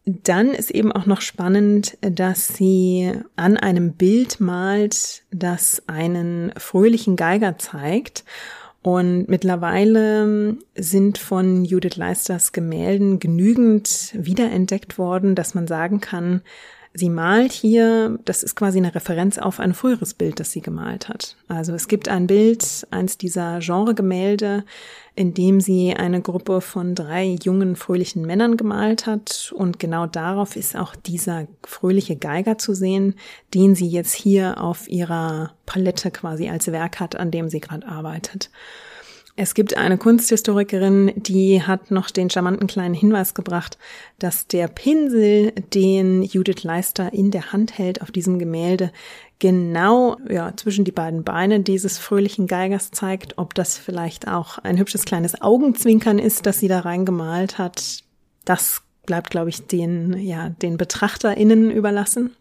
Dann 0.05 0.51
ist 0.51 0.71
eben 0.71 0.93
auch 0.93 1.07
noch 1.07 1.23
spannend, 1.23 1.97
dass 2.03 2.49
sie 2.49 3.13
an 3.35 3.57
einem 3.57 3.95
Bild 3.95 4.41
malt, 4.41 5.23
das 5.31 5.83
einen 5.87 6.53
fröhlichen 6.59 7.17
Geiger 7.17 7.57
zeigt 7.57 8.25
und 8.87 9.29
mittlerweile 9.29 10.59
sind 10.77 11.19
von 11.19 11.65
Judith 11.65 11.97
Leisters 11.97 12.53
Gemälden 12.53 13.19
genügend 13.19 14.13
wiederentdeckt 14.15 14.97
worden, 14.97 15.35
dass 15.35 15.57
man 15.57 15.67
sagen 15.67 16.01
kann, 16.01 16.43
sie 16.95 17.11
malt 17.11 17.51
hier, 17.51 18.21
das 18.25 18.45
ist 18.45 18.55
quasi 18.55 18.79
eine 18.79 18.95
Referenz 18.95 19.39
auf 19.39 19.59
ein 19.59 19.75
früheres 19.75 20.15
Bild, 20.15 20.39
das 20.39 20.53
sie 20.53 20.61
gemalt 20.61 21.09
hat. 21.09 21.35
Also 21.49 21.75
es 21.75 21.89
gibt 21.89 22.09
ein 22.09 22.29
Bild, 22.29 22.87
eins 22.93 23.19
dieser 23.19 23.59
Genregemälde, 23.59 24.63
in 25.17 25.33
dem 25.33 25.63
sie 25.63 25.95
eine 25.95 26.21
Gruppe 26.21 26.61
von 26.61 26.95
drei 26.95 27.37
jungen, 27.43 27.75
fröhlichen 27.75 28.27
Männern 28.27 28.59
gemalt 28.59 29.07
hat. 29.07 29.53
Und 29.57 29.79
genau 29.79 30.07
darauf 30.07 30.57
ist 30.57 30.77
auch 30.77 30.95
dieser 30.95 31.49
fröhliche 31.65 32.17
Geiger 32.17 32.59
zu 32.59 32.75
sehen, 32.75 33.15
den 33.55 33.75
sie 33.75 33.89
jetzt 33.89 34.13
hier 34.13 34.61
auf 34.61 34.89
ihrer 34.89 35.55
Palette 35.65 36.11
quasi 36.11 36.51
als 36.51 36.71
Werk 36.71 37.01
hat, 37.01 37.17
an 37.17 37.31
dem 37.31 37.49
sie 37.49 37.61
gerade 37.61 37.89
arbeitet. 37.89 38.51
Es 39.39 39.53
gibt 39.53 39.77
eine 39.77 39.99
Kunsthistorikerin, 39.99 41.13
die 41.15 41.63
hat 41.63 41.91
noch 41.91 42.11
den 42.11 42.31
charmanten 42.31 42.67
kleinen 42.67 42.95
Hinweis 42.95 43.35
gebracht, 43.35 43.77
dass 44.19 44.47
der 44.47 44.67
Pinsel, 44.67 45.53
den 45.75 46.23
Judith 46.23 46.65
Leister 46.65 47.13
in 47.13 47.31
der 47.31 47.53
Hand 47.53 47.77
hält 47.77 48.01
auf 48.01 48.11
diesem 48.11 48.39
Gemälde, 48.39 48.93
genau 49.39 50.17
ja, 50.31 50.57
zwischen 50.57 50.87
die 50.87 50.93
beiden 50.93 51.23
Beine 51.23 51.61
dieses 51.61 51.99
fröhlichen 51.99 52.47
Geigers 52.47 52.93
zeigt. 52.93 53.37
Ob 53.37 53.55
das 53.55 53.77
vielleicht 53.77 54.27
auch 54.27 54.57
ein 54.57 54.79
hübsches 54.79 55.05
kleines 55.05 55.43
Augenzwinkern 55.43 56.19
ist, 56.19 56.47
das 56.47 56.59
sie 56.59 56.69
da 56.69 56.81
reingemalt 56.81 57.59
hat, 57.59 58.05
das 58.47 58.81
bleibt, 59.05 59.29
glaube 59.29 59.51
ich, 59.51 59.67
den, 59.67 60.17
ja, 60.19 60.49
den 60.49 60.79
BetrachterInnen 60.79 61.71
überlassen. 61.71 62.35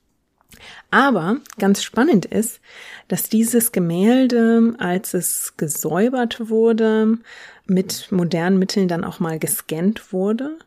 Aber 0.91 1.37
ganz 1.57 1.83
spannend 1.83 2.25
ist, 2.25 2.61
dass 3.07 3.29
dieses 3.29 3.71
Gemälde, 3.71 4.73
als 4.77 5.13
es 5.13 5.53
gesäubert 5.57 6.49
wurde, 6.49 7.17
mit 7.65 8.11
modernen 8.11 8.59
Mitteln 8.59 8.87
dann 8.87 9.03
auch 9.03 9.19
mal 9.19 9.39
gescannt 9.39 10.13
wurde. 10.13 10.57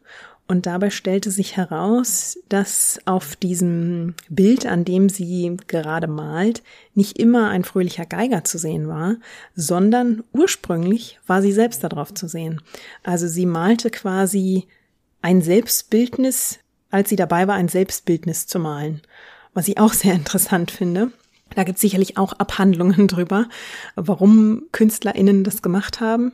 Und 0.50 0.64
dabei 0.64 0.88
stellte 0.88 1.30
sich 1.30 1.58
heraus, 1.58 2.38
dass 2.48 2.98
auf 3.04 3.36
diesem 3.36 4.14
Bild, 4.30 4.64
an 4.64 4.86
dem 4.86 5.10
sie 5.10 5.58
gerade 5.66 6.06
malt, 6.06 6.62
nicht 6.94 7.18
immer 7.18 7.50
ein 7.50 7.64
fröhlicher 7.64 8.06
Geiger 8.06 8.44
zu 8.44 8.56
sehen 8.56 8.88
war, 8.88 9.16
sondern 9.54 10.24
ursprünglich 10.32 11.20
war 11.26 11.42
sie 11.42 11.52
selbst 11.52 11.84
darauf 11.84 12.14
zu 12.14 12.28
sehen. 12.28 12.62
Also 13.02 13.28
sie 13.28 13.44
malte 13.44 13.90
quasi 13.90 14.66
ein 15.20 15.42
Selbstbildnis, 15.42 16.60
als 16.90 17.10
sie 17.10 17.16
dabei 17.16 17.46
war, 17.46 17.56
ein 17.56 17.68
Selbstbildnis 17.68 18.46
zu 18.46 18.58
malen 18.58 19.02
was 19.58 19.66
ich 19.66 19.78
auch 19.78 19.92
sehr 19.92 20.14
interessant 20.14 20.70
finde. 20.70 21.10
Da 21.56 21.64
gibt 21.64 21.78
es 21.78 21.80
sicherlich 21.80 22.16
auch 22.16 22.32
Abhandlungen 22.34 23.08
drüber, 23.08 23.48
warum 23.96 24.62
KünstlerInnen 24.70 25.42
das 25.42 25.62
gemacht 25.62 26.00
haben. 26.00 26.30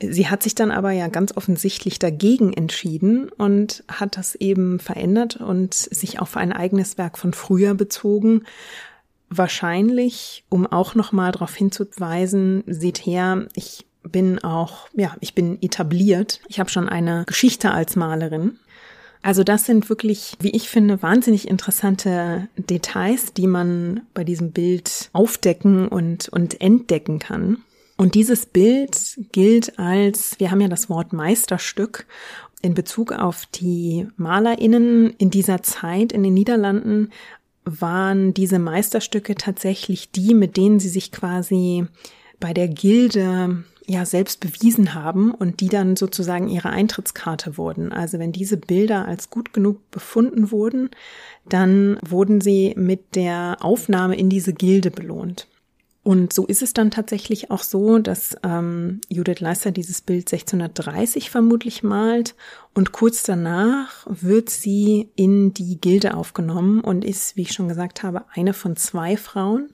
Sie 0.00 0.28
hat 0.28 0.44
sich 0.44 0.54
dann 0.54 0.70
aber 0.70 0.92
ja 0.92 1.08
ganz 1.08 1.36
offensichtlich 1.36 1.98
dagegen 1.98 2.52
entschieden 2.52 3.28
und 3.28 3.82
hat 3.88 4.16
das 4.16 4.36
eben 4.36 4.78
verändert 4.78 5.36
und 5.36 5.74
sich 5.74 6.20
auf 6.20 6.36
ein 6.36 6.52
eigenes 6.52 6.96
Werk 6.96 7.18
von 7.18 7.32
früher 7.32 7.74
bezogen, 7.74 8.44
wahrscheinlich, 9.28 10.44
um 10.48 10.68
auch 10.68 10.94
nochmal 10.94 11.32
darauf 11.32 11.56
hinzuweisen, 11.56 12.62
seht 12.68 12.98
her, 12.98 13.48
ich 13.56 13.84
bin 14.04 14.38
auch, 14.44 14.88
ja, 14.94 15.16
ich 15.18 15.34
bin 15.34 15.60
etabliert. 15.60 16.40
Ich 16.46 16.60
habe 16.60 16.70
schon 16.70 16.88
eine 16.88 17.24
Geschichte 17.26 17.72
als 17.72 17.96
Malerin. 17.96 18.60
Also 19.22 19.44
das 19.44 19.64
sind 19.64 19.88
wirklich, 19.88 20.34
wie 20.40 20.50
ich 20.50 20.68
finde, 20.68 21.00
wahnsinnig 21.00 21.46
interessante 21.46 22.48
Details, 22.56 23.32
die 23.32 23.46
man 23.46 24.00
bei 24.14 24.24
diesem 24.24 24.50
Bild 24.50 25.10
aufdecken 25.12 25.86
und, 25.86 26.28
und 26.28 26.60
entdecken 26.60 27.20
kann. 27.20 27.58
Und 27.96 28.16
dieses 28.16 28.46
Bild 28.46 29.20
gilt 29.30 29.78
als, 29.78 30.38
wir 30.40 30.50
haben 30.50 30.60
ja 30.60 30.68
das 30.68 30.90
Wort 30.90 31.12
Meisterstück 31.12 32.06
in 32.62 32.74
Bezug 32.74 33.12
auf 33.12 33.46
die 33.46 34.08
Malerinnen 34.16 35.10
in 35.18 35.30
dieser 35.30 35.62
Zeit 35.62 36.12
in 36.12 36.22
den 36.22 36.34
Niederlanden 36.34 37.10
waren 37.64 38.34
diese 38.34 38.58
Meisterstücke 38.58 39.36
tatsächlich 39.36 40.10
die, 40.10 40.34
mit 40.34 40.56
denen 40.56 40.80
sie 40.80 40.88
sich 40.88 41.12
quasi 41.12 41.86
bei 42.40 42.52
der 42.52 42.68
Gilde 42.68 43.64
ja 43.86 44.04
selbst 44.06 44.40
bewiesen 44.40 44.94
haben 44.94 45.32
und 45.32 45.60
die 45.60 45.68
dann 45.68 45.96
sozusagen 45.96 46.48
ihre 46.48 46.70
Eintrittskarte 46.70 47.56
wurden. 47.56 47.92
Also 47.92 48.18
wenn 48.18 48.32
diese 48.32 48.56
Bilder 48.56 49.06
als 49.06 49.30
gut 49.30 49.52
genug 49.52 49.90
befunden 49.90 50.50
wurden, 50.50 50.90
dann 51.48 51.98
wurden 52.02 52.40
sie 52.40 52.74
mit 52.76 53.16
der 53.16 53.58
Aufnahme 53.60 54.16
in 54.16 54.28
diese 54.28 54.52
Gilde 54.52 54.90
belohnt. 54.90 55.46
Und 56.04 56.32
so 56.32 56.46
ist 56.46 56.62
es 56.62 56.72
dann 56.72 56.90
tatsächlich 56.90 57.52
auch 57.52 57.62
so, 57.62 57.98
dass 58.00 58.36
ähm, 58.42 59.00
Judith 59.08 59.38
Leister 59.38 59.70
dieses 59.70 60.00
Bild 60.00 60.32
1630 60.32 61.30
vermutlich 61.30 61.84
malt 61.84 62.34
und 62.74 62.90
kurz 62.90 63.22
danach 63.22 64.04
wird 64.08 64.50
sie 64.50 65.10
in 65.14 65.54
die 65.54 65.80
Gilde 65.80 66.14
aufgenommen 66.14 66.80
und 66.80 67.04
ist, 67.04 67.36
wie 67.36 67.42
ich 67.42 67.52
schon 67.52 67.68
gesagt 67.68 68.02
habe, 68.02 68.24
eine 68.34 68.52
von 68.52 68.74
zwei 68.74 69.16
Frauen, 69.16 69.70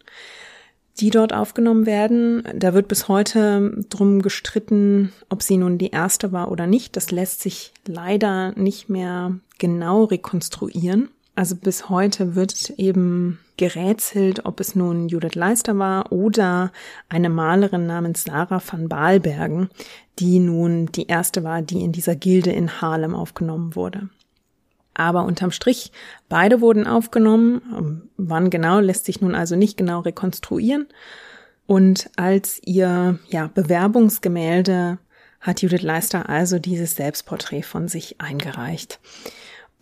die 1.00 1.10
dort 1.10 1.32
aufgenommen 1.32 1.86
werden. 1.86 2.42
Da 2.54 2.74
wird 2.74 2.88
bis 2.88 3.08
heute 3.08 3.84
drum 3.88 4.22
gestritten, 4.22 5.12
ob 5.28 5.42
sie 5.42 5.56
nun 5.56 5.78
die 5.78 5.90
erste 5.90 6.32
war 6.32 6.50
oder 6.50 6.66
nicht. 6.66 6.96
Das 6.96 7.10
lässt 7.10 7.40
sich 7.40 7.72
leider 7.86 8.52
nicht 8.52 8.88
mehr 8.88 9.38
genau 9.58 10.04
rekonstruieren. 10.04 11.08
Also 11.34 11.54
bis 11.54 11.88
heute 11.88 12.34
wird 12.34 12.70
eben 12.78 13.38
gerätselt, 13.56 14.44
ob 14.44 14.58
es 14.58 14.74
nun 14.74 15.08
Judith 15.08 15.34
Leister 15.34 15.78
war 15.78 16.10
oder 16.10 16.72
eine 17.08 17.28
Malerin 17.28 17.86
namens 17.86 18.24
Sarah 18.24 18.60
van 18.64 18.88
Baalbergen, 18.88 19.68
die 20.18 20.40
nun 20.40 20.86
die 20.86 21.06
erste 21.06 21.44
war, 21.44 21.62
die 21.62 21.82
in 21.82 21.92
dieser 21.92 22.16
Gilde 22.16 22.50
in 22.50 22.80
Harlem 22.80 23.14
aufgenommen 23.14 23.76
wurde. 23.76 24.08
Aber 24.98 25.24
unterm 25.24 25.52
Strich, 25.52 25.92
beide 26.28 26.60
wurden 26.60 26.86
aufgenommen. 26.86 28.10
Wann 28.16 28.50
genau 28.50 28.80
lässt 28.80 29.06
sich 29.06 29.20
nun 29.20 29.34
also 29.34 29.56
nicht 29.56 29.76
genau 29.76 30.00
rekonstruieren. 30.00 30.88
Und 31.66 32.10
als 32.16 32.60
ihr 32.64 33.18
ja, 33.28 33.50
Bewerbungsgemälde 33.54 34.98
hat 35.40 35.62
Judith 35.62 35.82
Leister 35.82 36.28
also 36.28 36.58
dieses 36.58 36.96
Selbstporträt 36.96 37.62
von 37.62 37.88
sich 37.88 38.20
eingereicht. 38.20 38.98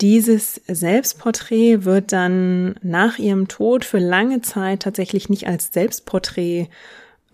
Dieses 0.02 0.60
Selbstporträt 0.66 1.84
wird 1.84 2.12
dann 2.12 2.74
nach 2.82 3.18
ihrem 3.18 3.48
Tod 3.48 3.84
für 3.84 3.98
lange 3.98 4.42
Zeit 4.42 4.82
tatsächlich 4.82 5.30
nicht 5.30 5.46
als 5.46 5.70
Selbstporträt 5.72 6.68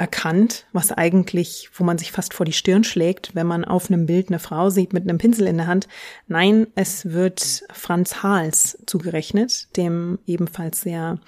erkannt, 0.02 0.66
was 0.72 0.90
eigentlich, 0.90 1.70
wo 1.74 1.84
man 1.84 1.96
sich 1.96 2.10
fast 2.10 2.34
vor 2.34 2.44
die 2.44 2.52
Stirn 2.52 2.82
schlägt, 2.82 3.36
wenn 3.36 3.46
man 3.46 3.64
auf 3.64 3.88
einem 3.88 4.04
Bild 4.04 4.30
eine 4.30 4.40
Frau 4.40 4.68
sieht 4.68 4.92
mit 4.92 5.04
einem 5.04 5.18
Pinsel 5.18 5.46
in 5.46 5.58
der 5.58 5.68
Hand. 5.68 5.86
Nein, 6.26 6.66
es 6.74 7.12
wird 7.12 7.62
Franz 7.72 8.24
Hals 8.24 8.78
zugerechnet, 8.84 9.68
dem 9.76 10.18
ebenfalls 10.26 10.80
sehr 10.80 11.20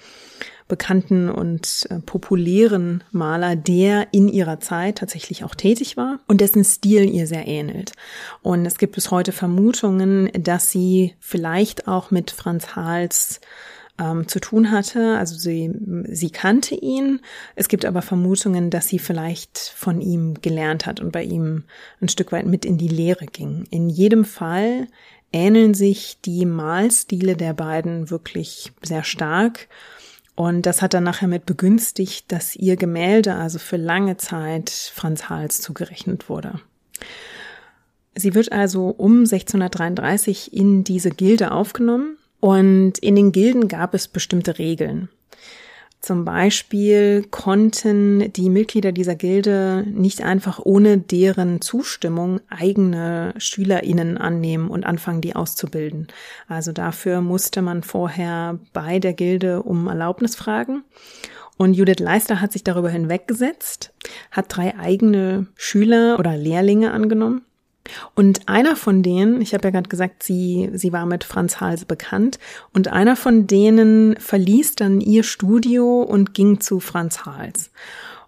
bekannten 0.67 1.29
und 1.29 1.87
äh, 1.89 1.99
populären 1.99 3.01
Maler, 3.11 3.55
der 3.55 4.09
in 4.11 4.27
ihrer 4.27 4.59
Zeit 4.59 4.97
tatsächlich 4.97 5.45
auch 5.45 5.55
tätig 5.55 5.95
war 5.95 6.19
und 6.27 6.41
dessen 6.41 6.65
Stil 6.65 7.09
ihr 7.09 7.27
sehr 7.27 7.47
ähnelt. 7.47 7.93
Und 8.41 8.65
es 8.65 8.77
gibt 8.77 8.95
bis 8.95 9.09
heute 9.09 9.31
Vermutungen, 9.31 10.29
dass 10.37 10.69
sie 10.69 11.15
vielleicht 11.21 11.87
auch 11.87 12.11
mit 12.11 12.31
Franz 12.31 12.75
Hals 12.75 13.39
ähm, 13.99 14.27
zu 14.27 14.39
tun 14.39 14.71
hatte. 14.71 15.17
Also 15.17 15.35
sie, 15.35 15.71
sie 16.09 16.29
kannte 16.29 16.75
ihn. 16.75 17.21
Es 17.55 17.67
gibt 17.67 17.85
aber 17.85 18.01
Vermutungen, 18.01 18.69
dass 18.69 18.87
sie 18.87 18.99
vielleicht 18.99 19.57
von 19.57 20.01
ihm 20.01 20.35
gelernt 20.41 20.85
hat 20.85 20.99
und 20.99 21.11
bei 21.11 21.23
ihm 21.23 21.63
ein 22.01 22.09
Stück 22.09 22.31
weit 22.31 22.45
mit 22.45 22.65
in 22.65 22.77
die 22.77 22.87
Lehre 22.87 23.25
ging. 23.25 23.65
In 23.69 23.89
jedem 23.89 24.25
Fall 24.25 24.87
ähneln 25.31 25.73
sich 25.73 26.19
die 26.23 26.45
Malstile 26.45 27.35
der 27.35 27.53
beiden 27.53 28.09
wirklich 28.09 28.71
sehr 28.81 29.03
stark. 29.03 29.67
Und 30.35 30.65
das 30.65 30.81
hat 30.81 30.93
dann 30.93 31.03
nachher 31.03 31.29
mit 31.29 31.45
begünstigt, 31.45 32.29
dass 32.31 32.55
ihr 32.57 32.75
Gemälde 32.75 33.35
also 33.35 33.57
für 33.57 33.77
lange 33.77 34.17
Zeit 34.17 34.69
Franz 34.69 35.29
Hals 35.29 35.61
zugerechnet 35.61 36.27
wurde. 36.27 36.59
Sie 38.15 38.33
wird 38.33 38.51
also 38.51 38.87
um 38.89 39.19
1633 39.19 40.53
in 40.53 40.83
diese 40.83 41.09
Gilde 41.09 41.51
aufgenommen 41.51 42.17
und 42.45 42.99
in 42.99 43.15
den 43.15 43.31
Gilden 43.31 43.67
gab 43.67 43.95
es 43.95 44.07
bestimmte 44.07 44.59
Regeln. 44.59 45.09
Zum 45.99 46.25
Beispiel 46.25 47.25
konnten 47.31 48.31
die 48.33 48.51
Mitglieder 48.51 48.91
dieser 48.91 49.15
Gilde 49.15 49.83
nicht 49.87 50.21
einfach 50.21 50.59
ohne 50.63 50.99
deren 50.99 51.59
Zustimmung 51.59 52.41
eigene 52.47 53.33
SchülerInnen 53.39 54.19
annehmen 54.19 54.69
und 54.69 54.85
anfangen, 54.85 55.21
die 55.21 55.35
auszubilden. 55.35 56.05
Also 56.47 56.71
dafür 56.71 57.21
musste 57.21 57.63
man 57.63 57.81
vorher 57.81 58.59
bei 58.73 58.99
der 58.99 59.13
Gilde 59.13 59.63
um 59.63 59.87
Erlaubnis 59.87 60.35
fragen. 60.35 60.83
Und 61.57 61.73
Judith 61.73 61.97
Leister 61.97 62.41
hat 62.41 62.51
sich 62.51 62.63
darüber 62.63 62.91
hinweggesetzt, 62.91 63.91
hat 64.29 64.55
drei 64.55 64.77
eigene 64.77 65.47
Schüler 65.55 66.19
oder 66.19 66.37
Lehrlinge 66.37 66.91
angenommen 66.91 67.41
und 68.13 68.47
einer 68.47 68.75
von 68.75 69.03
denen, 69.03 69.41
ich 69.41 69.53
habe 69.53 69.65
ja 69.65 69.71
gerade 69.71 69.89
gesagt, 69.89 70.23
sie, 70.23 70.69
sie 70.73 70.91
war 70.93 71.05
mit 71.05 71.23
Franz 71.23 71.59
Hals 71.59 71.85
bekannt, 71.85 72.39
und 72.73 72.87
einer 72.87 73.15
von 73.15 73.47
denen 73.47 74.15
verließ 74.17 74.75
dann 74.75 75.01
ihr 75.01 75.23
Studio 75.23 76.01
und 76.01 76.33
ging 76.33 76.59
zu 76.59 76.79
Franz 76.79 77.25
Hals. 77.25 77.71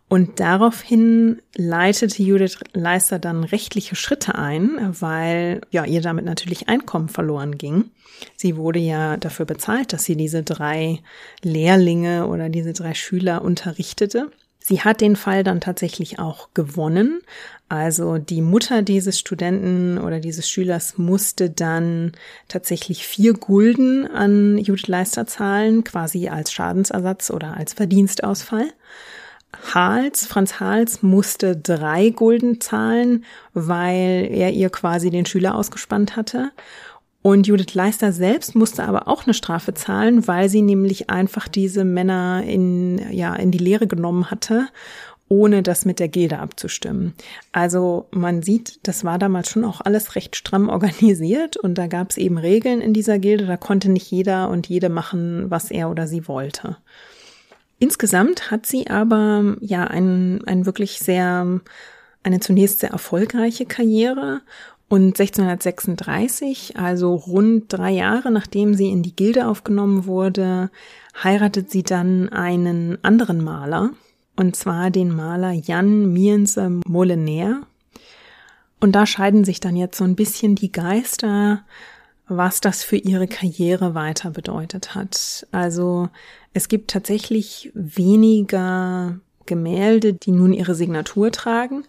Und 0.10 0.40
daraufhin 0.40 1.42
leitete 1.58 2.24
Judith 2.24 2.60
Leister 2.74 3.20
dann 3.20 3.44
rechtliche 3.44 3.96
Schritte 3.96 4.36
ein, 4.36 4.96
weil 5.02 5.62
ja 5.70 5.84
ihr 5.84 6.02
damit 6.02 6.24
natürlich 6.24 6.70
Einkommen 6.70 7.10
verloren 7.10 7.58
ging. 7.58 7.92
Sie 8.38 8.56
wurde 8.56 8.80
ja 8.80 9.18
dafür 9.18 9.46
bezahlt, 9.46 9.92
dass 9.92 10.06
sie 10.06 10.16
diese 10.16 10.44
drei 10.44 11.02
Lehrlinge 11.44 12.28
oder 12.28 12.48
diese 12.48 12.72
drei 12.72 12.94
Schüler 12.94 13.42
unterrichtete. 13.42 14.32
Sie 14.60 14.82
hat 14.82 15.02
den 15.02 15.16
Fall 15.16 15.44
dann 15.44 15.62
tatsächlich 15.62 16.20
auch 16.20 16.50
gewonnen. 16.54 17.22
Also 17.70 18.18
die 18.18 18.42
Mutter 18.42 18.82
dieses 18.82 19.20
Studenten 19.20 19.98
oder 19.98 20.20
dieses 20.22 20.50
Schülers 20.50 20.98
musste 20.98 21.50
dann 21.50 22.14
tatsächlich 22.48 23.06
vier 23.06 23.34
Gulden 23.34 24.08
an 24.08 24.58
Judith 24.58 24.88
Leister 24.88 25.28
zahlen, 25.28 25.84
quasi 25.84 26.30
als 26.30 26.54
Schadensersatz 26.54 27.30
oder 27.30 27.58
als 27.58 27.74
Verdienstausfall. 27.74 28.68
Hals, 29.74 30.28
Franz 30.28 30.60
Hals 30.60 31.04
musste 31.04 31.58
drei 31.58 32.10
Gulden 32.10 32.62
zahlen, 32.62 33.26
weil 33.54 34.30
er 34.32 34.52
ihr 34.52 34.70
quasi 34.70 35.10
den 35.10 35.26
Schüler 35.26 35.56
ausgespannt 35.56 36.16
hatte. 36.16 36.52
Und 37.22 37.48
Judith 37.48 37.74
Leister 37.74 38.14
selbst 38.14 38.56
musste 38.56 38.86
aber 38.86 39.10
auch 39.10 39.26
eine 39.26 39.34
Strafe 39.34 39.74
zahlen, 39.74 40.28
weil 40.28 40.48
sie 40.48 40.62
nämlich 40.62 41.10
einfach 41.10 41.50
diese 41.50 41.84
Männer 41.84 42.44
in, 42.46 43.12
ja, 43.12 43.36
in 43.36 43.52
die 43.52 43.58
Lehre 43.58 43.88
genommen 43.88 44.32
hatte, 44.32 44.68
ohne 45.30 45.64
das 45.64 45.86
mit 45.86 46.00
der 46.00 46.08
Gilde 46.08 46.40
abzustimmen. 46.40 47.14
Also 47.52 48.08
man 48.12 48.42
sieht, 48.42 48.80
das 48.84 49.04
war 49.04 49.20
damals 49.20 49.50
schon 49.50 49.66
auch 49.66 49.82
alles 49.82 50.16
recht 50.16 50.36
stramm 50.36 50.70
organisiert 50.70 51.58
und 51.58 51.78
da 51.78 51.88
gab 51.88 52.12
es 52.12 52.18
eben 52.18 52.38
Regeln 52.38 52.82
in 52.82 52.94
dieser 52.94 53.20
Gilde, 53.20 53.46
da 53.46 53.58
konnte 53.58 53.90
nicht 53.90 54.10
jeder 54.10 54.50
und 54.50 54.68
jede 54.68 54.90
machen, 54.90 55.50
was 55.50 55.72
er 55.72 55.90
oder 55.90 56.08
sie 56.08 56.28
wollte. 56.28 56.78
Insgesamt 57.80 58.50
hat 58.50 58.66
sie 58.66 58.88
aber 58.88 59.56
ja 59.60 59.84
ein, 59.84 60.44
ein 60.46 60.66
wirklich 60.66 61.00
sehr, 61.00 61.60
eine 62.24 62.40
zunächst 62.40 62.80
sehr 62.80 62.90
erfolgreiche 62.90 63.66
Karriere 63.66 64.42
und 64.90 65.20
1636, 65.20 66.78
also 66.78 67.14
rund 67.16 67.66
drei 67.74 67.92
Jahre 67.92 68.32
nachdem 68.32 68.74
sie 68.74 68.90
in 68.90 69.04
die 69.04 69.16
Gilde 69.16 69.48
aufgenommen 69.48 70.06
wurde, 70.06 70.72
heiratet 71.22 71.70
sie 71.70 71.84
dann 71.84 72.30
einen 72.30 72.98
anderen 73.04 73.44
Maler, 73.44 73.92
und 74.38 74.56
zwar 74.56 74.92
den 74.92 75.14
Maler 75.14 75.52
Jan 75.52 76.14
Miense 76.14 76.80
Molenaer. 76.86 77.64
Und 78.80 78.94
da 78.94 79.06
scheiden 79.06 79.44
sich 79.44 79.60
dann 79.60 79.76
jetzt 79.76 79.98
so 79.98 80.04
ein 80.04 80.16
bisschen 80.16 80.56
die 80.56 80.72
Geister, 80.72 81.66
was 82.28 82.62
das 82.62 82.84
für 82.84 82.98
ihre 82.98 83.28
Karriere 83.28 83.96
weiter 83.96 84.30
bedeutet 84.30 84.96
hat. 84.96 85.48
Also 85.52 86.10
es 86.54 86.68
gibt 86.68 86.92
tatsächlich 86.92 87.72
weniger 87.74 89.20
Gemälde, 89.46 90.14
die 90.14 90.32
nun 90.32 90.54
ihre 90.54 90.76
Signatur 90.76 91.32
tragen. 91.32 91.86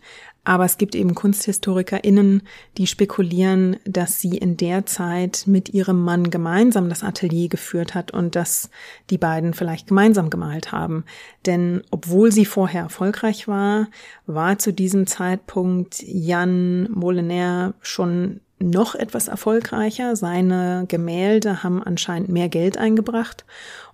Aber 0.48 0.64
es 0.64 0.78
gibt 0.78 0.94
eben 0.94 1.14
KunsthistorikerInnen, 1.14 2.40
die 2.78 2.87
spekulieren, 2.87 3.76
dass 3.84 4.18
sie 4.18 4.38
in 4.38 4.56
der 4.56 4.87
Zeit 4.87 5.42
mit 5.44 5.74
ihrem 5.74 6.02
Mann 6.02 6.30
gemeinsam 6.30 6.88
das 6.88 7.04
Atelier 7.04 7.50
geführt 7.50 7.94
hat 7.94 8.12
und 8.12 8.34
dass 8.34 8.70
die 9.11 9.18
beiden 9.18 9.52
vielleicht 9.52 9.88
gemeinsam 9.88 10.30
gemalt 10.30 10.72
haben. 10.72 11.04
Denn 11.44 11.82
obwohl 11.90 12.32
sie 12.32 12.46
vorher 12.46 12.84
erfolgreich 12.84 13.46
war, 13.46 13.88
war 14.24 14.58
zu 14.58 14.72
diesem 14.72 15.06
Zeitpunkt 15.06 16.02
Jan 16.02 16.90
Moliner 16.92 17.74
schon 17.82 18.40
noch 18.58 18.94
etwas 18.94 19.28
erfolgreicher. 19.28 20.16
Seine 20.16 20.87
Gemälde 20.88 21.62
haben 21.62 21.82
anscheinend 21.82 22.30
mehr 22.30 22.48
Geld 22.48 22.78
eingebracht. 22.78 23.44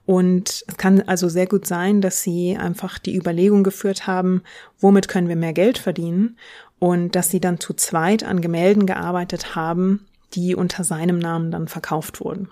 Und 0.06 0.64
es 0.66 0.76
kann 0.76 1.00
also 1.02 1.28
sehr 1.28 1.46
gut 1.46 1.66
sein, 1.66 2.00
dass 2.00 2.22
sie 2.22 2.56
einfach 2.56 2.98
die 2.98 3.16
Überlegung 3.16 3.62
geführt 3.64 4.06
haben, 4.06 4.42
womit 4.78 5.08
können 5.08 5.28
wir 5.28 5.36
mehr 5.36 5.54
Geld 5.54 5.78
verdienen? 5.78 6.36
Und 6.78 7.16
dass 7.16 7.30
sie 7.30 7.40
dann 7.40 7.60
zu 7.60 7.72
zweit 7.72 8.24
an 8.24 8.42
Gemälden 8.42 8.84
gearbeitet 8.84 9.54
haben, 9.54 10.06
die 10.34 10.54
unter 10.54 10.84
seinem 10.84 11.18
Namen 11.18 11.50
dann 11.50 11.68
verkauft 11.68 12.20
wurden. 12.20 12.50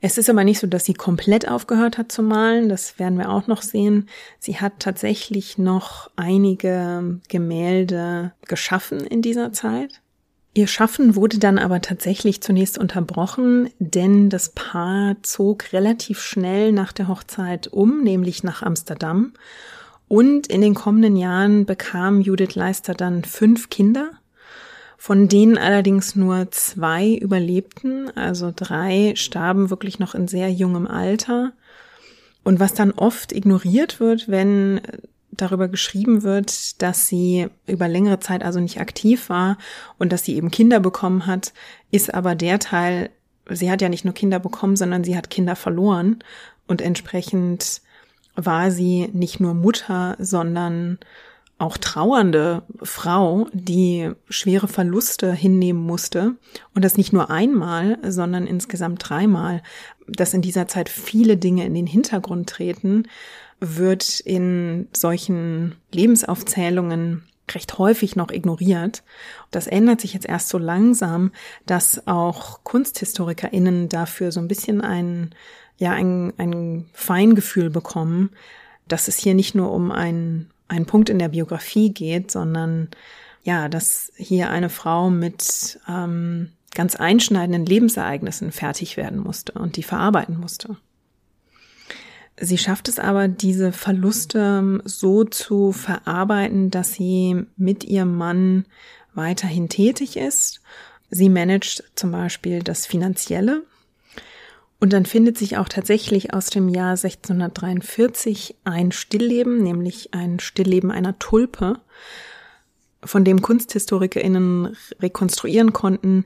Es 0.00 0.18
ist 0.18 0.28
aber 0.28 0.44
nicht 0.44 0.60
so, 0.60 0.66
dass 0.66 0.84
sie 0.84 0.94
komplett 0.94 1.48
aufgehört 1.48 1.96
hat 1.98 2.12
zu 2.12 2.22
malen. 2.22 2.68
Das 2.68 2.98
werden 2.98 3.18
wir 3.18 3.30
auch 3.30 3.46
noch 3.46 3.62
sehen. 3.62 4.08
Sie 4.38 4.60
hat 4.60 4.74
tatsächlich 4.78 5.58
noch 5.58 6.10
einige 6.16 7.20
Gemälde 7.28 8.32
geschaffen 8.46 9.00
in 9.00 9.22
dieser 9.22 9.52
Zeit. 9.52 10.02
Ihr 10.56 10.68
Schaffen 10.68 11.16
wurde 11.16 11.40
dann 11.40 11.58
aber 11.58 11.80
tatsächlich 11.80 12.40
zunächst 12.40 12.78
unterbrochen, 12.78 13.70
denn 13.80 14.30
das 14.30 14.50
Paar 14.50 15.16
zog 15.22 15.72
relativ 15.72 16.20
schnell 16.20 16.70
nach 16.70 16.92
der 16.92 17.08
Hochzeit 17.08 17.66
um, 17.72 18.04
nämlich 18.04 18.44
nach 18.44 18.62
Amsterdam. 18.62 19.32
Und 20.06 20.46
in 20.46 20.60
den 20.60 20.74
kommenden 20.74 21.16
Jahren 21.16 21.66
bekam 21.66 22.20
Judith 22.20 22.54
Leister 22.54 22.94
dann 22.94 23.24
fünf 23.24 23.68
Kinder, 23.68 24.12
von 24.96 25.26
denen 25.26 25.58
allerdings 25.58 26.14
nur 26.14 26.52
zwei 26.52 27.14
überlebten, 27.14 28.16
also 28.16 28.52
drei 28.54 29.14
starben 29.16 29.70
wirklich 29.70 29.98
noch 29.98 30.14
in 30.14 30.28
sehr 30.28 30.52
jungem 30.52 30.86
Alter. 30.86 31.52
Und 32.44 32.60
was 32.60 32.74
dann 32.74 32.92
oft 32.92 33.32
ignoriert 33.32 33.98
wird, 33.98 34.28
wenn 34.28 34.80
darüber 35.36 35.68
geschrieben 35.68 36.22
wird, 36.22 36.80
dass 36.82 37.08
sie 37.08 37.48
über 37.66 37.88
längere 37.88 38.20
Zeit 38.20 38.42
also 38.42 38.60
nicht 38.60 38.80
aktiv 38.80 39.28
war 39.28 39.58
und 39.98 40.12
dass 40.12 40.24
sie 40.24 40.36
eben 40.36 40.50
Kinder 40.50 40.80
bekommen 40.80 41.26
hat, 41.26 41.52
ist 41.90 42.12
aber 42.12 42.34
der 42.34 42.58
Teil, 42.58 43.10
sie 43.50 43.70
hat 43.70 43.82
ja 43.82 43.88
nicht 43.88 44.04
nur 44.04 44.14
Kinder 44.14 44.38
bekommen, 44.38 44.76
sondern 44.76 45.04
sie 45.04 45.16
hat 45.16 45.30
Kinder 45.30 45.56
verloren 45.56 46.18
und 46.66 46.80
entsprechend 46.80 47.82
war 48.36 48.70
sie 48.70 49.08
nicht 49.12 49.40
nur 49.40 49.54
Mutter, 49.54 50.16
sondern 50.18 50.98
auch 51.58 51.78
trauernde 51.78 52.62
Frau, 52.82 53.46
die 53.52 54.10
schwere 54.28 54.66
Verluste 54.66 55.32
hinnehmen 55.32 55.80
musste. 55.80 56.34
Und 56.74 56.84
das 56.84 56.96
nicht 56.96 57.12
nur 57.12 57.30
einmal, 57.30 57.98
sondern 58.02 58.46
insgesamt 58.46 59.08
dreimal, 59.08 59.62
dass 60.08 60.34
in 60.34 60.42
dieser 60.42 60.66
Zeit 60.66 60.88
viele 60.88 61.36
Dinge 61.36 61.64
in 61.64 61.74
den 61.74 61.86
Hintergrund 61.86 62.48
treten 62.48 63.04
wird 63.76 64.20
in 64.20 64.88
solchen 64.92 65.76
Lebensaufzählungen 65.92 67.24
recht 67.50 67.78
häufig 67.78 68.16
noch 68.16 68.30
ignoriert. 68.30 69.02
Das 69.50 69.66
ändert 69.66 70.00
sich 70.00 70.14
jetzt 70.14 70.26
erst 70.26 70.48
so 70.48 70.58
langsam, 70.58 71.32
dass 71.66 72.06
auch 72.06 72.64
KunsthistorikerInnen 72.64 73.88
dafür 73.88 74.32
so 74.32 74.40
ein 74.40 74.48
bisschen 74.48 74.80
ein, 74.80 75.34
ja, 75.76 75.92
ein, 75.92 76.32
ein 76.38 76.86
Feingefühl 76.92 77.70
bekommen, 77.70 78.30
dass 78.88 79.08
es 79.08 79.18
hier 79.18 79.34
nicht 79.34 79.54
nur 79.54 79.72
um 79.72 79.92
einen, 79.92 80.50
einen 80.68 80.86
Punkt 80.86 81.10
in 81.10 81.18
der 81.18 81.28
Biografie 81.28 81.92
geht, 81.92 82.30
sondern 82.30 82.88
ja, 83.42 83.68
dass 83.68 84.10
hier 84.16 84.50
eine 84.50 84.70
Frau 84.70 85.10
mit 85.10 85.78
ähm, 85.86 86.50
ganz 86.74 86.96
einschneidenden 86.96 87.66
Lebensereignissen 87.66 88.52
fertig 88.52 88.96
werden 88.96 89.18
musste 89.18 89.52
und 89.52 89.76
die 89.76 89.82
verarbeiten 89.82 90.40
musste. 90.40 90.76
Sie 92.40 92.58
schafft 92.58 92.88
es 92.88 92.98
aber, 92.98 93.28
diese 93.28 93.72
Verluste 93.72 94.38
ähm, 94.60 94.82
so 94.84 95.24
zu 95.24 95.72
verarbeiten, 95.72 96.70
dass 96.70 96.94
sie 96.94 97.46
mit 97.56 97.84
ihrem 97.84 98.16
Mann 98.16 98.64
weiterhin 99.14 99.68
tätig 99.68 100.16
ist. 100.16 100.60
Sie 101.10 101.28
managt 101.28 101.84
zum 101.94 102.10
Beispiel 102.10 102.62
das 102.62 102.86
Finanzielle. 102.86 103.62
Und 104.80 104.92
dann 104.92 105.06
findet 105.06 105.38
sich 105.38 105.56
auch 105.56 105.68
tatsächlich 105.68 106.34
aus 106.34 106.46
dem 106.46 106.68
Jahr 106.68 106.90
1643 106.90 108.56
ein 108.64 108.90
Stillleben, 108.90 109.62
nämlich 109.62 110.12
ein 110.12 110.40
Stillleben 110.40 110.90
einer 110.90 111.18
Tulpe, 111.18 111.78
von 113.02 113.24
dem 113.24 113.42
KunsthistorikerInnen 113.42 114.76
rekonstruieren 115.00 115.72
konnten, 115.72 116.24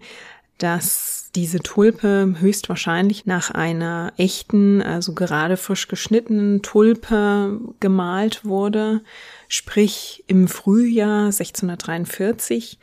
dass 0.59 1.31
diese 1.35 1.61
Tulpe 1.61 2.35
höchstwahrscheinlich 2.38 3.27
nach 3.27 3.51
einer 3.51 4.12
echten, 4.16 4.83
also 4.83 5.14
gerade 5.14 5.57
frisch 5.57 5.88
geschnittenen 5.88 6.62
Tulpe 6.62 7.61
gemalt 7.81 8.44
wurde, 8.44 9.03
sprich 9.49 10.25
im 10.27 10.49
Frühjahr 10.49 11.27
1643. 11.27 12.79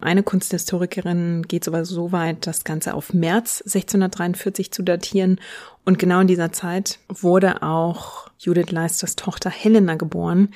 Eine 0.00 0.22
Kunsthistorikerin 0.22 1.42
geht 1.48 1.64
sogar 1.64 1.84
so 1.84 2.12
weit, 2.12 2.46
das 2.46 2.64
Ganze 2.64 2.94
auf 2.94 3.12
März 3.12 3.62
1643 3.62 4.70
zu 4.70 4.82
datieren. 4.82 5.40
Und 5.84 5.98
genau 5.98 6.20
in 6.20 6.28
dieser 6.28 6.52
Zeit 6.52 7.00
wurde 7.08 7.62
auch 7.62 8.30
Judith 8.38 8.70
Leisters 8.70 9.16
Tochter 9.16 9.50
Helena 9.50 9.96
geboren, 9.96 10.54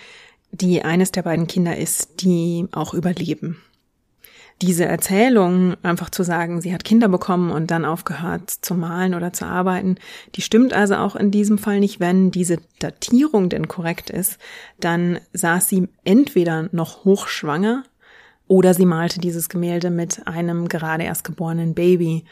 die 0.53 0.83
eines 0.83 1.11
der 1.11 1.23
beiden 1.23 1.49
Kinder 1.49 1.77
ist, 1.77 2.23
die 2.23 2.69
auch 2.73 2.95
überleben 2.95 3.61
diese 4.63 4.85
Erzählung, 4.85 5.75
einfach 5.83 6.09
zu 6.09 6.23
sagen, 6.23 6.61
sie 6.61 6.73
hat 6.73 6.85
Kinder 6.85 7.09
bekommen 7.09 7.51
und 7.51 7.71
dann 7.71 7.85
aufgehört 7.85 8.49
zu 8.49 8.75
malen 8.75 9.15
oder 9.15 9.33
zu 9.33 9.45
arbeiten, 9.45 9.97
die 10.37 10.43
stimmt 10.43 10.73
also 10.73 10.95
auch 10.97 11.17
in 11.17 11.31
diesem 11.31 11.59
Fall 11.59 11.81
nicht. 11.81 12.01
Wenn 12.01 12.31
diese 12.31 12.59
Datierung 12.79 13.49
denn 13.49 13.69
korrekt 13.69 14.09
ist, 14.09 14.39
dann 14.79 15.19
saß 15.33 15.69
sie 15.69 15.89
entweder 16.05 16.69
noch 16.73 17.05
hochschwanger 17.05 17.83
oder 18.47 18.73
sie 18.73 18.87
malte 18.87 19.19
dieses 19.19 19.49
Gemälde 19.49 19.91
mit 19.91 20.27
einem 20.27 20.69
gerade 20.69 21.05
erst 21.05 21.25
geborenen 21.25 21.75
Baby, 21.75 22.25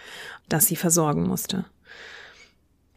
das 0.48 0.66
sie 0.66 0.76
versorgen 0.76 1.26
musste. 1.26 1.64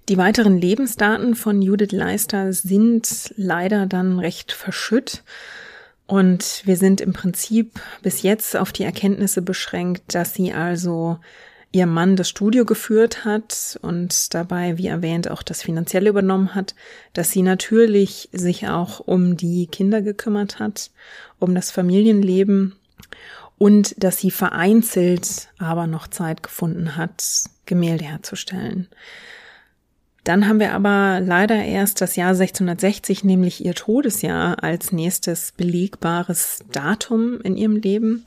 Die 0.10 0.18
weiteren 0.18 0.58
Lebensdaten 0.58 1.34
von 1.34 1.62
Judith 1.62 1.94
Leister 1.94 2.52
sind 2.52 3.34
leider 3.38 3.86
dann 3.86 4.20
recht 4.20 4.52
verschütt. 4.52 5.24
Und 6.14 6.62
wir 6.66 6.78
sind 6.78 7.02
im 7.02 7.12
Prinzip 7.12 7.82
bis 8.04 8.22
jetzt 8.22 8.56
auf 8.56 8.72
die 8.72 8.84
Erkenntnisse 8.84 9.42
beschränkt, 9.42 10.14
dass 10.14 10.36
sie 10.36 10.54
also 10.54 11.18
ihr 11.72 11.88
Mann 11.88 12.16
das 12.16 12.30
Studio 12.30 12.66
geführt 12.66 13.26
hat 13.26 13.80
und 13.82 14.32
dabei, 14.36 14.78
wie 14.78 14.86
erwähnt, 14.86 15.32
auch 15.32 15.42
das 15.42 15.64
Finanzielle 15.64 16.12
übernommen 16.12 16.54
hat, 16.54 16.76
dass 17.14 17.32
sie 17.32 17.42
natürlich 17.42 18.30
sich 18.32 18.68
auch 18.68 19.00
um 19.00 19.38
die 19.38 19.66
Kinder 19.66 20.04
gekümmert 20.04 20.60
hat, 20.60 20.92
um 21.40 21.56
das 21.56 21.72
Familienleben 21.72 22.76
und 23.58 23.96
dass 23.98 24.20
sie 24.20 24.30
vereinzelt 24.30 25.48
aber 25.58 25.88
noch 25.88 26.08
Zeit 26.08 26.44
gefunden 26.44 26.96
hat, 26.96 27.24
Gemälde 27.66 28.06
herzustellen. 28.06 28.88
Dann 30.24 30.48
haben 30.48 30.60
wir 30.60 30.74
aber 30.74 31.20
leider 31.20 31.56
erst 31.56 32.00
das 32.00 32.16
Jahr 32.16 32.30
1660, 32.30 33.24
nämlich 33.24 33.66
ihr 33.66 33.74
Todesjahr, 33.74 34.64
als 34.64 34.92
nächstes 34.92 35.52
belegbares 35.52 36.60
Datum 36.72 37.42
in 37.42 37.58
ihrem 37.58 37.76
Leben. 37.76 38.26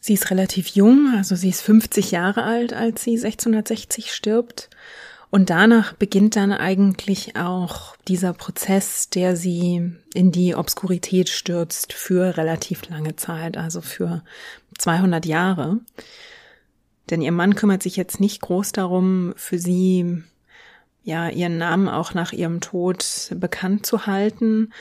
Sie 0.00 0.14
ist 0.14 0.30
relativ 0.30 0.68
jung, 0.68 1.14
also 1.16 1.36
sie 1.36 1.50
ist 1.50 1.62
50 1.62 2.10
Jahre 2.10 2.42
alt, 2.42 2.72
als 2.72 3.04
sie 3.04 3.12
1660 3.12 4.12
stirbt. 4.12 4.68
Und 5.30 5.50
danach 5.50 5.94
beginnt 5.94 6.36
dann 6.36 6.52
eigentlich 6.52 7.36
auch 7.36 7.96
dieser 8.06 8.34
Prozess, 8.34 9.08
der 9.08 9.34
sie 9.34 9.92
in 10.14 10.30
die 10.30 10.54
Obskurität 10.54 11.28
stürzt 11.28 11.92
für 11.92 12.36
relativ 12.36 12.88
lange 12.88 13.16
Zeit, 13.16 13.56
also 13.56 13.80
für 13.80 14.22
200 14.78 15.26
Jahre. 15.26 15.78
Denn 17.10 17.22
ihr 17.22 17.32
Mann 17.32 17.54
kümmert 17.54 17.82
sich 17.82 17.96
jetzt 17.96 18.20
nicht 18.20 18.42
groß 18.42 18.72
darum, 18.72 19.34
für 19.36 19.58
sie 19.58 20.22
ja, 21.04 21.28
ihren 21.28 21.58
Namen 21.58 21.88
auch 21.88 22.14
nach 22.14 22.32
ihrem 22.32 22.60
Tod 22.60 23.30
bekannt 23.36 23.86
zu 23.86 24.06
halten. 24.06 24.72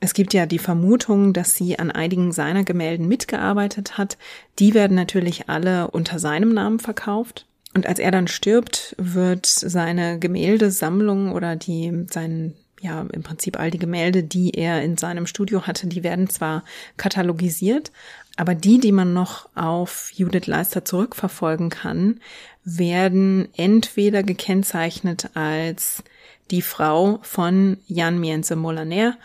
Es 0.00 0.12
gibt 0.12 0.34
ja 0.34 0.44
die 0.44 0.58
Vermutung, 0.58 1.32
dass 1.32 1.54
sie 1.54 1.78
an 1.78 1.90
einigen 1.90 2.32
seiner 2.32 2.64
Gemälden 2.64 3.08
mitgearbeitet 3.08 3.96
hat. 3.96 4.18
Die 4.58 4.74
werden 4.74 4.94
natürlich 4.94 5.48
alle 5.48 5.88
unter 5.90 6.18
seinem 6.18 6.52
Namen 6.52 6.80
verkauft. 6.80 7.46
Und 7.74 7.86
als 7.86 7.98
er 7.98 8.10
dann 8.10 8.28
stirbt, 8.28 8.94
wird 8.98 9.46
seine 9.46 10.18
Gemäldesammlung 10.18 11.32
oder 11.32 11.56
die, 11.56 12.06
sein, 12.10 12.54
ja, 12.80 13.06
im 13.12 13.22
Prinzip 13.22 13.58
all 13.58 13.70
die 13.70 13.78
Gemälde, 13.78 14.22
die 14.22 14.50
er 14.52 14.82
in 14.82 14.96
seinem 14.96 15.26
Studio 15.26 15.66
hatte, 15.66 15.86
die 15.86 16.02
werden 16.02 16.28
zwar 16.28 16.64
katalogisiert, 16.96 17.92
aber 18.36 18.54
die, 18.54 18.78
die 18.78 18.92
man 18.92 19.12
noch 19.12 19.48
auf 19.54 20.10
Judith 20.14 20.46
Leister 20.46 20.84
zurückverfolgen 20.84 21.70
kann, 21.70 22.20
werden 22.64 23.48
entweder 23.56 24.22
gekennzeichnet 24.22 25.30
als 25.34 26.02
die 26.50 26.62
Frau 26.62 27.18
von 27.22 27.78
Jan 27.86 28.20
Mienze 28.20 28.56
Molaner 28.56 29.16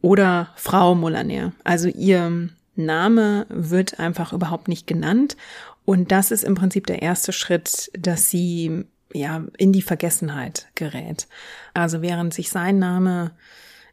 oder 0.00 0.48
Frau 0.56 0.94
Molaner. 0.94 1.52
Also 1.64 1.88
ihr 1.88 2.48
Name 2.76 3.46
wird 3.50 4.00
einfach 4.00 4.32
überhaupt 4.32 4.68
nicht 4.68 4.86
genannt. 4.86 5.36
Und 5.84 6.12
das 6.12 6.30
ist 6.30 6.44
im 6.44 6.54
Prinzip 6.54 6.86
der 6.86 7.02
erste 7.02 7.32
Schritt, 7.32 7.90
dass 7.98 8.30
sie 8.30 8.84
ja 9.12 9.44
in 9.58 9.72
die 9.72 9.82
Vergessenheit 9.82 10.68
gerät. 10.76 11.26
Also 11.74 12.00
während 12.00 12.32
sich 12.32 12.50
sein 12.50 12.78
Name 12.78 13.32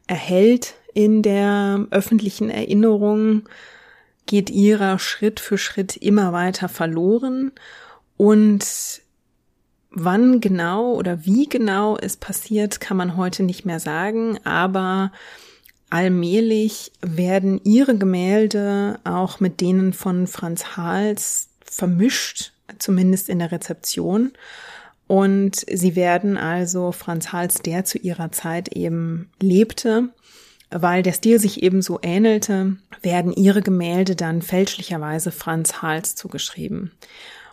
erhält 0.06 0.74
in 0.94 1.22
der 1.22 1.86
öffentlichen 1.90 2.50
Erinnerung, 2.50 3.48
geht 4.28 4.50
ihrer 4.50 5.00
Schritt 5.00 5.40
für 5.40 5.58
Schritt 5.58 5.96
immer 5.96 6.32
weiter 6.32 6.68
verloren 6.68 7.50
und 8.16 8.64
wann 9.90 10.40
genau 10.40 10.92
oder 10.94 11.24
wie 11.24 11.48
genau 11.48 11.96
es 11.96 12.16
passiert, 12.16 12.78
kann 12.80 12.96
man 12.96 13.16
heute 13.16 13.42
nicht 13.42 13.64
mehr 13.64 13.80
sagen, 13.80 14.38
aber 14.44 15.10
allmählich 15.90 16.92
werden 17.00 17.60
ihre 17.64 17.96
Gemälde 17.96 19.00
auch 19.04 19.40
mit 19.40 19.60
denen 19.60 19.92
von 19.92 20.26
Franz 20.26 20.76
Hals 20.76 21.48
vermischt, 21.64 22.52
zumindest 22.78 23.28
in 23.28 23.38
der 23.38 23.50
Rezeption. 23.50 24.32
Und 25.06 25.64
sie 25.72 25.96
werden 25.96 26.36
also 26.36 26.92
Franz 26.92 27.32
Hals, 27.32 27.62
der 27.62 27.86
zu 27.86 27.96
ihrer 27.96 28.30
Zeit 28.30 28.68
eben 28.76 29.30
lebte, 29.40 30.10
weil 30.70 31.02
der 31.02 31.12
Stil 31.12 31.38
sich 31.38 31.62
eben 31.62 31.82
so 31.82 31.98
ähnelte, 32.02 32.76
werden 33.02 33.32
ihre 33.32 33.62
Gemälde 33.62 34.16
dann 34.16 34.42
fälschlicherweise 34.42 35.32
Franz 35.32 35.82
Hals 35.82 36.14
zugeschrieben. 36.14 36.92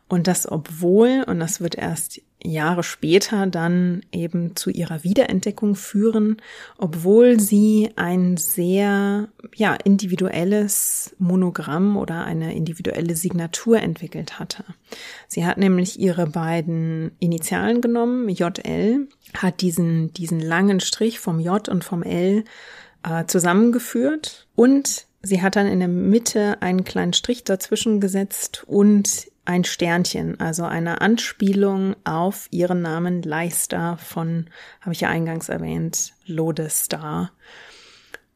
Und 0.08 0.28
das 0.28 0.50
obwohl, 0.52 1.24
und 1.28 1.40
das 1.40 1.62
wird 1.62 1.76
erst 1.76 2.22
Jahre 2.44 2.84
später 2.84 3.48
dann 3.48 4.04
eben 4.12 4.56
zu 4.56 4.70
ihrer 4.70 5.04
Wiederentdeckung 5.04 5.76
führen, 5.76 6.38
obwohl 6.78 7.40
sie 7.40 7.90
ein 7.96 8.38
sehr, 8.38 9.30
ja, 9.56 9.74
individuelles 9.84 11.16
Monogramm 11.18 11.98
oder 11.98 12.24
eine 12.24 12.56
individuelle 12.56 13.16
Signatur 13.16 13.80
entwickelt 13.82 14.38
hatte. 14.38 14.64
Sie 15.28 15.46
hat 15.46 15.58
nämlich 15.58 16.00
ihre 16.00 16.28
beiden 16.28 17.12
Initialen 17.20 17.82
genommen, 17.82 18.30
JL, 18.30 19.08
hat 19.36 19.62
diesen, 19.62 20.14
diesen 20.14 20.40
langen 20.40 20.82
Strich 20.82 21.20
vom 21.20 21.40
J 21.40 21.68
und 21.68 21.84
vom 21.84 22.04
L 22.04 22.44
äh, 23.06 23.26
zusammengeführt 23.26 24.48
und 24.56 25.06
sie 25.22 25.42
hat 25.42 25.56
dann 25.56 25.68
in 25.68 25.80
der 25.80 25.88
Mitte 25.88 26.62
einen 26.62 26.84
kleinen 26.84 27.14
Strich 27.14 27.44
dazwischen 27.44 28.00
gesetzt 28.00 28.64
und 28.68 29.28
ein 29.46 29.64
Sternchen, 29.64 30.40
also 30.40 30.64
eine 30.64 31.02
Anspielung 31.02 31.96
auf 32.04 32.48
ihren 32.50 32.82
Namen 32.82 33.22
Leicester 33.22 33.98
von, 33.98 34.48
habe 34.82 34.94
ich 34.94 35.02
ja 35.02 35.10
eingangs 35.10 35.50
erwähnt, 35.50 36.14
Lodestar. 36.26 37.32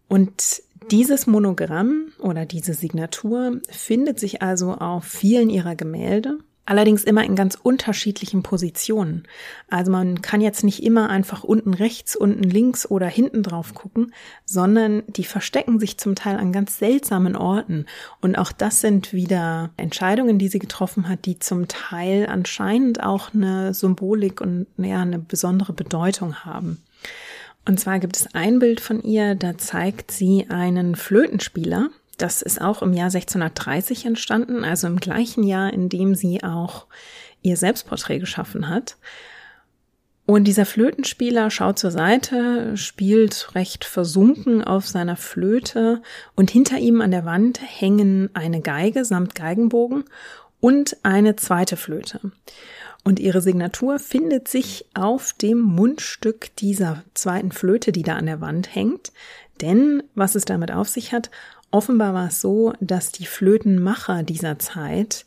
Und 0.08 0.62
dieses 0.91 1.25
Monogramm 1.25 2.12
oder 2.19 2.45
diese 2.45 2.73
Signatur 2.73 3.60
findet 3.69 4.19
sich 4.19 4.41
also 4.41 4.73
auf 4.73 5.03
vielen 5.03 5.49
ihrer 5.49 5.75
Gemälde 5.75 6.38
allerdings 6.69 7.03
immer 7.03 7.23
in 7.23 7.36
ganz 7.36 7.55
unterschiedlichen 7.55 8.43
Positionen. 8.43 9.23
Also 9.69 9.91
man 9.91 10.21
kann 10.21 10.39
jetzt 10.39 10.63
nicht 10.63 10.84
immer 10.84 11.10
einfach 11.10 11.43
unten 11.43 11.73
rechts, 11.73 12.15
unten 12.15 12.43
links 12.43 12.89
oder 12.89 13.08
hinten 13.08 13.43
drauf 13.43 13.73
gucken, 13.73 14.13
sondern 14.45 15.03
die 15.08 15.23
verstecken 15.23 15.79
sich 15.79 15.97
zum 15.97 16.15
Teil 16.15 16.38
an 16.38 16.51
ganz 16.51 16.77
seltsamen 16.77 17.36
Orten. 17.36 17.86
Und 18.21 18.38
auch 18.38 18.51
das 18.51 18.82
sind 18.82 19.13
wieder 19.13 19.71
Entscheidungen, 19.77 20.38
die 20.38 20.47
sie 20.47 20.60
getroffen 20.60 21.10
hat, 21.10 21.25
die 21.25 21.39
zum 21.39 21.67
Teil 21.67 22.27
anscheinend 22.27 23.03
auch 23.03 23.34
eine 23.34 23.73
Symbolik 23.73 24.39
und 24.39 24.67
ja, 24.77 25.01
eine 25.01 25.19
besondere 25.19 25.73
Bedeutung 25.73 26.45
haben. 26.45 26.84
Und 27.65 27.79
zwar 27.79 27.99
gibt 27.99 28.17
es 28.17 28.34
ein 28.34 28.60
Bild 28.60 28.79
von 28.79 29.01
ihr, 29.01 29.36
da 29.36 29.58
zeigt 29.58 30.12
sie 30.12 30.47
einen 30.49 30.95
Flötenspieler, 30.95 31.89
das 32.21 32.41
ist 32.41 32.62
auch 32.62 32.82
im 32.82 32.93
Jahr 32.93 33.08
1630 33.08 34.05
entstanden, 34.05 34.63
also 34.63 34.88
im 34.88 34.97
gleichen 34.97 35.43
Jahr, 35.43 35.73
in 35.73 35.89
dem 35.89 36.15
sie 36.15 36.43
auch 36.43 36.88
ihr 37.41 37.58
Selbstporträt 37.58 38.19
geschaffen 38.19 38.69
hat. 38.69 38.97
Und 40.25 40.43
dieser 40.43 40.67
Flötenspieler 40.67 41.49
schaut 41.49 41.79
zur 41.79 41.89
Seite, 41.89 42.77
spielt 42.77 43.55
recht 43.55 43.84
versunken 43.84 44.63
auf 44.63 44.86
seiner 44.86 45.15
Flöte 45.15 46.03
und 46.36 46.51
hinter 46.51 46.77
ihm 46.77 47.01
an 47.01 47.10
der 47.10 47.25
Wand 47.25 47.60
hängen 47.63 48.29
eine 48.36 48.62
Geige 48.62 49.05
samt 49.05 49.34
Geigenbogen 49.34 50.03
und 50.60 50.97
eine 51.01 51.36
zweite 51.36 51.77
Flöte. 51.77 52.19
Und 53.03 53.19
ihre 53.19 53.41
Signatur 53.41 53.97
findet 53.97 54.47
sich 54.47 54.86
auf 54.93 55.34
dem 55.34 55.62
Mundstück 55.62 56.55
dieser 56.58 57.03
zweiten 57.15 57.51
Flöte, 57.51 57.91
die 57.91 58.03
da 58.03 58.15
an 58.15 58.27
der 58.27 58.39
Wand 58.41 58.75
hängt. 58.75 59.12
Denn 59.62 60.03
was 60.13 60.36
es 60.36 60.45
damit 60.45 60.71
auf 60.71 60.89
sich 60.89 61.12
hat, 61.12 61.32
Offenbar 61.71 62.13
war 62.13 62.27
es 62.27 62.41
so, 62.41 62.73
dass 62.79 63.12
die 63.12 63.25
Flötenmacher 63.25 64.23
dieser 64.23 64.58
Zeit 64.60 65.25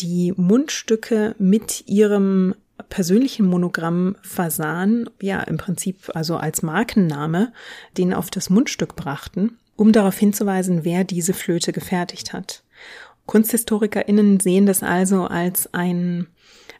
die 0.00 0.32
Mundstücke 0.36 1.34
mit 1.38 1.84
ihrem 1.86 2.54
persönlichen 2.88 3.46
Monogramm 3.46 4.16
versahen, 4.22 5.10
ja 5.20 5.40
im 5.40 5.56
Prinzip 5.56 6.10
also 6.14 6.36
als 6.36 6.62
Markenname, 6.62 7.52
den 7.96 8.14
auf 8.14 8.30
das 8.30 8.50
Mundstück 8.50 8.96
brachten, 8.96 9.58
um 9.76 9.92
darauf 9.92 10.16
hinzuweisen, 10.16 10.84
wer 10.84 11.04
diese 11.04 11.32
Flöte 11.32 11.72
gefertigt 11.72 12.32
hat. 12.32 12.62
KunsthistorikerInnen 13.26 14.40
sehen 14.40 14.66
das 14.66 14.82
also 14.82 15.26
als 15.26 15.72
ein 15.74 16.28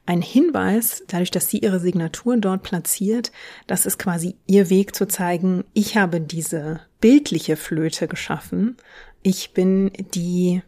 ein 0.08 0.22
Hinweis, 0.22 1.02
dadurch, 1.06 1.30
dass 1.30 1.50
sie 1.50 1.58
ihre 1.58 1.80
Signaturen 1.80 2.40
dort 2.40 2.62
platziert, 2.62 3.30
das 3.66 3.84
ist 3.84 3.98
quasi 3.98 4.36
ihr 4.46 4.70
Weg 4.70 4.94
zu 4.94 5.06
zeigen, 5.06 5.64
ich 5.74 5.98
habe 5.98 6.18
diese 6.18 6.80
bildliche 6.98 7.56
Flöte 7.56 8.08
geschaffen. 8.08 8.78
Ich 9.22 9.52
bin 9.52 9.92
die 10.14 10.62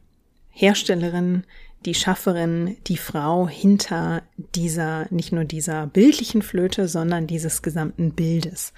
Herstellerin, 0.51 1.45
die 1.87 1.95
Schafferin, 1.95 2.77
die 2.87 2.99
Frau 2.99 3.49
hinter 3.49 4.23
dieser, 4.55 5.07
nicht 5.09 5.33
nur 5.33 5.45
dieser 5.45 5.87
bildlichen 5.87 6.43
Flöte, 6.43 6.87
sondern 6.87 7.27
dieses 7.27 7.63
gesamten 7.63 8.13
Bildes. 8.13 8.75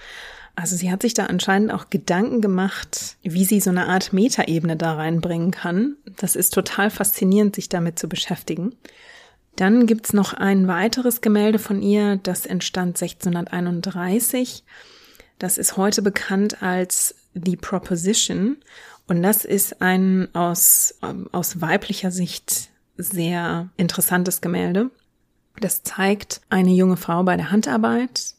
Also 0.54 0.76
sie 0.76 0.92
hat 0.92 1.02
sich 1.02 1.14
da 1.14 1.26
anscheinend 1.26 1.72
auch 1.72 1.90
Gedanken 1.90 2.40
gemacht, 2.40 3.16
wie 3.22 3.44
sie 3.44 3.58
so 3.58 3.70
eine 3.70 3.88
Art 3.88 4.12
Metaebene 4.12 4.76
da 4.76 4.94
reinbringen 4.94 5.50
kann. 5.50 5.96
Das 6.18 6.36
ist 6.36 6.54
total 6.54 6.90
faszinierend, 6.90 7.56
sich 7.56 7.68
damit 7.68 7.98
zu 7.98 8.08
beschäftigen. 8.08 8.76
Dann 9.56 9.86
gibt's 9.86 10.12
noch 10.12 10.32
ein 10.32 10.66
weiteres 10.66 11.20
Gemälde 11.20 11.58
von 11.58 11.82
ihr, 11.82 12.16
das 12.16 12.46
entstand 12.46 13.00
1631. 13.00 14.64
Das 15.38 15.58
ist 15.58 15.76
heute 15.76 16.02
bekannt 16.02 16.62
als 16.62 17.14
The 17.34 17.56
Proposition 17.56 18.56
und 19.06 19.22
das 19.22 19.44
ist 19.44 19.82
ein 19.82 20.28
aus, 20.34 20.94
aus 21.32 21.60
weiblicher 21.60 22.10
Sicht 22.10 22.70
sehr 22.96 23.68
interessantes 23.76 24.40
Gemälde. 24.40 24.90
Das 25.60 25.82
zeigt 25.82 26.40
eine 26.48 26.70
junge 26.70 26.96
Frau 26.96 27.22
bei 27.22 27.36
der 27.36 27.50
Handarbeit. 27.50 28.34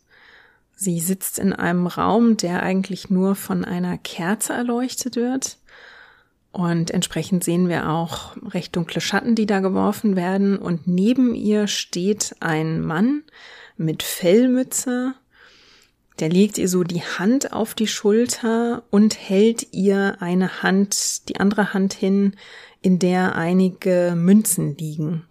Sie 0.76 1.00
sitzt 1.00 1.40
in 1.40 1.54
einem 1.54 1.88
Raum, 1.88 2.38
der 2.38 2.64
eigentlich 2.64 3.10
nur 3.10 3.36
von 3.36 3.64
einer 3.66 3.98
Kerze 3.98 4.54
erleuchtet 4.54 5.16
wird. 5.16 5.58
Und 6.54 6.92
entsprechend 6.92 7.44
sehen 7.44 7.68
wir 7.68 7.90
auch 7.90 8.38
recht 8.54 8.76
dunkle 8.76 9.02
Schatten, 9.02 9.34
die 9.34 9.48
da 9.48 9.60
geworfen 9.60 10.16
werden. 10.16 10.60
Und 10.60 10.86
neben 10.88 11.34
ihr 11.34 11.68
steht 11.68 12.36
ein 12.42 12.80
Mann 12.80 13.24
mit 13.76 14.04
Fellmütze. 14.04 15.16
Der 16.20 16.30
legt 16.30 16.60
ihr 16.60 16.70
so 16.70 16.84
die 16.84 17.02
Hand 17.02 17.54
auf 17.54 17.74
die 17.74 17.88
Schulter 17.88 18.84
und 18.92 19.20
hält 19.20 19.74
ihr 19.74 20.18
eine 20.20 20.62
Hand, 20.62 21.28
die 21.28 21.40
andere 21.40 21.74
Hand 21.74 21.94
hin, 21.94 22.36
in 22.84 23.00
der 23.00 23.36
einige 23.36 24.14
Münzen 24.16 24.78
liegen. 24.78 25.26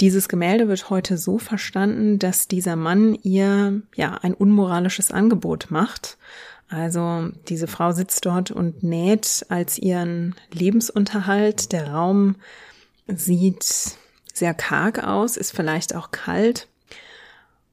Dieses 0.00 0.28
Gemälde 0.28 0.68
wird 0.68 0.90
heute 0.90 1.18
so 1.18 1.38
verstanden, 1.38 2.20
dass 2.20 2.46
dieser 2.46 2.76
Mann 2.76 3.18
ihr 3.24 3.82
ja 3.96 4.14
ein 4.22 4.34
unmoralisches 4.34 5.10
Angebot 5.10 5.72
macht 5.72 6.18
also 6.68 7.28
diese 7.48 7.66
Frau 7.66 7.92
sitzt 7.92 8.26
dort 8.26 8.50
und 8.50 8.82
näht 8.82 9.46
als 9.48 9.78
ihren 9.78 10.34
Lebensunterhalt. 10.52 11.72
Der 11.72 11.92
Raum 11.92 12.36
sieht 13.06 13.96
sehr 14.32 14.54
karg 14.54 15.02
aus, 15.04 15.36
ist 15.36 15.54
vielleicht 15.54 15.94
auch 15.94 16.10
kalt. 16.10 16.68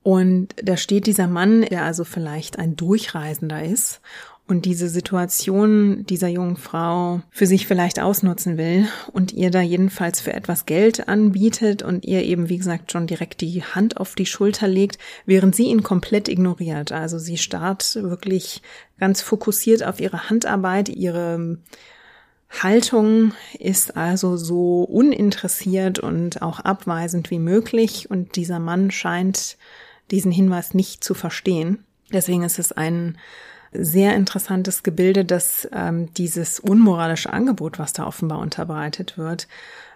Und 0.04 0.50
da 0.62 0.78
steht 0.78 1.08
dieser 1.08 1.28
Mann, 1.28 1.62
der 1.62 1.86
also 1.86 2.04
vielleicht 2.04 2.60
ein 2.60 2.76
Durchreisender 2.76 3.64
ist 3.64 4.02
und 4.46 4.66
diese 4.66 4.90
Situation 4.90 6.06
dieser 6.06 6.28
jungen 6.28 6.58
Frau 6.58 7.22
für 7.32 7.46
sich 7.46 7.66
vielleicht 7.66 8.00
ausnutzen 8.00 8.58
will 8.58 8.88
und 9.14 9.32
ihr 9.32 9.52
da 9.52 9.62
jedenfalls 9.62 10.20
für 10.20 10.34
etwas 10.34 10.66
Geld 10.66 11.08
anbietet 11.08 11.82
und 11.82 12.04
ihr 12.04 12.24
eben, 12.24 12.50
wie 12.50 12.58
gesagt, 12.58 12.92
schon 12.92 13.08
direkt 13.08 13.40
die 13.42 13.64
Hand 13.64 13.98
auf 13.98 14.16
die 14.16 14.26
Schulter 14.26 14.68
legt, 14.68 14.98
während 15.26 15.56
sie 15.56 15.68
ihn 15.68 15.82
komplett 15.82 16.28
ignoriert. 16.28 16.92
Also 16.92 17.20
sie 17.20 17.38
starrt 17.38 17.96
wirklich 17.96 18.62
ganz 19.00 19.22
fokussiert 19.22 19.84
auf 19.84 20.02
ihre 20.02 20.30
Handarbeit, 20.30 20.90
ihre 20.90 21.58
Haltung 22.62 23.34
ist 23.58 23.98
also 23.98 24.38
so 24.38 24.84
uninteressiert 24.84 26.00
und 26.00 26.42
auch 26.42 26.60
abweisend 26.60 27.32
wie 27.32 27.40
möglich 27.40 28.12
und 28.12 28.36
dieser 28.36 28.60
Mann 28.60 28.92
scheint 28.92 29.58
diesen 30.12 30.32
Hinweis 30.32 30.74
nicht 30.74 31.04
zu 31.04 31.14
verstehen. 31.14 31.84
Deswegen 32.12 32.44
ist 32.44 32.60
es 32.60 32.72
ein 32.72 33.18
sehr 33.74 34.16
interessantes 34.16 34.84
Gebilde, 34.84 35.26
dass 35.26 35.68
ähm, 35.72 36.14
dieses 36.14 36.60
unmoralische 36.60 37.32
Angebot, 37.32 37.80
was 37.80 37.94
da 37.94 38.06
offenbar 38.06 38.40
unterbreitet 38.40 39.18
wird, 39.18 39.48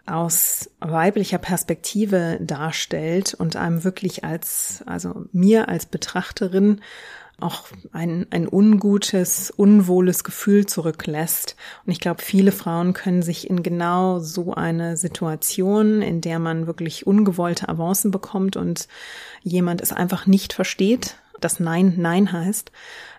aus 0.06 0.70
weiblicher 0.80 1.38
Perspektive 1.38 2.40
darstellt 2.42 3.34
und 3.34 3.56
einem 3.56 3.84
wirklich 3.84 4.24
als, 4.24 4.84
also 4.86 5.26
mir 5.34 5.68
als 5.68 5.86
Betrachterin 5.86 6.82
auch 7.40 7.66
ein, 7.92 8.26
ein 8.32 8.48
ungutes, 8.48 9.52
unwohles 9.52 10.24
Gefühl 10.24 10.66
zurücklässt. 10.66 11.56
Und 11.86 11.92
ich 11.92 12.00
glaube, 12.00 12.22
viele 12.24 12.52
Frauen 12.52 12.94
können 12.94 13.22
sich 13.22 13.48
in 13.48 13.62
genau 13.62 14.20
so 14.20 14.56
eine 14.56 14.98
Situation, 14.98 16.02
in 16.02 16.22
der 16.22 16.40
man 16.40 16.66
wirklich 16.66 17.06
ungewollte 17.06 17.70
Avancen 17.70 18.10
bekommt 18.10 18.58
und 18.58 18.88
jemand 19.44 19.82
es 19.82 19.94
einfach 19.94 20.26
nicht 20.26 20.54
versteht, 20.54 21.18
dass 21.40 21.60
Nein 21.60 21.96
Nein 21.98 22.32
heißt. 22.32 22.72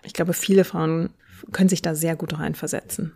Ich 0.03 0.13
glaube, 0.13 0.33
viele 0.33 0.63
Frauen 0.63 1.09
können 1.51 1.69
sich 1.69 1.81
da 1.81 1.95
sehr 1.95 2.15
gut 2.15 2.37
reinversetzen. 2.37 3.13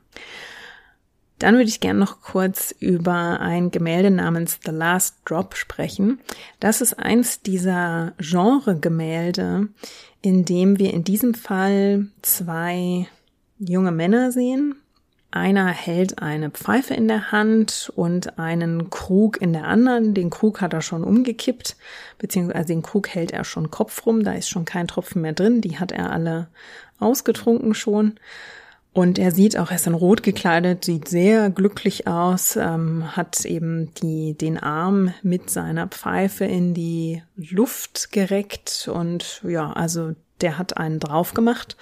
Dann 1.39 1.55
würde 1.55 1.67
ich 1.67 1.81
gerne 1.81 1.99
noch 1.99 2.21
kurz 2.21 2.73
über 2.79 3.41
ein 3.41 3.69
Gemälde 3.69 4.11
namens 4.11 4.59
The 4.63 4.71
Last 4.71 5.17
Drop 5.25 5.55
sprechen. 5.55 6.19
Das 6.59 6.79
ist 6.79 6.93
eins 6.93 7.41
dieser 7.41 8.13
Genre-Gemälde, 8.17 9.67
in 10.21 10.45
dem 10.45 10.79
wir 10.79 10.93
in 10.93 11.03
diesem 11.03 11.33
Fall 11.33 12.07
zwei 12.21 13.07
junge 13.59 13.91
Männer 13.91 14.31
sehen. 14.31 14.75
Einer 15.35 15.65
hält 15.69 16.21
eine 16.21 16.51
Pfeife 16.51 16.93
in 16.93 17.07
der 17.07 17.31
Hand 17.31 17.91
und 17.95 18.37
einen 18.37 18.91
Krug 18.91 19.41
in 19.41 19.51
der 19.51 19.63
anderen. 19.63 20.13
Den 20.13 20.29
Krug 20.29 20.61
hat 20.61 20.73
er 20.73 20.83
schon 20.83 21.03
umgekippt, 21.03 21.75
beziehungsweise 22.19 22.67
den 22.67 22.83
Krug 22.83 23.09
hält 23.09 23.31
er 23.31 23.43
schon 23.43 23.71
Kopf 23.71 24.05
rum. 24.05 24.23
Da 24.23 24.33
ist 24.33 24.47
schon 24.47 24.65
kein 24.65 24.87
Tropfen 24.87 25.23
mehr 25.23 25.33
drin. 25.33 25.59
Die 25.59 25.79
hat 25.79 25.91
er 25.91 26.11
alle 26.11 26.49
ausgetrunken 26.99 27.73
schon. 27.73 28.19
Und 28.93 29.17
er 29.17 29.31
sieht 29.31 29.57
auch, 29.57 29.71
er 29.71 29.77
ist 29.77 29.87
in 29.87 29.95
Rot 29.95 30.21
gekleidet, 30.21 30.85
sieht 30.85 31.07
sehr 31.07 31.49
glücklich 31.49 32.05
aus, 32.05 32.55
ähm, 32.55 33.17
hat 33.17 33.43
eben 33.43 33.91
die, 33.95 34.37
den 34.37 34.59
Arm 34.59 35.15
mit 35.23 35.49
seiner 35.49 35.87
Pfeife 35.87 36.45
in 36.45 36.75
die 36.75 37.23
Luft 37.35 38.11
gereckt 38.11 38.87
und 38.93 39.41
ja, 39.47 39.73
also 39.73 40.13
der 40.41 40.59
hat 40.59 40.77
einen 40.77 40.99
drauf 40.99 41.33
gemacht. 41.33 41.75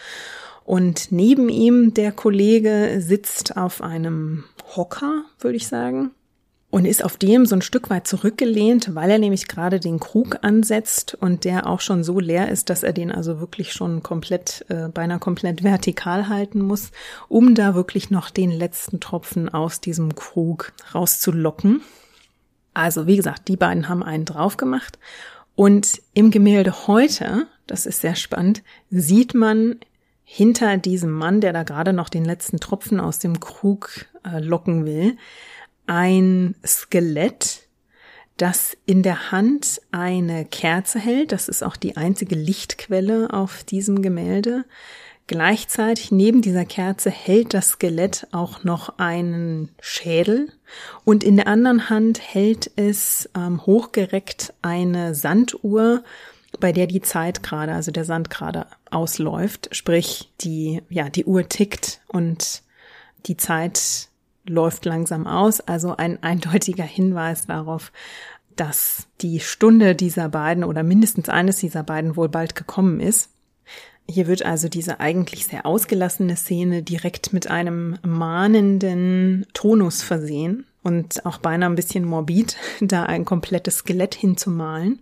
Und 0.71 1.11
neben 1.11 1.49
ihm 1.49 1.93
der 1.93 2.13
Kollege 2.13 3.01
sitzt 3.01 3.57
auf 3.57 3.81
einem 3.81 4.45
Hocker, 4.73 5.25
würde 5.41 5.57
ich 5.57 5.67
sagen 5.67 6.11
und 6.69 6.85
ist 6.85 7.03
auf 7.03 7.17
dem 7.17 7.45
so 7.45 7.57
ein 7.57 7.61
Stück 7.61 7.89
weit 7.89 8.07
zurückgelehnt, 8.07 8.95
weil 8.95 9.11
er 9.11 9.19
nämlich 9.19 9.49
gerade 9.49 9.81
den 9.81 9.99
Krug 9.99 10.37
ansetzt 10.43 11.17
und 11.19 11.43
der 11.43 11.67
auch 11.67 11.81
schon 11.81 12.05
so 12.05 12.21
leer 12.21 12.49
ist, 12.49 12.69
dass 12.69 12.83
er 12.83 12.93
den 12.93 13.11
also 13.11 13.41
wirklich 13.41 13.73
schon 13.73 14.01
komplett, 14.01 14.65
äh, 14.69 14.87
beinahe 14.87 15.19
komplett 15.19 15.61
vertikal 15.61 16.29
halten 16.29 16.61
muss, 16.61 16.91
um 17.27 17.53
da 17.53 17.75
wirklich 17.75 18.09
noch 18.09 18.29
den 18.29 18.49
letzten 18.49 19.01
Tropfen 19.01 19.49
aus 19.49 19.81
diesem 19.81 20.15
Krug 20.15 20.71
rauszulocken. 20.95 21.81
Also 22.73 23.07
wie 23.07 23.17
gesagt, 23.17 23.49
die 23.49 23.57
beiden 23.57 23.89
haben 23.89 24.03
einen 24.03 24.23
drauf 24.23 24.55
gemacht 24.55 24.99
und 25.53 26.01
im 26.13 26.31
Gemälde 26.31 26.87
heute, 26.87 27.47
das 27.67 27.85
ist 27.85 27.99
sehr 27.99 28.15
spannend, 28.15 28.63
sieht 28.89 29.33
man 29.33 29.75
hinter 30.33 30.77
diesem 30.77 31.11
Mann, 31.11 31.41
der 31.41 31.51
da 31.51 31.63
gerade 31.63 31.91
noch 31.91 32.07
den 32.07 32.23
letzten 32.23 32.61
Tropfen 32.61 33.01
aus 33.01 33.19
dem 33.19 33.41
Krug 33.41 34.05
äh, 34.23 34.39
locken 34.39 34.85
will, 34.85 35.17
ein 35.87 36.55
Skelett, 36.65 37.67
das 38.37 38.77
in 38.85 39.03
der 39.03 39.33
Hand 39.33 39.81
eine 39.91 40.45
Kerze 40.45 40.99
hält. 40.99 41.33
Das 41.33 41.49
ist 41.49 41.65
auch 41.65 41.75
die 41.75 41.97
einzige 41.97 42.35
Lichtquelle 42.35 43.33
auf 43.33 43.65
diesem 43.65 44.01
Gemälde. 44.01 44.63
Gleichzeitig 45.27 46.13
neben 46.13 46.41
dieser 46.41 46.63
Kerze 46.63 47.09
hält 47.09 47.53
das 47.53 47.71
Skelett 47.71 48.27
auch 48.31 48.63
noch 48.63 48.99
einen 48.99 49.67
Schädel 49.81 50.47
und 51.03 51.25
in 51.25 51.35
der 51.35 51.47
anderen 51.47 51.89
Hand 51.89 52.21
hält 52.21 52.71
es 52.77 53.29
ähm, 53.35 53.65
hochgereckt 53.65 54.53
eine 54.61 55.13
Sanduhr, 55.13 56.05
bei 56.61 56.71
der 56.71 56.87
die 56.87 57.01
Zeit 57.01 57.43
gerade, 57.43 57.73
also 57.73 57.91
der 57.91 58.05
Sand 58.05 58.29
gerade 58.29 58.65
ausläuft, 58.91 59.69
sprich 59.71 60.31
die, 60.41 60.81
ja, 60.89 61.09
die 61.09 61.25
Uhr 61.25 61.47
tickt 61.47 62.01
und 62.07 62.63
die 63.25 63.37
Zeit 63.37 64.09
läuft 64.45 64.85
langsam 64.85 65.27
aus. 65.27 65.61
Also 65.61 65.95
ein 65.95 66.21
eindeutiger 66.23 66.83
Hinweis 66.83 67.47
darauf, 67.47 67.91
dass 68.55 69.07
die 69.21 69.39
Stunde 69.39 69.95
dieser 69.95 70.29
beiden 70.29 70.63
oder 70.63 70.83
mindestens 70.83 71.29
eines 71.29 71.57
dieser 71.57 71.83
beiden 71.83 72.15
wohl 72.15 72.29
bald 72.29 72.55
gekommen 72.55 72.99
ist. 72.99 73.29
Hier 74.09 74.27
wird 74.27 74.43
also 74.43 74.67
diese 74.67 74.99
eigentlich 74.99 75.45
sehr 75.45 75.65
ausgelassene 75.65 76.35
Szene 76.35 76.83
direkt 76.83 77.33
mit 77.33 77.49
einem 77.49 77.97
mahnenden 78.03 79.45
Tonus 79.53 80.01
versehen 80.01 80.65
und 80.83 81.25
auch 81.25 81.37
beinahe 81.37 81.69
ein 81.69 81.75
bisschen 81.75 82.05
morbid, 82.05 82.57
da 82.81 83.03
ein 83.03 83.25
komplettes 83.25 83.77
Skelett 83.77 84.15
hinzumalen. 84.15 85.01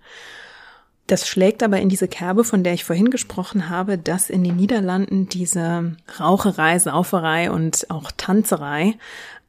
Das 1.10 1.28
schlägt 1.28 1.64
aber 1.64 1.82
in 1.82 1.90
diese 1.90 2.08
Kerbe, 2.08 2.44
von 2.44 2.64
der 2.64 2.76
ich 2.76 2.84
vorhin 2.84 3.10
gesprochen 3.10 3.68
habe, 3.68 3.98
dass 3.98 4.30
in 4.30 4.44
den 4.44 4.56
Niederlanden 4.56 5.28
diese 5.28 5.96
Raucherei, 6.20 6.78
Sauferei 6.78 7.50
und 7.50 7.90
auch 7.90 8.12
Tanzerei 8.16 8.94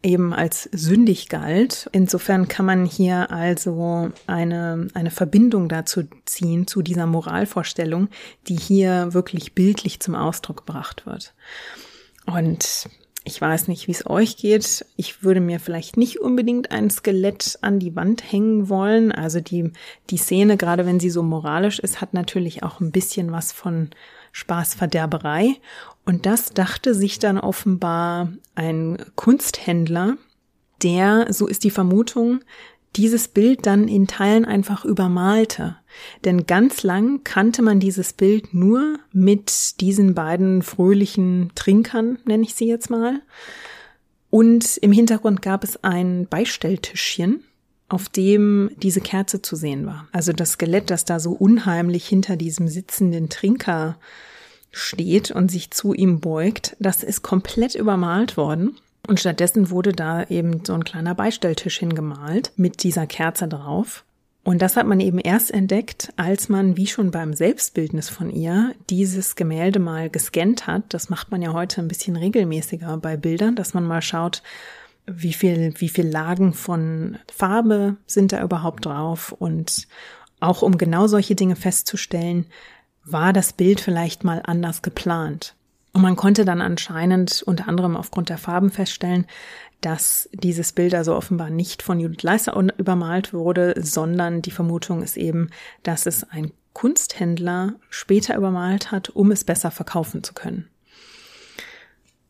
eben 0.02 0.32
als 0.32 0.70
sündig 0.72 1.28
galt. 1.28 1.86
Insofern 1.92 2.48
kann 2.48 2.64
man 2.64 2.86
hier 2.86 3.30
also 3.30 4.10
eine, 4.26 4.88
eine 4.94 5.10
Verbindung 5.10 5.68
dazu 5.68 6.04
ziehen, 6.24 6.66
zu 6.66 6.80
dieser 6.80 7.04
Moralvorstellung, 7.04 8.08
die 8.48 8.56
hier 8.56 9.12
wirklich 9.12 9.54
bildlich 9.54 10.00
zum 10.00 10.14
Ausdruck 10.14 10.64
gebracht 10.64 11.04
wird. 11.04 11.34
Und 12.24 12.88
ich 13.24 13.40
weiß 13.40 13.68
nicht, 13.68 13.86
wie 13.86 13.92
es 13.92 14.08
euch 14.08 14.36
geht. 14.36 14.86
Ich 14.96 15.22
würde 15.22 15.40
mir 15.40 15.60
vielleicht 15.60 15.96
nicht 15.96 16.20
unbedingt 16.20 16.70
ein 16.70 16.88
Skelett 16.88 17.58
an 17.60 17.78
die 17.78 17.94
Wand 17.94 18.32
hängen 18.32 18.68
wollen. 18.70 19.12
Also 19.12 19.40
die, 19.40 19.72
die 20.08 20.16
Szene, 20.16 20.56
gerade 20.56 20.86
wenn 20.86 21.00
sie 21.00 21.10
so 21.10 21.22
moralisch 21.22 21.78
ist, 21.80 22.00
hat 22.00 22.14
natürlich 22.14 22.62
auch 22.62 22.80
ein 22.80 22.92
bisschen 22.92 23.30
was 23.30 23.52
von 23.52 23.90
Spaßverderberei. 24.32 25.56
Und 26.06 26.24
das 26.24 26.54
dachte 26.54 26.94
sich 26.94 27.18
dann 27.18 27.38
offenbar 27.38 28.32
ein 28.54 28.96
Kunsthändler, 29.16 30.16
der, 30.82 31.26
so 31.30 31.46
ist 31.46 31.64
die 31.64 31.70
Vermutung, 31.70 32.40
dieses 32.96 33.28
Bild 33.28 33.66
dann 33.66 33.88
in 33.88 34.06
Teilen 34.06 34.44
einfach 34.44 34.84
übermalte. 34.84 35.76
Denn 36.24 36.46
ganz 36.46 36.82
lang 36.82 37.22
kannte 37.24 37.62
man 37.62 37.80
dieses 37.80 38.12
Bild 38.12 38.52
nur 38.52 38.98
mit 39.12 39.80
diesen 39.80 40.14
beiden 40.14 40.62
fröhlichen 40.62 41.52
Trinkern, 41.54 42.18
nenne 42.24 42.42
ich 42.42 42.54
sie 42.54 42.66
jetzt 42.66 42.90
mal. 42.90 43.20
Und 44.28 44.76
im 44.78 44.92
Hintergrund 44.92 45.42
gab 45.42 45.64
es 45.64 45.82
ein 45.82 46.26
Beistelltischchen, 46.28 47.44
auf 47.88 48.08
dem 48.08 48.70
diese 48.76 49.00
Kerze 49.00 49.42
zu 49.42 49.56
sehen 49.56 49.86
war. 49.86 50.08
Also 50.12 50.32
das 50.32 50.52
Skelett, 50.52 50.90
das 50.90 51.04
da 51.04 51.18
so 51.18 51.32
unheimlich 51.32 52.06
hinter 52.06 52.36
diesem 52.36 52.68
sitzenden 52.68 53.28
Trinker 53.28 53.98
steht 54.70 55.32
und 55.32 55.50
sich 55.50 55.72
zu 55.72 55.94
ihm 55.94 56.20
beugt, 56.20 56.76
das 56.78 57.02
ist 57.02 57.22
komplett 57.22 57.74
übermalt 57.74 58.36
worden. 58.36 58.76
Und 59.06 59.20
stattdessen 59.20 59.70
wurde 59.70 59.92
da 59.92 60.24
eben 60.24 60.64
so 60.64 60.74
ein 60.74 60.84
kleiner 60.84 61.14
Beistelltisch 61.14 61.78
hingemalt 61.78 62.52
mit 62.56 62.82
dieser 62.82 63.06
Kerze 63.06 63.48
drauf. 63.48 64.04
Und 64.42 64.62
das 64.62 64.76
hat 64.76 64.86
man 64.86 65.00
eben 65.00 65.18
erst 65.18 65.50
entdeckt, 65.50 66.12
als 66.16 66.48
man, 66.48 66.76
wie 66.76 66.86
schon 66.86 67.10
beim 67.10 67.34
Selbstbildnis 67.34 68.08
von 68.08 68.30
ihr, 68.30 68.74
dieses 68.88 69.36
Gemälde 69.36 69.78
mal 69.78 70.08
gescannt 70.08 70.66
hat. 70.66 70.82
Das 70.88 71.10
macht 71.10 71.30
man 71.30 71.42
ja 71.42 71.52
heute 71.52 71.80
ein 71.80 71.88
bisschen 71.88 72.16
regelmäßiger 72.16 72.96
bei 72.96 73.16
Bildern, 73.16 73.54
dass 73.54 73.74
man 73.74 73.84
mal 73.84 74.00
schaut, 74.00 74.42
wie 75.06 75.32
viel, 75.32 75.74
wie 75.76 75.88
viel 75.88 76.06
Lagen 76.06 76.52
von 76.54 77.18
Farbe 77.30 77.96
sind 78.06 78.32
da 78.32 78.42
überhaupt 78.42 78.86
drauf 78.86 79.32
und 79.32 79.88
auch 80.40 80.62
um 80.62 80.78
genau 80.78 81.06
solche 81.06 81.34
Dinge 81.34 81.56
festzustellen, 81.56 82.46
war 83.04 83.32
das 83.32 83.52
Bild 83.52 83.80
vielleicht 83.80 84.24
mal 84.24 84.40
anders 84.44 84.82
geplant. 84.82 85.54
Und 85.92 86.02
man 86.02 86.16
konnte 86.16 86.44
dann 86.44 86.60
anscheinend 86.60 87.42
unter 87.42 87.68
anderem 87.68 87.96
aufgrund 87.96 88.28
der 88.28 88.38
Farben 88.38 88.70
feststellen, 88.70 89.26
dass 89.80 90.28
dieses 90.32 90.72
Bild 90.72 90.94
also 90.94 91.16
offenbar 91.16 91.50
nicht 91.50 91.82
von 91.82 91.98
Judith 91.98 92.22
Leister 92.22 92.54
übermalt 92.76 93.32
wurde, 93.32 93.74
sondern 93.78 94.42
die 94.42 94.50
Vermutung 94.50 95.02
ist 95.02 95.16
eben, 95.16 95.50
dass 95.82 96.06
es 96.06 96.24
ein 96.30 96.52
Kunsthändler 96.74 97.74
später 97.88 98.36
übermalt 98.36 98.92
hat, 98.92 99.10
um 99.10 99.32
es 99.32 99.44
besser 99.44 99.70
verkaufen 99.70 100.22
zu 100.22 100.34
können. 100.34 100.68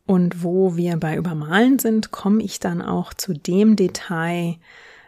Und 0.06 0.42
wo 0.42 0.76
wir 0.76 0.96
bei 0.96 1.16
Übermalen 1.16 1.78
sind, 1.78 2.10
komme 2.10 2.42
ich 2.42 2.58
dann 2.58 2.82
auch 2.82 3.14
zu 3.14 3.32
dem 3.32 3.76
Detail, 3.76 4.56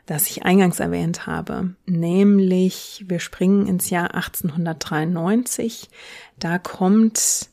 das 0.06 0.28
ich 0.28 0.44
eingangs 0.44 0.80
erwähnt 0.80 1.26
habe, 1.26 1.74
nämlich 1.86 3.04
wir 3.08 3.18
springen 3.18 3.66
ins 3.66 3.90
Jahr 3.90 4.14
1893. 4.14 5.88
Da 6.38 6.58
kommt 6.58 7.50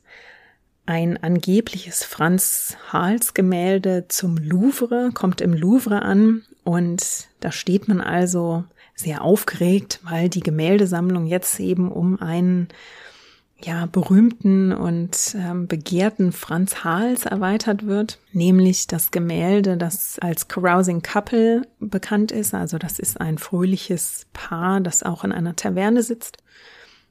ein 0.89 1.21
angebliches 1.21 2.03
Franz 2.03 2.75
Hals 2.91 3.35
Gemälde 3.35 4.05
zum 4.07 4.37
Louvre, 4.37 5.11
kommt 5.13 5.39
im 5.39 5.53
Louvre 5.53 6.01
an 6.01 6.41
und 6.63 7.27
da 7.41 7.51
steht 7.51 7.87
man 7.87 8.01
also 8.01 8.63
sehr 8.95 9.23
aufgeregt, 9.23 9.99
weil 10.01 10.29
die 10.29 10.39
Gemäldesammlung 10.39 11.27
jetzt 11.27 11.59
eben 11.59 11.91
um 11.91 12.19
einen 12.19 12.69
ja, 13.61 13.85
berühmten 13.85 14.73
und 14.73 15.35
ähm, 15.35 15.67
begehrten 15.67 16.31
Franz 16.31 16.83
Hals 16.83 17.25
erweitert 17.25 17.85
wird, 17.85 18.17
nämlich 18.31 18.87
das 18.87 19.11
Gemälde, 19.11 19.77
das 19.77 20.17
als 20.19 20.47
Carousing 20.47 21.03
Couple 21.03 21.67
bekannt 21.79 22.31
ist. 22.31 22.55
Also 22.55 22.79
das 22.79 22.97
ist 22.97 23.21
ein 23.21 23.37
fröhliches 23.37 24.25
Paar, 24.33 24.81
das 24.81 25.03
auch 25.03 25.23
in 25.23 25.33
einer 25.33 25.55
Taverne 25.55 26.01
sitzt. 26.01 26.37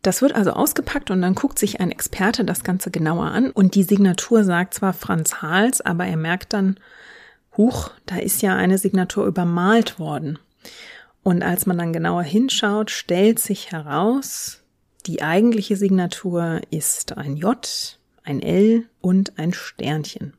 Das 0.02 0.22
wird 0.22 0.34
also 0.34 0.52
ausgepackt 0.52 1.10
und 1.10 1.22
dann 1.22 1.34
guckt 1.34 1.58
sich 1.58 1.80
ein 1.80 1.90
Experte 1.90 2.44
das 2.44 2.62
Ganze 2.62 2.90
genauer 2.90 3.26
an 3.26 3.50
und 3.50 3.74
die 3.74 3.82
Signatur 3.82 4.44
sagt 4.44 4.74
zwar 4.74 4.92
Franz 4.92 5.42
Hals, 5.42 5.80
aber 5.80 6.06
er 6.06 6.16
merkt 6.16 6.52
dann, 6.52 6.78
huch, 7.56 7.90
da 8.06 8.16
ist 8.16 8.40
ja 8.40 8.56
eine 8.56 8.78
Signatur 8.78 9.26
übermalt 9.26 9.98
worden. 9.98 10.38
Und 11.24 11.42
als 11.42 11.66
man 11.66 11.76
dann 11.78 11.92
genauer 11.92 12.22
hinschaut, 12.22 12.90
stellt 12.90 13.40
sich 13.40 13.72
heraus, 13.72 14.62
die 15.06 15.22
eigentliche 15.22 15.76
Signatur 15.76 16.60
ist 16.70 17.16
ein 17.16 17.36
J, 17.36 17.98
ein 18.22 18.40
L 18.40 18.84
und 19.00 19.38
ein 19.38 19.52
Sternchen. 19.52 20.34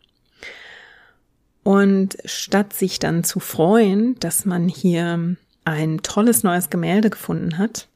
Und 1.63 2.17
statt 2.25 2.73
sich 2.73 2.99
dann 2.99 3.23
zu 3.23 3.39
freuen, 3.39 4.17
dass 4.19 4.45
man 4.45 4.69
hier 4.69 5.35
ein 5.65 6.01
tolles 6.01 6.43
neues 6.43 6.69
Gemälde 6.69 7.09
gefunden 7.09 7.57
hat, 7.57 7.87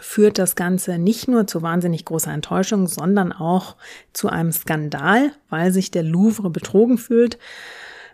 führt 0.00 0.38
das 0.38 0.54
Ganze 0.54 0.98
nicht 0.98 1.28
nur 1.28 1.46
zu 1.46 1.62
wahnsinnig 1.62 2.04
großer 2.04 2.32
Enttäuschung, 2.32 2.86
sondern 2.86 3.32
auch 3.32 3.76
zu 4.12 4.28
einem 4.28 4.52
Skandal, 4.52 5.32
weil 5.48 5.72
sich 5.72 5.90
der 5.90 6.02
Louvre 6.02 6.50
betrogen 6.50 6.98
fühlt, 6.98 7.38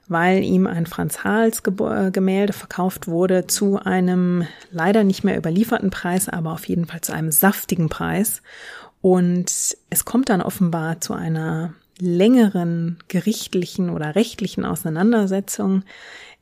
weil 0.07 0.45
ihm 0.45 0.67
ein 0.67 0.87
Franz 0.87 1.25
Hals 1.25 1.63
äh, 1.67 2.11
Gemälde 2.11 2.53
verkauft 2.53 3.09
wurde 3.09 3.47
zu 3.47 3.79
einem 3.79 4.47
leider 4.71 5.03
nicht 5.03 5.25
mehr 5.25 5.37
überlieferten 5.37 5.91
Preis, 5.91 6.29
aber 6.29 6.53
auf 6.53 6.67
jeden 6.67 6.87
Fall 6.87 7.01
zu 7.01 7.13
einem 7.13 7.33
saftigen 7.33 7.89
Preis. 7.89 8.43
Und 9.01 9.77
es 9.91 10.05
kommt 10.05 10.29
dann 10.29 10.43
offenbar 10.43 11.01
zu 11.01 11.13
einer 11.15 11.75
längeren 11.99 12.99
gerichtlichen 13.09 13.91
oder 13.91 14.15
rechtlichen 14.15 14.65
Auseinandersetzung, 14.65 15.85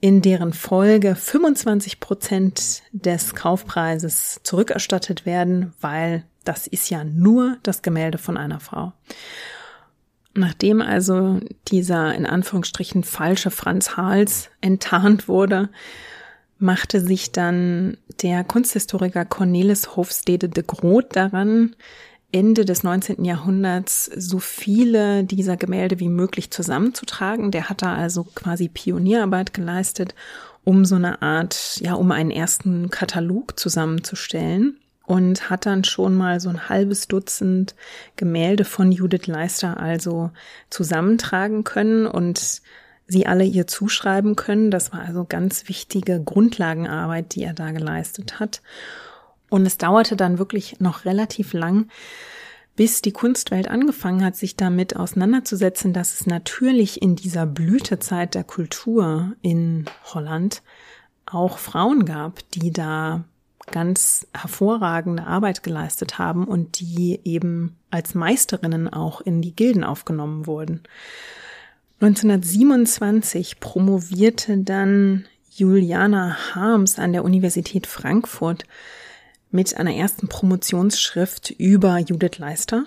in 0.02 0.20
deren 0.20 0.52
Folge 0.52 1.14
25 1.14 2.00
Prozent 2.00 2.82
des 2.90 3.36
Kaufpreises 3.36 4.40
zurückerstattet 4.42 5.24
werden, 5.24 5.72
weil 5.80 6.24
das 6.42 6.66
ist 6.66 6.90
ja 6.90 7.04
nur 7.04 7.56
das 7.62 7.82
Gemälde 7.82 8.18
von 8.18 8.36
einer 8.36 8.58
Frau. 8.58 8.92
Nachdem 10.34 10.82
also 10.82 11.38
dieser 11.68 12.16
in 12.16 12.26
Anführungsstrichen 12.26 13.04
falsche 13.04 13.52
Franz 13.52 13.96
Hals 13.96 14.50
enttarnt 14.60 15.28
wurde, 15.28 15.68
machte 16.58 17.00
sich 17.00 17.30
dann 17.30 17.96
der 18.22 18.42
Kunsthistoriker 18.42 19.24
Cornelis 19.24 19.94
Hofstede 19.94 20.48
de 20.48 20.64
Groot 20.66 21.14
daran, 21.14 21.76
Ende 22.32 22.64
des 22.64 22.82
19. 22.82 23.24
Jahrhunderts 23.24 24.06
so 24.06 24.38
viele 24.38 25.22
dieser 25.24 25.56
Gemälde 25.56 26.00
wie 26.00 26.08
möglich 26.08 26.50
zusammenzutragen. 26.50 27.50
Der 27.50 27.68
hat 27.68 27.82
da 27.82 27.94
also 27.94 28.24
quasi 28.24 28.68
Pionierarbeit 28.68 29.52
geleistet, 29.52 30.14
um 30.64 30.84
so 30.84 30.94
eine 30.94 31.20
Art, 31.22 31.78
ja, 31.80 31.94
um 31.94 32.10
einen 32.10 32.30
ersten 32.30 32.88
Katalog 32.90 33.58
zusammenzustellen 33.58 34.78
und 35.04 35.50
hat 35.50 35.66
dann 35.66 35.84
schon 35.84 36.14
mal 36.14 36.40
so 36.40 36.48
ein 36.48 36.68
halbes 36.68 37.06
Dutzend 37.06 37.74
Gemälde 38.16 38.64
von 38.64 38.92
Judith 38.92 39.26
Leister 39.26 39.78
also 39.78 40.30
zusammentragen 40.70 41.64
können 41.64 42.06
und 42.06 42.62
sie 43.06 43.26
alle 43.26 43.44
ihr 43.44 43.66
zuschreiben 43.66 44.36
können. 44.36 44.70
Das 44.70 44.92
war 44.92 45.00
also 45.00 45.24
ganz 45.28 45.68
wichtige 45.68 46.22
Grundlagenarbeit, 46.22 47.34
die 47.34 47.42
er 47.42 47.52
da 47.52 47.72
geleistet 47.72 48.40
hat. 48.40 48.62
Und 49.52 49.66
es 49.66 49.76
dauerte 49.76 50.16
dann 50.16 50.38
wirklich 50.38 50.80
noch 50.80 51.04
relativ 51.04 51.52
lang, 51.52 51.88
bis 52.74 53.02
die 53.02 53.12
Kunstwelt 53.12 53.68
angefangen 53.68 54.24
hat, 54.24 54.34
sich 54.34 54.56
damit 54.56 54.96
auseinanderzusetzen, 54.96 55.92
dass 55.92 56.14
es 56.14 56.26
natürlich 56.26 57.02
in 57.02 57.16
dieser 57.16 57.44
Blütezeit 57.44 58.34
der 58.34 58.44
Kultur 58.44 59.34
in 59.42 59.84
Holland 60.04 60.62
auch 61.26 61.58
Frauen 61.58 62.06
gab, 62.06 62.38
die 62.52 62.70
da 62.70 63.24
ganz 63.70 64.26
hervorragende 64.32 65.26
Arbeit 65.26 65.62
geleistet 65.62 66.18
haben 66.18 66.46
und 66.46 66.80
die 66.80 67.20
eben 67.24 67.76
als 67.90 68.14
Meisterinnen 68.14 68.88
auch 68.90 69.20
in 69.20 69.42
die 69.42 69.54
Gilden 69.54 69.84
aufgenommen 69.84 70.46
wurden. 70.46 70.80
1927 72.00 73.60
promovierte 73.60 74.56
dann 74.56 75.26
Juliana 75.50 76.38
Harms 76.54 76.98
an 76.98 77.12
der 77.12 77.22
Universität 77.22 77.86
Frankfurt 77.86 78.64
mit 79.52 79.76
einer 79.76 79.94
ersten 79.94 80.28
Promotionsschrift 80.28 81.50
über 81.50 81.98
Judith 81.98 82.38
Leister. 82.38 82.84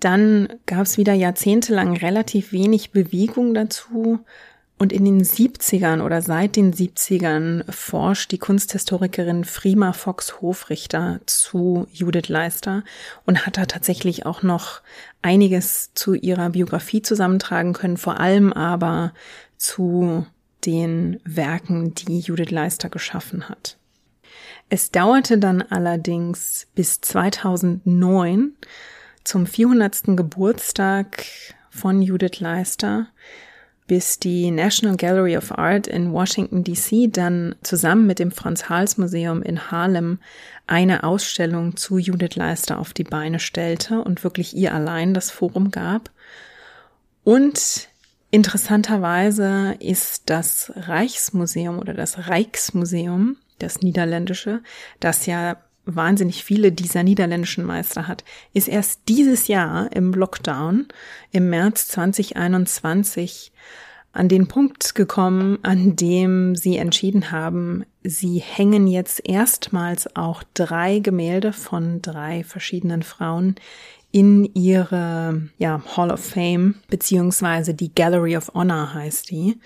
Dann 0.00 0.48
gab 0.66 0.82
es 0.82 0.98
wieder 0.98 1.14
jahrzehntelang 1.14 1.96
relativ 1.96 2.52
wenig 2.52 2.92
Bewegung 2.92 3.54
dazu. 3.54 4.20
Und 4.78 4.92
in 4.92 5.06
den 5.06 5.22
70ern 5.22 6.02
oder 6.02 6.20
seit 6.20 6.56
den 6.56 6.74
70ern 6.74 7.64
forscht 7.72 8.30
die 8.30 8.38
Kunsthistorikerin 8.38 9.44
Frima 9.44 9.94
Fox 9.94 10.42
Hofrichter 10.42 11.20
zu 11.24 11.86
Judith 11.90 12.28
Leister 12.28 12.84
und 13.24 13.46
hat 13.46 13.56
da 13.56 13.64
tatsächlich 13.64 14.26
auch 14.26 14.42
noch 14.42 14.82
einiges 15.22 15.94
zu 15.94 16.12
ihrer 16.12 16.50
Biografie 16.50 17.00
zusammentragen 17.00 17.72
können, 17.72 17.96
vor 17.96 18.20
allem 18.20 18.52
aber 18.52 19.14
zu 19.56 20.26
den 20.66 21.20
Werken, 21.24 21.94
die 21.94 22.20
Judith 22.20 22.50
Leister 22.50 22.90
geschaffen 22.90 23.48
hat. 23.48 23.78
Es 24.68 24.90
dauerte 24.90 25.38
dann 25.38 25.62
allerdings 25.62 26.66
bis 26.74 27.00
2009 27.00 28.52
zum 29.22 29.46
400. 29.46 30.16
Geburtstag 30.16 31.24
von 31.70 32.02
Judith 32.02 32.40
Leister, 32.40 33.06
bis 33.86 34.18
die 34.18 34.50
National 34.50 34.96
Gallery 34.96 35.36
of 35.36 35.56
Art 35.56 35.86
in 35.86 36.12
Washington 36.12 36.64
DC 36.64 37.12
dann 37.12 37.54
zusammen 37.62 38.08
mit 38.08 38.18
dem 38.18 38.32
Franz 38.32 38.68
Hals 38.68 38.98
Museum 38.98 39.40
in 39.42 39.70
Harlem 39.70 40.18
eine 40.66 41.04
Ausstellung 41.04 41.76
zu 41.76 41.98
Judith 41.98 42.34
Leister 42.34 42.80
auf 42.80 42.92
die 42.92 43.04
Beine 43.04 43.38
stellte 43.38 44.02
und 44.02 44.24
wirklich 44.24 44.56
ihr 44.56 44.74
allein 44.74 45.14
das 45.14 45.30
Forum 45.30 45.70
gab. 45.70 46.10
Und 47.22 47.88
interessanterweise 48.32 49.76
ist 49.78 50.22
das 50.26 50.72
Reichsmuseum 50.74 51.78
oder 51.78 51.94
das 51.94 52.28
Rijksmuseum, 52.28 53.36
das 53.58 53.80
niederländische, 53.80 54.62
das 55.00 55.26
ja 55.26 55.56
wahnsinnig 55.86 56.44
viele 56.44 56.72
dieser 56.72 57.02
niederländischen 57.02 57.64
Meister 57.64 58.08
hat, 58.08 58.24
ist 58.52 58.68
erst 58.68 59.02
dieses 59.08 59.48
Jahr 59.48 59.90
im 59.92 60.12
Lockdown 60.12 60.88
im 61.30 61.48
März 61.48 61.88
2021 61.88 63.52
an 64.12 64.28
den 64.28 64.48
Punkt 64.48 64.94
gekommen, 64.94 65.58
an 65.62 65.94
dem 65.94 66.56
sie 66.56 66.78
entschieden 66.78 67.30
haben, 67.30 67.84
sie 68.02 68.38
hängen 68.38 68.86
jetzt 68.86 69.20
erstmals 69.28 70.16
auch 70.16 70.42
drei 70.54 71.00
Gemälde 71.00 71.52
von 71.52 72.00
drei 72.00 72.42
verschiedenen 72.42 73.02
Frauen 73.02 73.56
in 74.12 74.50
ihre 74.54 75.42
ja, 75.58 75.82
Hall 75.96 76.10
of 76.10 76.20
Fame, 76.20 76.76
beziehungsweise 76.88 77.74
die 77.74 77.94
Gallery 77.94 78.36
of 78.36 78.50
Honor 78.54 78.94
heißt 78.94 79.30
die. 79.30 79.60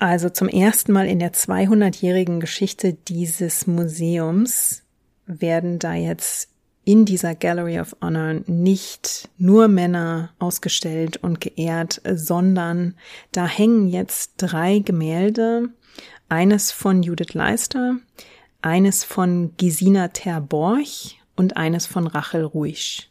Also 0.00 0.30
zum 0.30 0.48
ersten 0.48 0.92
Mal 0.92 1.06
in 1.06 1.18
der 1.18 1.34
200-jährigen 1.34 2.40
Geschichte 2.40 2.94
dieses 2.94 3.66
Museums 3.66 4.82
werden 5.26 5.78
da 5.78 5.92
jetzt 5.92 6.48
in 6.86 7.04
dieser 7.04 7.34
Gallery 7.34 7.78
of 7.78 7.94
Honor 8.00 8.40
nicht 8.46 9.28
nur 9.36 9.68
Männer 9.68 10.30
ausgestellt 10.38 11.18
und 11.18 11.42
geehrt, 11.42 12.00
sondern 12.14 12.94
da 13.32 13.46
hängen 13.46 13.88
jetzt 13.88 14.32
drei 14.38 14.78
Gemälde. 14.78 15.68
Eines 16.30 16.72
von 16.72 17.02
Judith 17.02 17.34
Leister, 17.34 17.96
eines 18.62 19.04
von 19.04 19.52
Gesina 19.58 20.08
Terborch 20.08 21.20
und 21.36 21.58
eines 21.58 21.86
von 21.86 22.06
Rachel 22.06 22.44
Ruisch. 22.44 23.09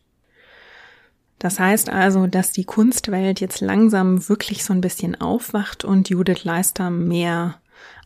Das 1.39 1.57
heißt 1.57 1.89
also, 1.89 2.27
dass 2.27 2.51
die 2.51 2.65
Kunstwelt 2.65 3.39
jetzt 3.39 3.61
langsam 3.61 4.27
wirklich 4.27 4.65
so 4.65 4.73
ein 4.73 4.81
bisschen 4.81 5.19
aufwacht 5.19 5.85
und 5.85 6.09
Judith 6.09 6.43
Leister 6.43 6.89
mehr 6.89 7.55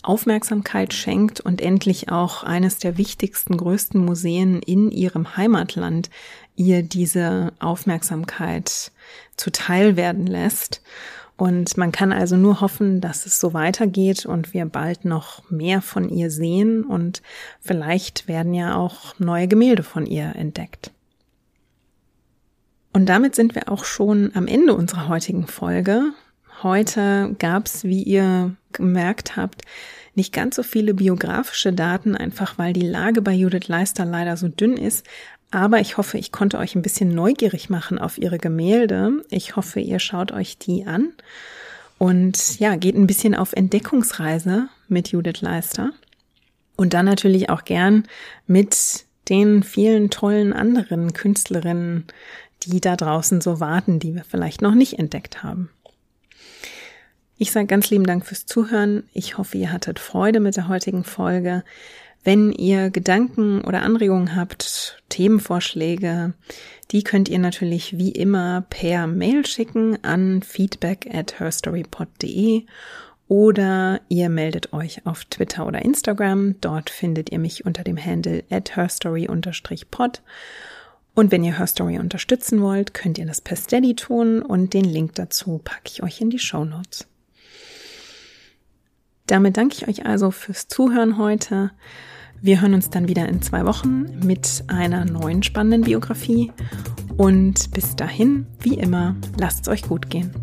Aufmerksamkeit 0.04 0.94
schenkt 0.94 1.40
und 1.40 1.62
endlich 1.62 2.10
auch 2.10 2.44
eines 2.44 2.78
der 2.78 2.98
wichtigsten, 2.98 3.58
größten 3.58 4.04
Museen 4.04 4.62
in 4.62 4.92
ihrem 4.92 5.36
Heimatland 5.36 6.10
ihr 6.56 6.84
diese 6.84 7.54
Aufmerksamkeit 7.60 8.92
zuteil 9.36 9.96
werden 9.96 10.28
lässt. 10.28 10.82
Und 11.36 11.78
man 11.78 11.92
kann 11.92 12.12
also 12.12 12.38
nur 12.38 12.62
hoffen, 12.62 13.02
dass 13.02 13.26
es 13.26 13.40
so 13.40 13.54
weitergeht 13.54 14.26
und 14.26 14.54
wir 14.54 14.66
bald 14.66 15.04
noch 15.06 15.50
mehr 15.50 15.82
von 15.82 16.10
ihr 16.10 16.30
sehen 16.30 16.84
und 16.84 17.24
vielleicht 17.60 18.28
werden 18.28 18.54
ja 18.54 18.76
auch 18.76 19.18
neue 19.18 19.48
Gemälde 19.48 19.82
von 19.82 20.06
ihr 20.06 20.36
entdeckt. 20.36 20.92
Und 22.94 23.08
damit 23.08 23.36
sind 23.36 23.56
wir 23.56 23.70
auch 23.70 23.86
schon 23.86 24.32
am 24.36 24.48
Ende 24.48 24.76
unserer 24.76 25.08
heutigen 25.08 25.48
Folge. 25.48 26.14
Heute 26.62 27.36
gab 27.40 27.66
es, 27.66 27.84
wie 27.84 28.04
ihr 28.04 28.56
gemerkt 28.72 29.36
habt, 29.36 29.64
nicht 30.16 30.32
ganz 30.32 30.56
so 30.56 30.64
viele 30.64 30.94
biografische 30.94 31.74
Daten, 31.74 32.16
einfach 32.16 32.60
weil 32.60 32.72
die 32.72 32.88
Lage 32.88 33.24
bei 33.24 33.34
Judith 33.34 33.68
Leister 33.68 34.06
leider 34.06 34.38
so 34.38 34.48
dünn 34.48 34.78
ist. 34.78 35.06
Aber 35.50 35.80
ich 35.80 35.98
hoffe, 35.98 36.18
ich 36.18 36.32
konnte 36.32 36.60
euch 36.60 36.76
ein 36.76 36.84
bisschen 36.84 37.10
neugierig 37.10 37.70
machen 37.70 37.98
auf 37.98 38.18
ihre 38.18 38.38
Gemälde. 38.38 39.24
Ich 39.30 39.56
hoffe, 39.56 39.80
ihr 39.80 40.00
schaut 40.00 40.32
euch 40.32 40.58
die 40.58 40.86
an 40.86 41.14
und 41.98 42.60
ja, 42.60 42.76
geht 42.76 42.96
ein 42.96 43.08
bisschen 43.08 43.36
auf 43.36 43.54
Entdeckungsreise 43.54 44.68
mit 44.88 45.10
Judith 45.10 45.42
Leister. 45.42 45.92
Und 46.76 46.94
dann 46.94 47.06
natürlich 47.06 47.50
auch 47.50 47.66
gern 47.66 48.04
mit 48.48 49.06
den 49.30 49.64
vielen 49.64 50.10
tollen 50.10 50.54
anderen 50.54 51.14
Künstlerinnen, 51.14 52.06
die 52.70 52.82
da 52.82 52.96
draußen 52.96 53.42
so 53.42 53.60
warten, 53.60 54.00
die 54.00 54.16
wir 54.16 54.24
vielleicht 54.24 54.62
noch 54.62 54.76
nicht 54.76 55.00
entdeckt 55.00 55.44
haben. 55.44 55.70
Ich 57.38 57.52
sage 57.52 57.68
ganz 57.68 57.90
lieben 57.90 58.06
Dank 58.06 58.26
fürs 58.26 58.46
Zuhören. 58.46 59.04
Ich 59.14 59.38
hoffe, 59.38 59.58
ihr 59.58 59.72
hattet 59.72 60.00
Freude 60.00 60.40
mit 60.40 60.56
der 60.56 60.68
heutigen 60.68 61.04
Folge. 61.04 61.64
Wenn 62.24 62.54
ihr 62.54 62.90
Gedanken 62.90 63.62
oder 63.62 63.82
Anregungen 63.82 64.36
habt, 64.36 65.04
Themenvorschläge, 65.10 66.34
die 66.92 67.04
könnt 67.04 67.28
ihr 67.28 67.40
natürlich 67.40 67.98
wie 67.98 68.12
immer 68.12 68.66
per 68.70 69.08
Mail 69.08 69.46
schicken 69.46 70.02
an 70.04 70.42
feedback 70.42 71.10
at 71.14 71.40
herstorypod.de 71.40 72.66
oder 73.28 74.00
ihr 74.10 74.30
meldet 74.30 74.74
euch 74.74 75.06
auf 75.06 75.26
Twitter 75.26 75.66
oder 75.66 75.84
Instagram. 75.84 76.62
Dort 76.62 76.90
findet 76.90 77.32
ihr 77.32 77.40
mich 77.40 77.66
unter 77.66 77.84
dem 77.84 77.98
Handle 77.98 78.44
at 78.50 78.76
herstory-pod. 78.76 80.22
Und 81.16 81.32
wenn 81.32 81.44
ihr 81.44 81.58
Herstory 81.58 82.00
unterstützen 82.00 82.62
wollt, 82.62 82.94
könnt 82.94 83.18
ihr 83.18 83.26
das 83.26 83.42
per 83.42 83.56
Steady 83.56 83.96
tun 83.96 84.42
und 84.42 84.74
den 84.74 84.86
Link 84.86 85.16
dazu 85.16 85.62
packe 85.64 85.92
ich 85.92 86.04
euch 86.04 86.22
in 86.22 86.30
die 86.30 86.40
Show 86.40 86.66
Notes. 86.66 87.08
Damit 89.28 89.58
danke 89.58 89.76
ich 89.76 89.88
euch 89.88 90.06
also 90.06 90.32
fürs 90.32 90.68
Zuhören 90.68 91.18
heute. 91.18 91.72
Wir 92.42 92.62
hören 92.62 92.74
uns 92.74 92.90
dann 92.90 93.08
wieder 93.08 93.30
in 93.30 93.42
zwei 93.42 93.66
Wochen 93.66 94.20
mit 94.26 94.64
einer 94.68 95.06
neuen 95.06 95.44
spannenden 95.44 95.84
Biografie. 95.84 96.52
Und 97.16 97.72
bis 97.72 97.96
dahin, 97.96 98.48
wie 98.60 98.74
immer, 98.74 99.16
lasst 99.38 99.62
es 99.62 99.68
euch 99.70 99.84
gut 99.84 100.10
gehen. 100.10 100.34